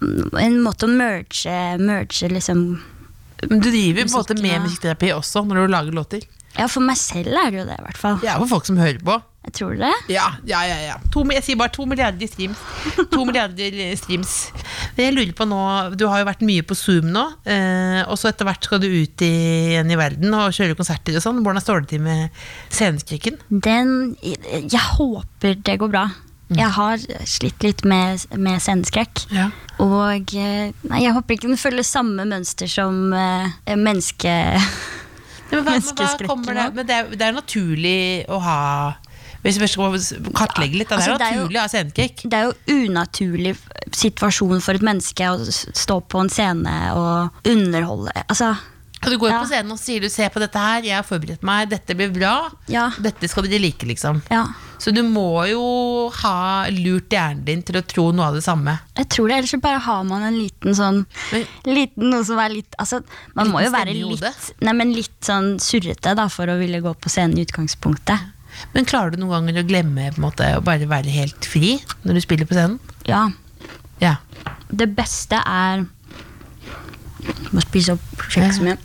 en 0.00 0.56
måte 0.64 0.88
å 0.88 0.90
merge, 0.90 1.54
merge 1.78 2.32
liksom 2.32 2.64
Men 3.48 3.62
du 3.62 3.70
driver 3.70 4.04
på 4.04 4.08
en 4.08 4.16
måte 4.18 4.36
med 4.40 4.66
musikkterapi 4.66 5.14
også 5.16 5.44
når 5.48 5.64
du 5.64 5.72
lager 5.72 5.96
låter? 5.96 6.28
Ja, 6.58 6.66
for 6.66 6.82
meg 6.82 6.98
selv 6.98 7.30
er 7.30 7.52
det 7.52 7.60
jo 7.60 7.66
det, 7.68 7.76
i 7.78 7.84
hvert 7.86 7.98
fall. 8.00 8.16
Ja, 8.26 8.34
for 8.40 8.50
folk 8.50 8.66
som 8.66 8.78
hører 8.80 8.98
på. 9.06 9.14
Jeg 9.46 9.54
tror 9.56 9.76
det. 9.80 9.90
Ja, 10.12 10.26
ja, 10.44 10.58
ja, 10.68 10.76
ja. 10.84 10.96
To, 11.14 11.22
jeg 11.32 11.44
sier 11.46 11.56
bare 11.56 11.72
to 11.72 11.86
milliarder 11.88 12.28
streams. 12.28 12.58
To 13.14 13.22
milliarder 13.24 13.78
streams. 13.96 14.34
Jeg 14.98 15.14
lurer 15.16 15.32
på 15.36 15.46
nå, 15.48 15.60
Du 15.96 16.04
har 16.10 16.20
jo 16.20 16.28
vært 16.28 16.42
mye 16.44 16.64
på 16.66 16.76
Zoom 16.76 17.08
nå, 17.14 17.22
eh, 17.48 18.02
og 18.04 18.18
så 18.20 18.28
etter 18.32 18.48
hvert 18.48 18.66
skal 18.68 18.82
du 18.82 18.88
ut 18.90 19.24
igjen 19.24 19.94
i 19.94 19.98
verden 19.98 20.36
og 20.36 20.52
kjøre 20.56 20.76
konserter 20.76 21.16
og 21.16 21.24
sånn. 21.24 21.40
Hvordan 21.46 21.64
står 21.64 21.86
det 21.86 21.92
til 21.94 22.04
med 22.04 22.42
sceneskrekken? 22.68 23.40
Den 23.48 23.94
Jeg 24.20 24.84
håper 24.98 25.56
det 25.64 25.78
går 25.80 25.94
bra. 25.94 26.08
Jeg 26.56 26.70
har 26.74 27.02
slitt 27.30 27.62
litt 27.62 27.84
med, 27.86 28.24
med 28.34 28.62
sceneskrekk. 28.62 29.22
Ja. 29.34 29.50
Og 29.80 30.32
eh, 30.34 30.72
nei, 30.90 31.02
jeg 31.04 31.14
håper 31.14 31.36
ikke 31.36 31.50
den 31.50 31.60
følger 31.60 31.86
samme 31.86 32.26
mønster 32.28 32.70
som 32.70 33.12
uh, 33.14 33.46
menneske... 33.76 34.34
Men, 35.50 35.64
hva, 35.64 35.72
men, 35.74 35.80
Menneskeskrekken 35.80 36.28
kommer 36.30 36.54
det, 36.54 36.64
men 36.76 36.86
det, 36.86 36.96
er, 36.96 37.14
det 37.18 37.24
er 37.26 37.32
naturlig 37.34 37.94
å 38.30 38.36
ha 38.44 38.58
Hvis 39.42 39.56
vi 39.58 39.66
skal 39.72 39.96
kartlegge 40.36 40.78
litt, 40.78 40.92
da, 40.92 41.00
Altså, 41.00 41.16
det 41.18 41.26
er 41.26 41.34
jo- 41.34 41.46
naturlig 41.46 41.58
å 41.58 41.64
ha 41.64 41.72
sceneskrekk. 41.72 42.22
Det 42.30 42.38
er 42.38 42.44
jo 42.46 42.84
unaturlig 42.84 43.54
situasjon 43.98 44.62
for 44.62 44.78
et 44.78 44.84
menneske 44.86 45.26
å 45.26 45.40
stå 45.50 45.96
på 46.06 46.22
en 46.22 46.30
scene 46.30 46.76
og 46.94 47.48
underholde. 47.50 48.14
Altså, 48.28 48.52
Og 49.02 49.08
du 49.10 49.16
går 49.18 49.30
Ja. 49.30 49.38
på 49.40 49.48
scenen 49.48 49.72
og 49.72 49.78
sier 49.80 50.00
du 50.00 50.08
ser 50.12 50.28
på 50.28 50.40
dette 50.42 50.58
her, 50.60 50.82
jeg 50.84 50.92
har 50.94 51.02
forberedt 51.02 51.42
meg, 51.42 51.70
dette 51.70 51.94
blir 51.96 52.10
bra. 52.12 52.50
Ja. 52.68 52.90
Dette 53.00 53.28
skal 53.28 53.44
dere 53.48 53.60
like, 53.62 53.86
liksom. 53.86 54.22
ja. 54.30 54.46
Så 54.80 54.94
du 54.94 55.02
må 55.02 55.46
jo 55.48 56.08
ha 56.22 56.64
lurt 56.72 57.10
hjernen 57.12 57.44
din 57.44 57.62
til 57.62 57.76
å 57.76 57.82
tro 57.86 58.12
noe 58.12 58.28
av 58.28 58.34
det 58.34 58.42
samme. 58.44 58.78
Jeg 58.96 59.08
tror 59.12 59.28
det, 59.28 59.36
ellers 59.38 59.50
så 59.52 59.60
bare 59.60 59.78
har 59.78 60.04
man 60.04 60.22
en 60.22 60.38
liten 60.38 60.72
sånn 60.74 61.04
Men- 61.32 61.46
Liten 61.66 62.08
noe 62.10 62.24
som 62.24 62.38
er 62.38 62.48
litt 62.48 62.74
Altså, 62.78 63.02
man 63.34 63.48
må 63.52 63.60
jo 63.62 63.70
være 63.70 63.92
litt? 63.92 64.52
Nei, 64.62 64.72
men 64.72 64.92
litt 64.94 65.20
sånn 65.20 65.58
surrete 65.60 66.14
da 66.16 66.28
for 66.28 66.46
å 66.46 66.58
ville 66.58 66.80
gå 66.80 66.94
på 66.96 67.10
scenen 67.12 67.36
i 67.38 67.44
utgangspunktet. 67.44 68.18
Men 68.74 68.84
klarer 68.86 69.12
du 69.12 69.18
noen 69.18 69.46
ganger 69.46 69.62
å 69.62 69.66
glemme 69.68 70.10
på 70.14 70.16
en 70.18 70.24
måte, 70.30 70.56
å 70.56 70.62
bare 70.64 70.86
være 70.88 71.10
helt 71.12 71.44
fri 71.44 71.78
når 72.04 72.14
du 72.14 72.20
spiller 72.20 72.46
på 72.46 72.54
scenen? 72.56 72.78
Ja. 73.06 73.30
Ja. 74.00 74.16
Det 74.72 74.94
beste 74.96 75.40
er 75.44 75.86
Må 77.52 77.60
spise 77.60 77.92
opp 77.92 78.22
kjeksen 78.30 78.62
min. 78.64 78.78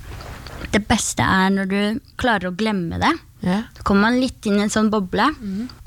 Det 0.76 0.82
beste 0.90 1.24
er 1.24 1.54
når 1.56 1.70
du 1.72 1.80
klarer 2.20 2.50
å 2.52 2.56
glemme 2.58 3.00
det. 3.00 3.14
Ja. 3.46 3.62
Så 3.78 3.84
kommer 3.88 4.10
man 4.10 4.20
litt 4.20 4.46
inn 4.50 4.58
i 4.60 4.66
en 4.66 4.74
sånn 4.74 4.90
boble. 4.92 5.30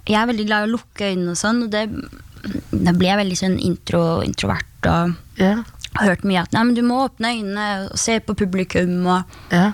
Jeg 0.09 0.17
er 0.17 0.29
veldig 0.31 0.47
glad 0.49 0.65
i 0.65 0.69
å 0.71 0.75
lukke 0.77 1.11
øynene 1.13 1.35
og 1.35 1.41
sånn, 1.41 1.65
og 1.67 1.73
det, 1.75 1.83
da 2.73 2.95
blir 2.97 3.11
jeg 3.11 3.21
veldig 3.21 3.39
sånn 3.43 3.59
intro, 3.61 4.03
introvert 4.25 4.89
og 4.89 5.17
Ja. 5.43 5.57
har 5.99 6.07
hørt 6.13 6.25
mye 6.25 6.41
at 6.45 6.53
nei, 6.55 6.63
men 6.65 6.75
du 6.77 6.83
må 6.87 7.03
åpne 7.09 7.35
øynene 7.35 7.67
og 7.91 7.99
se 7.99 8.19
på 8.21 8.35
publikum. 8.39 8.95
Og, 9.07 9.25
Ja. 9.53 9.73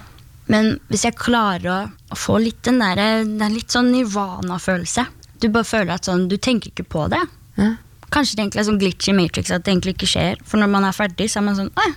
men 0.48 0.80
hvis 0.90 1.04
jeg 1.04 1.14
klarer 1.20 1.68
å, 1.70 1.92
å 2.10 2.16
få 2.16 2.40
litt 2.42 2.62
den 2.62 2.78
der, 2.80 2.98
er 2.98 3.24
litt 3.50 3.68
sånn 3.70 3.92
nirvana-følelse 3.92 5.06
Du 5.40 5.48
bare 5.50 5.64
føler 5.64 5.92
at 5.94 6.06
sånn, 6.06 6.28
du 6.28 6.36
tenker 6.38 6.70
ikke 6.70 6.86
på 6.88 7.08
det. 7.10 7.20
Ja. 7.58 7.74
Kanskje 8.10 8.36
det 8.36 8.42
egentlig 8.44 8.60
er 8.62 8.68
sånn 8.70 8.78
glitch 8.80 9.08
i 9.10 9.12
Matrix 9.12 9.50
at 9.50 9.64
det 9.64 9.72
egentlig 9.74 9.94
ikke 9.96 10.08
skjer. 10.08 10.36
For 10.46 10.56
når 10.56 10.70
man 10.70 10.84
er 10.84 10.92
ferdig, 10.96 11.26
så 11.28 11.38
er 11.38 11.42
man 11.44 11.56
sånn 11.58 11.70
Å, 11.74 11.94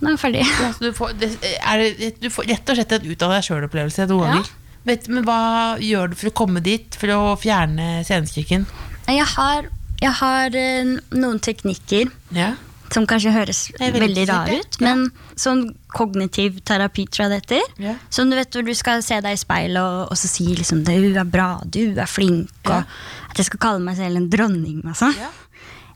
nå 0.00 0.08
er 0.08 0.14
jeg 0.16 0.20
ferdig. 0.22 0.44
Ja, 0.48 0.70
så 0.72 0.80
du, 0.86 0.92
får, 0.96 1.12
det, 1.20 1.28
er 1.60 1.82
det, 1.98 2.14
du 2.22 2.30
får 2.32 2.48
rett 2.48 2.70
og 2.72 2.76
slett 2.78 2.92
en 2.96 3.10
ut 3.10 3.22
av 3.26 3.34
deg 3.36 3.44
sjøl-opplevelse 3.48 4.06
noen 4.08 4.26
Ja. 4.26 4.32
ganger. 4.40 4.56
Vet, 4.88 5.08
men 5.12 5.24
hva 5.28 5.76
gjør 5.84 6.08
du 6.08 6.16
for 6.16 6.30
å 6.30 6.36
komme 6.40 6.62
dit? 6.64 6.96
For 6.96 7.12
å 7.12 7.36
fjerne 7.36 8.00
sceneskrikken? 8.08 8.64
Jeg 9.10 9.26
har, 9.36 9.66
jeg 10.00 10.12
har 10.22 10.56
eh, 10.56 10.94
noen 11.12 11.38
teknikker 11.44 12.08
Ja. 12.32 12.54
som 12.90 13.04
kanskje 13.06 13.30
høres 13.34 13.60
veldig 13.78 14.00
veldig 14.00 14.24
rar 14.30 14.48
ut, 14.50 14.78
men 14.80 15.04
sånn 15.36 15.74
kognitiv 15.94 16.62
terapi, 16.64 17.04
tror 17.12 17.26
jeg 17.28 17.30
det 17.30 17.40
heter. 17.44 17.74
Ja. 17.90 17.94
Sånn 18.10 18.30
du 18.32 18.36
vet 18.40 18.50
hvor 18.56 18.64
du 18.66 18.72
skal 18.74 19.02
se 19.04 19.20
deg 19.20 19.36
i 19.36 19.38
speilet 19.38 19.78
og, 19.84 20.08
og 20.10 20.16
så 20.18 20.26
si 20.32 20.48
liksom 20.56 20.82
'du 20.82 21.12
er 21.12 21.24
bra', 21.28 21.60
'du 21.68 21.98
er 22.00 22.08
flink', 22.10 22.48
og 22.66 22.82
at 23.30 23.36
jeg 23.36 23.46
skal 23.46 23.60
kalle 23.60 23.84
meg 23.84 23.96
selv 24.00 24.16
en 24.16 24.30
dronning. 24.32 24.80
Altså. 24.88 25.12
Ja. 25.20 25.28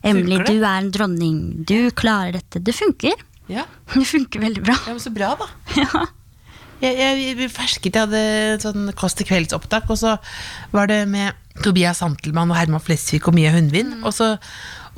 Emily, 0.05 0.37
du 0.45 0.61
er 0.63 0.77
en 0.77 0.91
dronning, 0.93 1.65
du 1.65 1.89
klarer 1.91 2.33
dette. 2.37 2.61
Det 2.63 2.75
funker. 2.75 3.17
Ja. 3.51 3.65
Det 3.93 4.05
funker 4.09 4.41
veldig 4.43 4.63
bra. 4.65 4.77
Ja, 4.87 4.93
men 4.95 5.03
Så 5.03 5.13
bra, 5.15 5.35
da. 5.39 5.49
Ja. 5.81 6.05
Jeg, 6.83 6.97
jeg, 6.99 7.49
fersket, 7.55 7.95
jeg 7.95 8.03
hadde 8.03 8.21
et 8.55 8.63
sånn 8.65 8.89
Kåss 8.99 9.15
til 9.15 9.27
kveldsopptak, 9.29 9.87
og 9.89 9.97
så 9.97 10.17
var 10.73 10.89
det 10.91 11.05
med 11.07 11.37
Tobias 11.63 12.01
Santelmann 12.03 12.51
og 12.51 12.57
Herman 12.59 12.83
Flesvig 12.83 13.23
og 13.29 13.35
Mia 13.37 13.53
Hundvin. 13.55 13.93
Og, 14.03 14.11
så, 14.13 14.33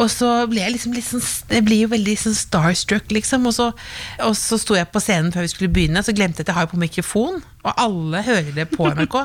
og 0.01 0.09
så 0.09 0.31
ble 0.49 0.63
jeg 0.63 0.73
liksom 0.73 0.95
litt 0.97 1.05
sånn 1.05 1.21
Jeg 1.53 1.65
blir 1.67 1.83
jo 1.83 1.91
veldig 1.93 2.15
sånn 2.23 2.37
starstruck, 2.37 3.13
liksom. 3.13 3.45
Og 3.49 3.53
så, 3.59 3.69
og 4.25 4.33
så 4.39 4.57
sto 4.61 4.77
jeg 4.77 4.89
på 4.89 5.03
scenen 5.03 5.29
før 5.35 5.45
vi 5.45 5.53
skulle 5.53 5.73
begynne, 5.75 6.01
så 6.03 6.15
glemte 6.17 6.41
jeg 6.41 6.47
at 6.47 6.53
jeg 6.55 6.59
har 6.63 6.71
på 6.73 6.81
mikrofon. 6.81 7.43
Og 7.67 7.73
alle 7.83 8.21
hører 8.23 8.51
det 8.55 8.65
på 8.71 8.87
NRK. 8.95 9.15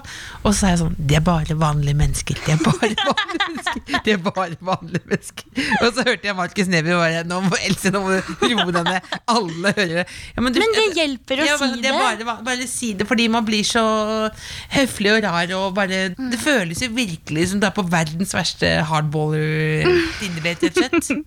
Og 0.43 0.51
så 0.55 0.67
er 0.67 0.73
jeg 0.75 0.81
sånn 0.83 0.97
De 0.99 1.15
er 1.19 1.23
bare 1.27 1.55
vanlige 1.61 1.95
mennesker. 2.01 2.41
De 2.47 2.55
er 2.57 2.63
bare 2.65 2.91
vanlige 3.07 3.47
mennesker. 3.47 4.01
De 4.07 4.15
er 4.17 4.23
bare 4.27 4.57
vanlige 4.73 5.05
mennesker. 5.13 5.45
Og 5.79 5.89
så 5.95 6.05
hørte 6.09 6.27
jeg 6.31 6.37
Markus 6.39 6.71
Neby 6.73 6.97
bare 6.99 7.23
Nå 7.31 7.39
må 7.47 7.61
Else, 7.63 7.93
nå 7.95 8.03
må 8.03 8.17
du 8.19 8.49
roe 8.59 8.75
deg 8.75 8.89
ned. 8.91 9.13
Alle 9.37 9.73
hører 9.79 9.95
det. 10.03 10.07
Ja, 10.35 10.43
du- 10.43 10.61
Men 10.63 10.75
det 10.77 10.87
hjelper 10.99 11.43
å 11.45 11.47
ja, 11.47 11.57
si 11.61 11.81
det. 11.85 11.93
Bare, 11.95 12.37
bare 12.51 12.67
si 12.71 12.93
det, 12.99 13.07
fordi 13.09 13.29
man 13.31 13.47
blir 13.47 13.63
så 13.69 13.85
høflig 14.75 15.15
og 15.17 15.23
rar. 15.29 15.55
Og 15.61 15.75
bare, 15.79 16.03
Det 16.17 16.41
føles 16.43 16.83
jo 16.83 16.91
virkelig 16.97 17.49
som 17.53 17.61
du 17.63 17.67
er 17.69 17.75
på 17.77 17.85
verdens 17.93 18.35
verste 18.35 18.75
hardballer-dinnerbate, 18.91 20.73
rett 20.81 20.99
og 20.99 21.07
slett. 21.07 21.27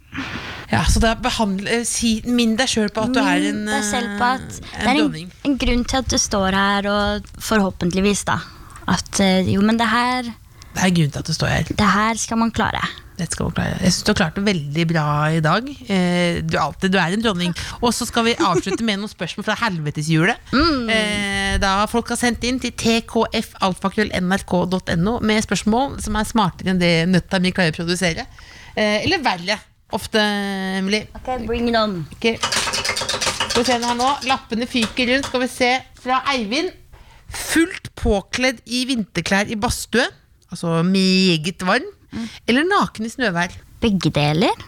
Ja, 0.71 0.81
så 0.89 0.99
da 1.03 1.11
behandle, 1.21 1.83
si, 1.85 2.21
Minn 2.25 2.55
deg 2.57 2.67
sjøl 2.71 2.89
på 2.93 3.01
at 3.05 3.13
du 3.13 3.19
er 3.21 3.27
en, 3.37 3.41
dronning 3.43 3.69
deg 3.69 3.83
selv 3.85 4.15
på 4.19 4.25
at 4.33 4.49
eh, 4.49 4.55
det 4.65 4.81
er 4.81 4.89
en, 4.89 4.97
dronning. 5.03 5.27
en 5.45 5.57
grunn 5.61 5.83
til 5.85 5.97
at 6.01 6.09
du 6.09 6.17
står 6.21 6.51
her, 6.57 6.81
og 6.89 7.21
forhåpentligvis, 7.45 8.23
da. 8.27 8.37
At 8.89 9.19
eh, 9.23 9.45
jo, 9.53 9.61
men 9.65 9.77
det 9.81 9.87
her, 9.91 10.21
Det 10.75 10.81
er 10.83 10.89
grunnen 10.97 11.11
til 11.13 11.21
at 11.21 11.27
du 11.29 11.33
står 11.37 11.49
her. 11.53 11.63
det 11.69 11.89
her 11.95 12.13
skal 12.19 12.37
man 12.41 12.51
klare. 12.51 12.81
Dette 13.15 13.31
skal 13.31 13.45
man 13.47 13.55
klare. 13.55 13.77
Jeg 13.79 13.91
syns 13.95 14.03
du 14.03 14.09
har 14.11 14.17
klart 14.19 14.35
det 14.35 14.43
veldig 14.43 14.83
bra 14.89 15.05
i 15.31 15.39
dag. 15.39 15.63
Eh, 15.87 16.41
Du, 16.43 16.57
er 16.57 16.63
alltid, 16.65 16.91
du 16.91 16.97
er 16.99 17.13
en 17.15 17.21
dronning. 17.23 17.53
Og 17.79 17.93
så 17.95 18.03
skal 18.09 18.25
vi 18.27 18.33
avslutte 18.35 18.83
med 18.83 18.99
noen 18.99 19.07
spørsmål 19.13 19.45
fra 19.47 19.55
helveteshjulet. 19.61 20.35
Eh, 20.95 21.55
Da 21.63 21.85
folk 21.87 22.09
har 22.11 22.19
sendt 22.19 22.43
inn 22.43 22.59
til 22.59 22.73
tkfalfakrøll.nrk.no 22.75 25.13
med 25.23 25.43
spørsmål 25.45 25.95
som 26.03 26.15
er 26.19 26.25
smartere 26.27 26.69
enn 26.73 26.81
det 26.81 26.91
nøtta 27.07 27.39
mi 27.39 27.53
klarer 27.55 27.71
å 27.71 27.77
produsere. 27.79 28.25
Eh, 28.75 28.99
Eller 29.05 29.23
verre. 29.23 29.55
Ofte, 29.93 30.21
Emily. 30.79 31.03
Ok, 31.15 31.45
bring 31.45 31.69
it 31.69 31.77
on. 31.77 32.07
Okay. 32.17 32.37
Skal 32.39 33.61
vi 33.61 33.65
se 33.67 33.77
her 33.77 33.97
nå. 33.97 34.09
Lappene 34.27 34.67
fyker 34.67 35.11
rundt. 35.13 35.29
Skal 35.29 35.43
vi 35.45 35.49
se 35.51 35.71
fra 36.01 36.21
Eivind. 36.33 36.73
Fullt 37.35 37.91
påkledd 37.99 38.61
i 38.65 38.85
vinterklær 38.89 39.51
i 39.51 39.57
badstue. 39.59 40.07
Altså 40.49 40.81
meget 40.87 41.65
varm. 41.65 41.91
Eller 42.47 42.65
naken 42.67 43.07
i 43.07 43.11
snøvær. 43.11 43.53
Begge 43.83 44.11
deler? 44.13 44.65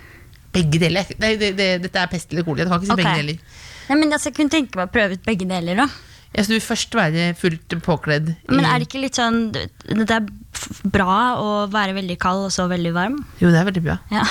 Begge 0.54 0.82
deler. 0.82 1.10
Nei, 1.22 1.36
det, 1.40 1.54
det, 1.58 1.70
dette 1.86 2.02
er 2.02 2.12
pest 2.12 2.32
eller 2.34 2.46
kolera. 2.48 2.68
Jeg 2.68 2.72
kan 2.72 2.84
ikke 2.84 2.90
si 2.90 2.96
okay. 2.96 3.04
begge 3.04 3.24
deler. 3.24 3.64
Nei, 3.88 3.98
men 4.02 4.14
altså, 4.14 4.30
Jeg 4.30 4.38
kunne 4.40 4.54
tenke 4.54 4.80
meg 4.80 4.90
å 4.90 4.94
prøve 4.94 5.18
ut 5.18 5.26
begge 5.28 5.48
deler. 5.50 5.84
da 5.84 5.88
Jeg 6.38 6.46
vil 6.52 6.62
først 6.62 6.94
være 6.94 7.32
fullt 7.38 7.74
påkledd. 7.86 8.28
Men 8.52 8.66
er 8.70 8.78
det 8.80 8.88
ikke 8.92 9.02
litt 9.02 9.18
sånn 9.18 9.48
Det 9.56 9.66
det 9.88 10.12
er 10.20 10.28
bra 10.90 11.16
å 11.42 11.50
være 11.72 11.96
veldig 11.98 12.18
kald 12.22 12.48
og 12.48 12.52
så 12.54 12.66
veldig 12.70 12.92
varm. 12.96 13.18
Jo, 13.42 13.50
det 13.54 13.60
er 13.62 13.68
veldig 13.70 13.84
bra. 13.86 13.98
Ja. 14.14 14.24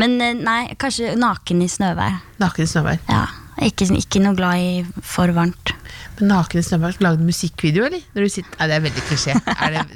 Men 0.00 0.14
eh, 0.22 0.34
nei, 0.38 0.60
kanskje 0.80 1.14
naken 1.18 1.62
i 1.64 1.68
snøvær. 1.70 2.20
Naken 2.42 2.64
i 2.66 2.70
snøvær. 2.70 3.00
Ja, 3.10 3.24
Ikke, 3.66 3.84
ikke 3.98 4.22
noe 4.24 4.38
glad 4.38 4.62
i 4.62 5.02
for 5.04 5.32
varmt. 5.36 5.74
Men 6.20 6.30
naken 6.32 6.62
i 6.62 6.64
snøvær, 6.64 6.94
skal 6.96 7.18
du 7.18 7.26
musikkvideo, 7.26 7.84
eller? 7.90 8.28
Sitter, 8.30 8.54
nei, 8.60 8.68
det 8.70 8.76
er 8.78 8.84
veldig 8.86 9.04
klisjé. 9.08 9.34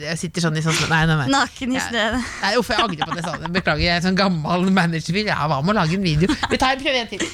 Jeg 0.04 0.18
sitter 0.20 0.44
sånn 0.46 0.58
i 0.58 0.64
sånn 0.64 0.76
Nei, 0.90 1.00
nei, 1.08 1.16
nei. 1.22 1.28
Naken 1.32 1.74
i 1.74 1.80
Ja. 1.80 2.10
Nei, 2.18 2.52
uff, 2.60 2.70
jeg 2.74 2.82
angrer 2.82 3.06
på 3.06 3.14
at 3.14 3.20
jeg 3.22 3.26
sa 3.28 3.36
det. 3.40 3.52
Beklager, 3.54 3.86
jeg 3.86 3.96
er 4.00 4.04
sånn 4.04 4.18
gammel 4.18 4.68
managerfyr. 4.74 5.30
Ja, 5.30 5.38
hva 5.48 5.62
med 5.64 5.74
å 5.76 5.78
lage 5.80 5.96
en 5.98 6.04
video? 6.04 6.28
Vi 6.50 6.60
tar 6.60 6.76
prøver 6.82 7.04
en 7.04 7.12
til. 7.14 7.24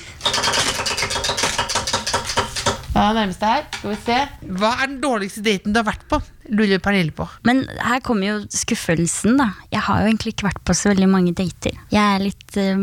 Hva 3.00 3.14
er 3.14 3.16
nærmeste 3.16 3.48
her? 3.48 3.62
Skal 3.72 3.94
vi 3.94 3.96
se. 3.96 4.14
Hva 4.60 4.70
er 4.76 4.90
den 4.90 4.98
dårligste 5.00 5.40
daten 5.40 5.72
du 5.72 5.78
har 5.80 5.86
vært 5.86 6.02
på? 6.10 6.18
Lurer 6.52 6.82
Pernille 6.84 7.14
på. 7.16 7.24
Men 7.48 7.62
her 7.80 7.96
kommer 8.04 8.28
jo 8.28 8.34
skuffelsen, 8.52 9.38
da. 9.40 9.46
Jeg 9.72 9.80
har 9.86 10.02
jo 10.02 10.10
egentlig 10.10 10.34
ikke 10.34 10.44
vært 10.50 10.60
på 10.68 10.74
så 10.76 10.90
veldig 10.92 11.08
mange 11.08 11.32
dater. 11.38 11.72
Jeg 11.94 12.04
er 12.04 12.20
litt 12.20 12.58
eh, 12.60 12.76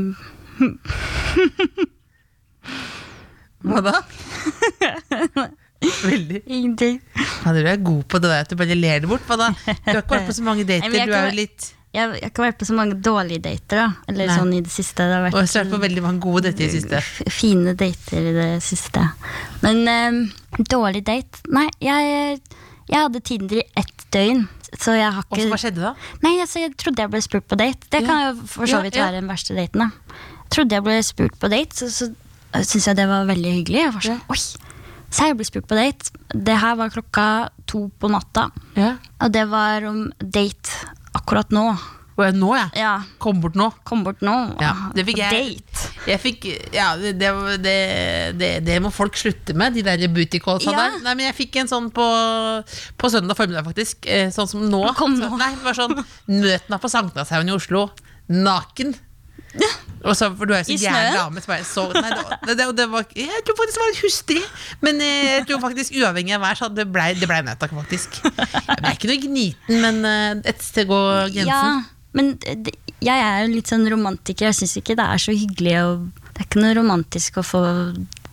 Hva 3.69 3.77
da? 3.85 3.93
Veldig. 5.85 6.41
Ingenting. 6.49 6.97
Ja, 7.21 7.53
du 7.53 7.61
er 7.61 7.77
god 7.77 8.01
på 8.09 8.17
det 8.17 8.33
der 8.33 8.41
at 8.41 8.49
du 8.49 8.57
bare 8.57 8.73
ler 8.81 9.05
det 9.05 9.13
bort. 9.13 9.21
Hva 9.29 9.37
da? 9.37 9.53
Du 9.53 9.93
har 9.93 10.01
ikke 10.01 10.17
vært 10.17 10.33
på 10.33 10.37
så 10.39 10.41
mange 10.49 10.65
dater. 10.65 10.89
Du 10.89 10.97
er 10.97 11.29
jo 11.29 11.37
litt 11.43 11.76
Jeg, 11.95 12.09
jeg 12.19 12.21
har 12.21 12.29
ikke 12.29 12.43
vært 12.43 12.57
på 12.59 12.65
så 12.67 12.75
mange 12.77 12.97
dårlige 13.01 13.41
dater, 13.41 13.79
da. 13.79 13.85
Eller 14.11 14.27
Nei. 14.29 14.35
sånn 14.37 14.51
i 14.53 14.59
det 14.61 14.69
siste. 14.73 15.05
Det 15.07 15.15
har 15.15 15.23
vært 15.23 15.37
Og 15.37 15.45
jeg 15.45 15.49
har 15.53 15.63
vært 15.65 15.73
på 15.73 15.79
veldig 15.85 16.03
mange 16.03 16.19
gode 16.21 16.43
dater 16.49 16.65
i 16.65 16.67
det 16.67 16.75
siste. 16.75 17.31
fine 17.33 17.73
dater 17.79 18.27
i 18.29 18.33
det 18.35 18.49
siste. 18.65 19.05
Men 19.63 19.81
um, 19.87 20.19
dårlig 20.69 21.01
date 21.07 21.41
Nei, 21.49 21.65
jeg, 21.81 22.41
jeg 22.91 22.99
hadde 22.99 23.23
Tinder 23.25 23.61
i 23.63 23.65
ett 23.81 24.05
døgn. 24.13 24.43
Så 24.77 24.93
jeg 24.99 25.07
har 25.15 25.23
Og 25.31 25.39
så 25.39 25.47
hva 25.47 25.57
skjedde 25.63 25.79
da? 25.81 25.93
Nei, 26.25 26.35
altså, 26.43 26.59
jeg 26.59 26.75
trodde 26.77 27.01
jeg 27.05 27.09
ble 27.13 27.21
spurt 27.23 27.47
på 27.47 27.55
date. 27.57 27.87
Det 27.89 28.01
Ja. 28.03 28.07
kan 28.07 28.23
jo 28.27 28.47
for 28.51 28.67
så 28.67 28.81
vidt 28.83 28.99
ja. 28.99 29.07
være 29.07 29.21
den 29.21 29.31
verste 29.31 29.55
daten. 29.55 29.87
da 29.87 29.89
Trodde 30.53 30.75
jeg 30.75 30.83
ble 30.83 30.97
spurt 31.07 31.39
på 31.39 31.49
date, 31.49 31.73
så, 31.75 31.87
så 31.89 32.63
syns 32.67 32.87
jeg 32.91 32.95
det 32.99 33.07
var 33.07 33.25
veldig 33.31 33.53
hyggelig. 33.61 33.79
Jeg 33.85 33.93
var 33.95 34.05
sånn, 34.05 34.21
oi, 34.31 34.37
så 35.07 35.27
jeg 35.31 35.37
ble 35.39 35.47
spurt 35.47 35.67
på 35.71 35.75
date. 35.79 36.11
Det 36.35 36.59
her 36.59 36.75
var 36.79 36.91
klokka 36.91 37.25
to 37.65 37.87
på 37.99 38.11
natta. 38.11 38.49
Ja. 38.75 38.93
Og 39.23 39.31
det 39.33 39.47
var 39.51 39.87
om 39.87 40.05
date 40.19 40.93
akkurat 41.17 41.51
nå. 41.55 41.67
Og 42.17 42.23
jeg, 42.25 42.33
nå, 42.33 42.47
ja. 42.57 42.63
Ja, 42.73 42.91
Kom 43.21 43.37
bort 43.43 43.53
nå. 43.53 43.67
kom 43.85 43.99
bort 44.01 44.23
nå. 44.25 44.33
Ja, 44.57 44.71
det 44.95 45.03
fikk 45.05 45.19
jeg. 45.21 45.29
Date. 45.61 45.89
Jeg 46.09 46.21
fikk, 46.23 46.47
ja, 46.73 46.87
det, 46.97 47.11
det, 47.21 47.73
det, 48.39 48.49
det, 48.65 48.77
må 48.81 48.89
folk 48.89 49.13
slutte 49.19 49.53
med, 49.53 49.75
de 49.77 49.83
der 49.85 50.01
booty 50.09 50.39
callsa 50.41 50.73
Ja. 50.73 50.87
der. 50.87 50.95
Nei, 51.05 51.13
men 51.19 51.27
jeg 51.27 51.35
fikk 51.37 51.59
en 51.61 51.69
sånn 51.69 51.91
på, 51.93 52.07
på 52.97 53.11
søndag 53.13 53.37
formiddag, 53.37 53.67
faktisk. 53.69 54.09
Eh, 54.09 54.31
Sånn 54.33 54.49
som 54.49 54.65
nå. 54.65 54.81
Kom 54.97 55.13
Så, 55.19 55.29
nå. 55.29 55.37
nei, 55.37 55.51
det 55.59 55.67
var 55.67 55.77
sånn 55.77 55.93
Møt 56.31 56.73
meg 56.73 56.81
på 56.81 56.89
Sankthanshaugen 56.89 57.53
i 57.53 57.55
Oslo. 57.59 57.83
Naken. 58.33 58.95
Og 60.03 60.15
så, 60.17 60.29
for 60.37 60.49
du 60.49 60.53
er 60.53 60.63
jo 60.63 60.69
så 60.69 60.77
gæren 60.81 61.15
dame. 61.17 61.41
Så 61.43 61.51
bare, 61.51 61.65
så, 61.67 61.85
nei, 61.95 62.11
det, 62.13 62.55
det, 62.59 62.67
det, 62.77 62.87
var, 62.91 63.05
jeg 63.17 63.43
tror 63.47 63.57
faktisk 63.59 63.77
det 63.77 63.83
var 63.83 63.91
litt 63.93 64.03
hustrig. 64.05 64.43
Men 64.85 65.03
eh, 65.03 65.29
jeg 65.37 65.45
tror 65.49 65.61
faktisk 65.63 65.97
uavhengig 65.97 66.37
av 66.37 66.45
vær, 66.45 66.59
så 66.59 66.69
det 66.73 66.87
blei 66.93 67.09
det 67.17 67.29
ble 67.29 67.41
nedtak, 67.47 67.73
faktisk. 67.77 68.19
Jeg 68.23 68.81
ble 68.83 68.93
ikke 68.95 69.11
noe 69.11 69.21
gniten, 69.25 69.81
men 69.83 70.01
eh, 70.07 70.43
et 70.53 70.63
sted 70.65 70.89
går 70.89 71.33
grensen. 71.33 71.49
Ja, 71.49 72.13
men 72.17 72.35
det, 72.41 72.75
jeg 73.03 73.21
er 73.21 73.43
jo 73.43 73.51
litt 73.53 73.69
sånn 73.69 73.85
romantiker. 73.91 74.49
Jeg 74.49 74.59
syns 74.61 74.77
ikke 74.79 74.95
det 74.97 75.05
er 75.05 75.21
så 75.21 75.35
hyggelig 75.35 75.75
å 75.83 75.89
Det 76.31 76.41
er 76.41 76.47
ikke 76.47 76.63
noe 76.63 76.77
romantisk 76.77 77.37
å 77.41 77.43
få 77.45 77.61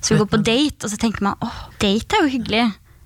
Så 0.01 0.15
vi 0.15 0.21
går 0.21 0.31
på 0.33 0.41
date, 0.45 0.85
og 0.85 0.93
så 0.93 1.01
tenker 1.01 1.25
man 1.27 1.41
åh, 1.45 1.61
date 1.81 2.19
er 2.19 2.27
jo 2.27 2.33
hyggelig. 2.37 2.65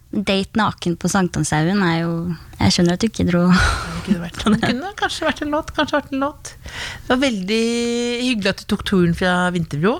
Date 0.08 0.56
naken 0.56 0.96
på 0.96 1.08
Sankthanshaugen 1.12 1.82
er 1.84 1.98
jo 2.00 2.12
Jeg 2.56 2.72
skjønner 2.72 2.96
at 2.96 3.02
du 3.02 3.10
ikke 3.10 3.26
dro 3.28 3.42
Det 3.52 4.04
kunne, 4.06 4.22
vært, 4.22 4.38
det 4.40 4.60
kunne 4.62 4.92
kanskje 4.96 5.26
vært 5.28 5.42
en 5.44 5.52
låt. 5.52 5.72
Kanskje 5.76 5.98
vært 5.98 6.12
en 6.16 6.22
låt. 6.24 6.52
Det 6.64 7.10
var 7.10 7.20
veldig 7.26 7.64
hyggelig 8.24 8.52
at 8.54 8.62
du 8.62 8.68
tok 8.72 8.84
turen 8.88 9.16
fra 9.18 9.32
Vinterbro. 9.52 9.98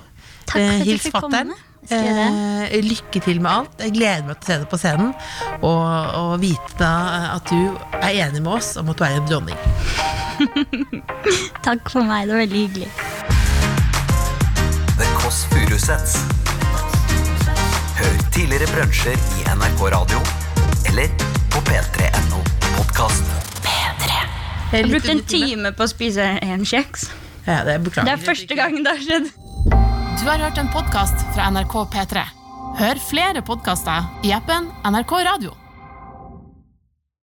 Takk 0.48 0.54
for 0.54 0.64
at 0.64 0.80
du 0.80 0.88
hils 0.88 1.04
fikk 1.04 1.18
komme. 1.20 1.58
Eh, 1.92 2.78
lykke 2.84 3.20
til 3.24 3.42
med 3.44 3.50
alt. 3.52 3.76
Jeg 3.84 3.94
gleder 3.96 4.24
meg 4.28 4.40
til 4.40 4.44
å 4.44 4.48
se 4.48 4.58
deg 4.62 4.72
på 4.72 4.80
scenen. 4.80 5.12
Og, 5.60 5.84
og 6.22 6.32
vite 6.40 6.80
da 6.80 6.92
at 7.36 7.52
du 7.52 7.76
er 8.00 8.24
enig 8.26 8.40
med 8.40 8.52
oss 8.56 8.74
om 8.80 8.88
at 8.92 9.00
du 9.00 9.04
er 9.04 9.20
en 9.20 9.28
dronning. 9.28 9.60
Takk 11.68 11.88
for 11.92 12.04
meg, 12.08 12.28
det 12.28 12.36
var 12.36 12.44
veldig 12.46 12.64
hyggelig. 12.64 12.90
Kåss 15.18 15.44
Furuseths. 15.52 16.37
Tidligere 18.38 18.66
brunsjer 18.70 19.12
i 19.12 19.40
NRK 19.50 19.80
Radio 19.90 20.18
eller 20.86 21.08
på 21.50 21.62
p3.no 21.66 22.38
podkast. 22.76 23.24
Jeg 24.70 24.86
brukte 24.92 25.10
en 25.10 25.24
time 25.26 25.72
på 25.74 25.82
å 25.82 25.90
spise 25.90 26.22
en 26.46 26.62
kjeks. 26.62 27.08
Ja, 27.48 27.64
det, 27.66 27.74
er 27.74 27.82
Det 27.82 28.14
er 28.14 28.22
første 28.22 28.54
gangen 28.54 28.86
det 28.86 28.94
har 28.94 29.02
skjedd. 29.02 29.30
Du 30.22 30.24
har 30.30 30.38
hørt 30.38 30.62
en 30.62 30.70
podkast 30.70 31.26
fra 31.34 31.50
NRK 31.50 31.80
P3. 31.96 32.28
Hør 32.78 33.06
flere 33.08 33.42
podkaster 33.42 34.06
i 34.22 34.30
appen 34.38 34.70
NRK 34.86 35.18
Radio. 35.32 35.58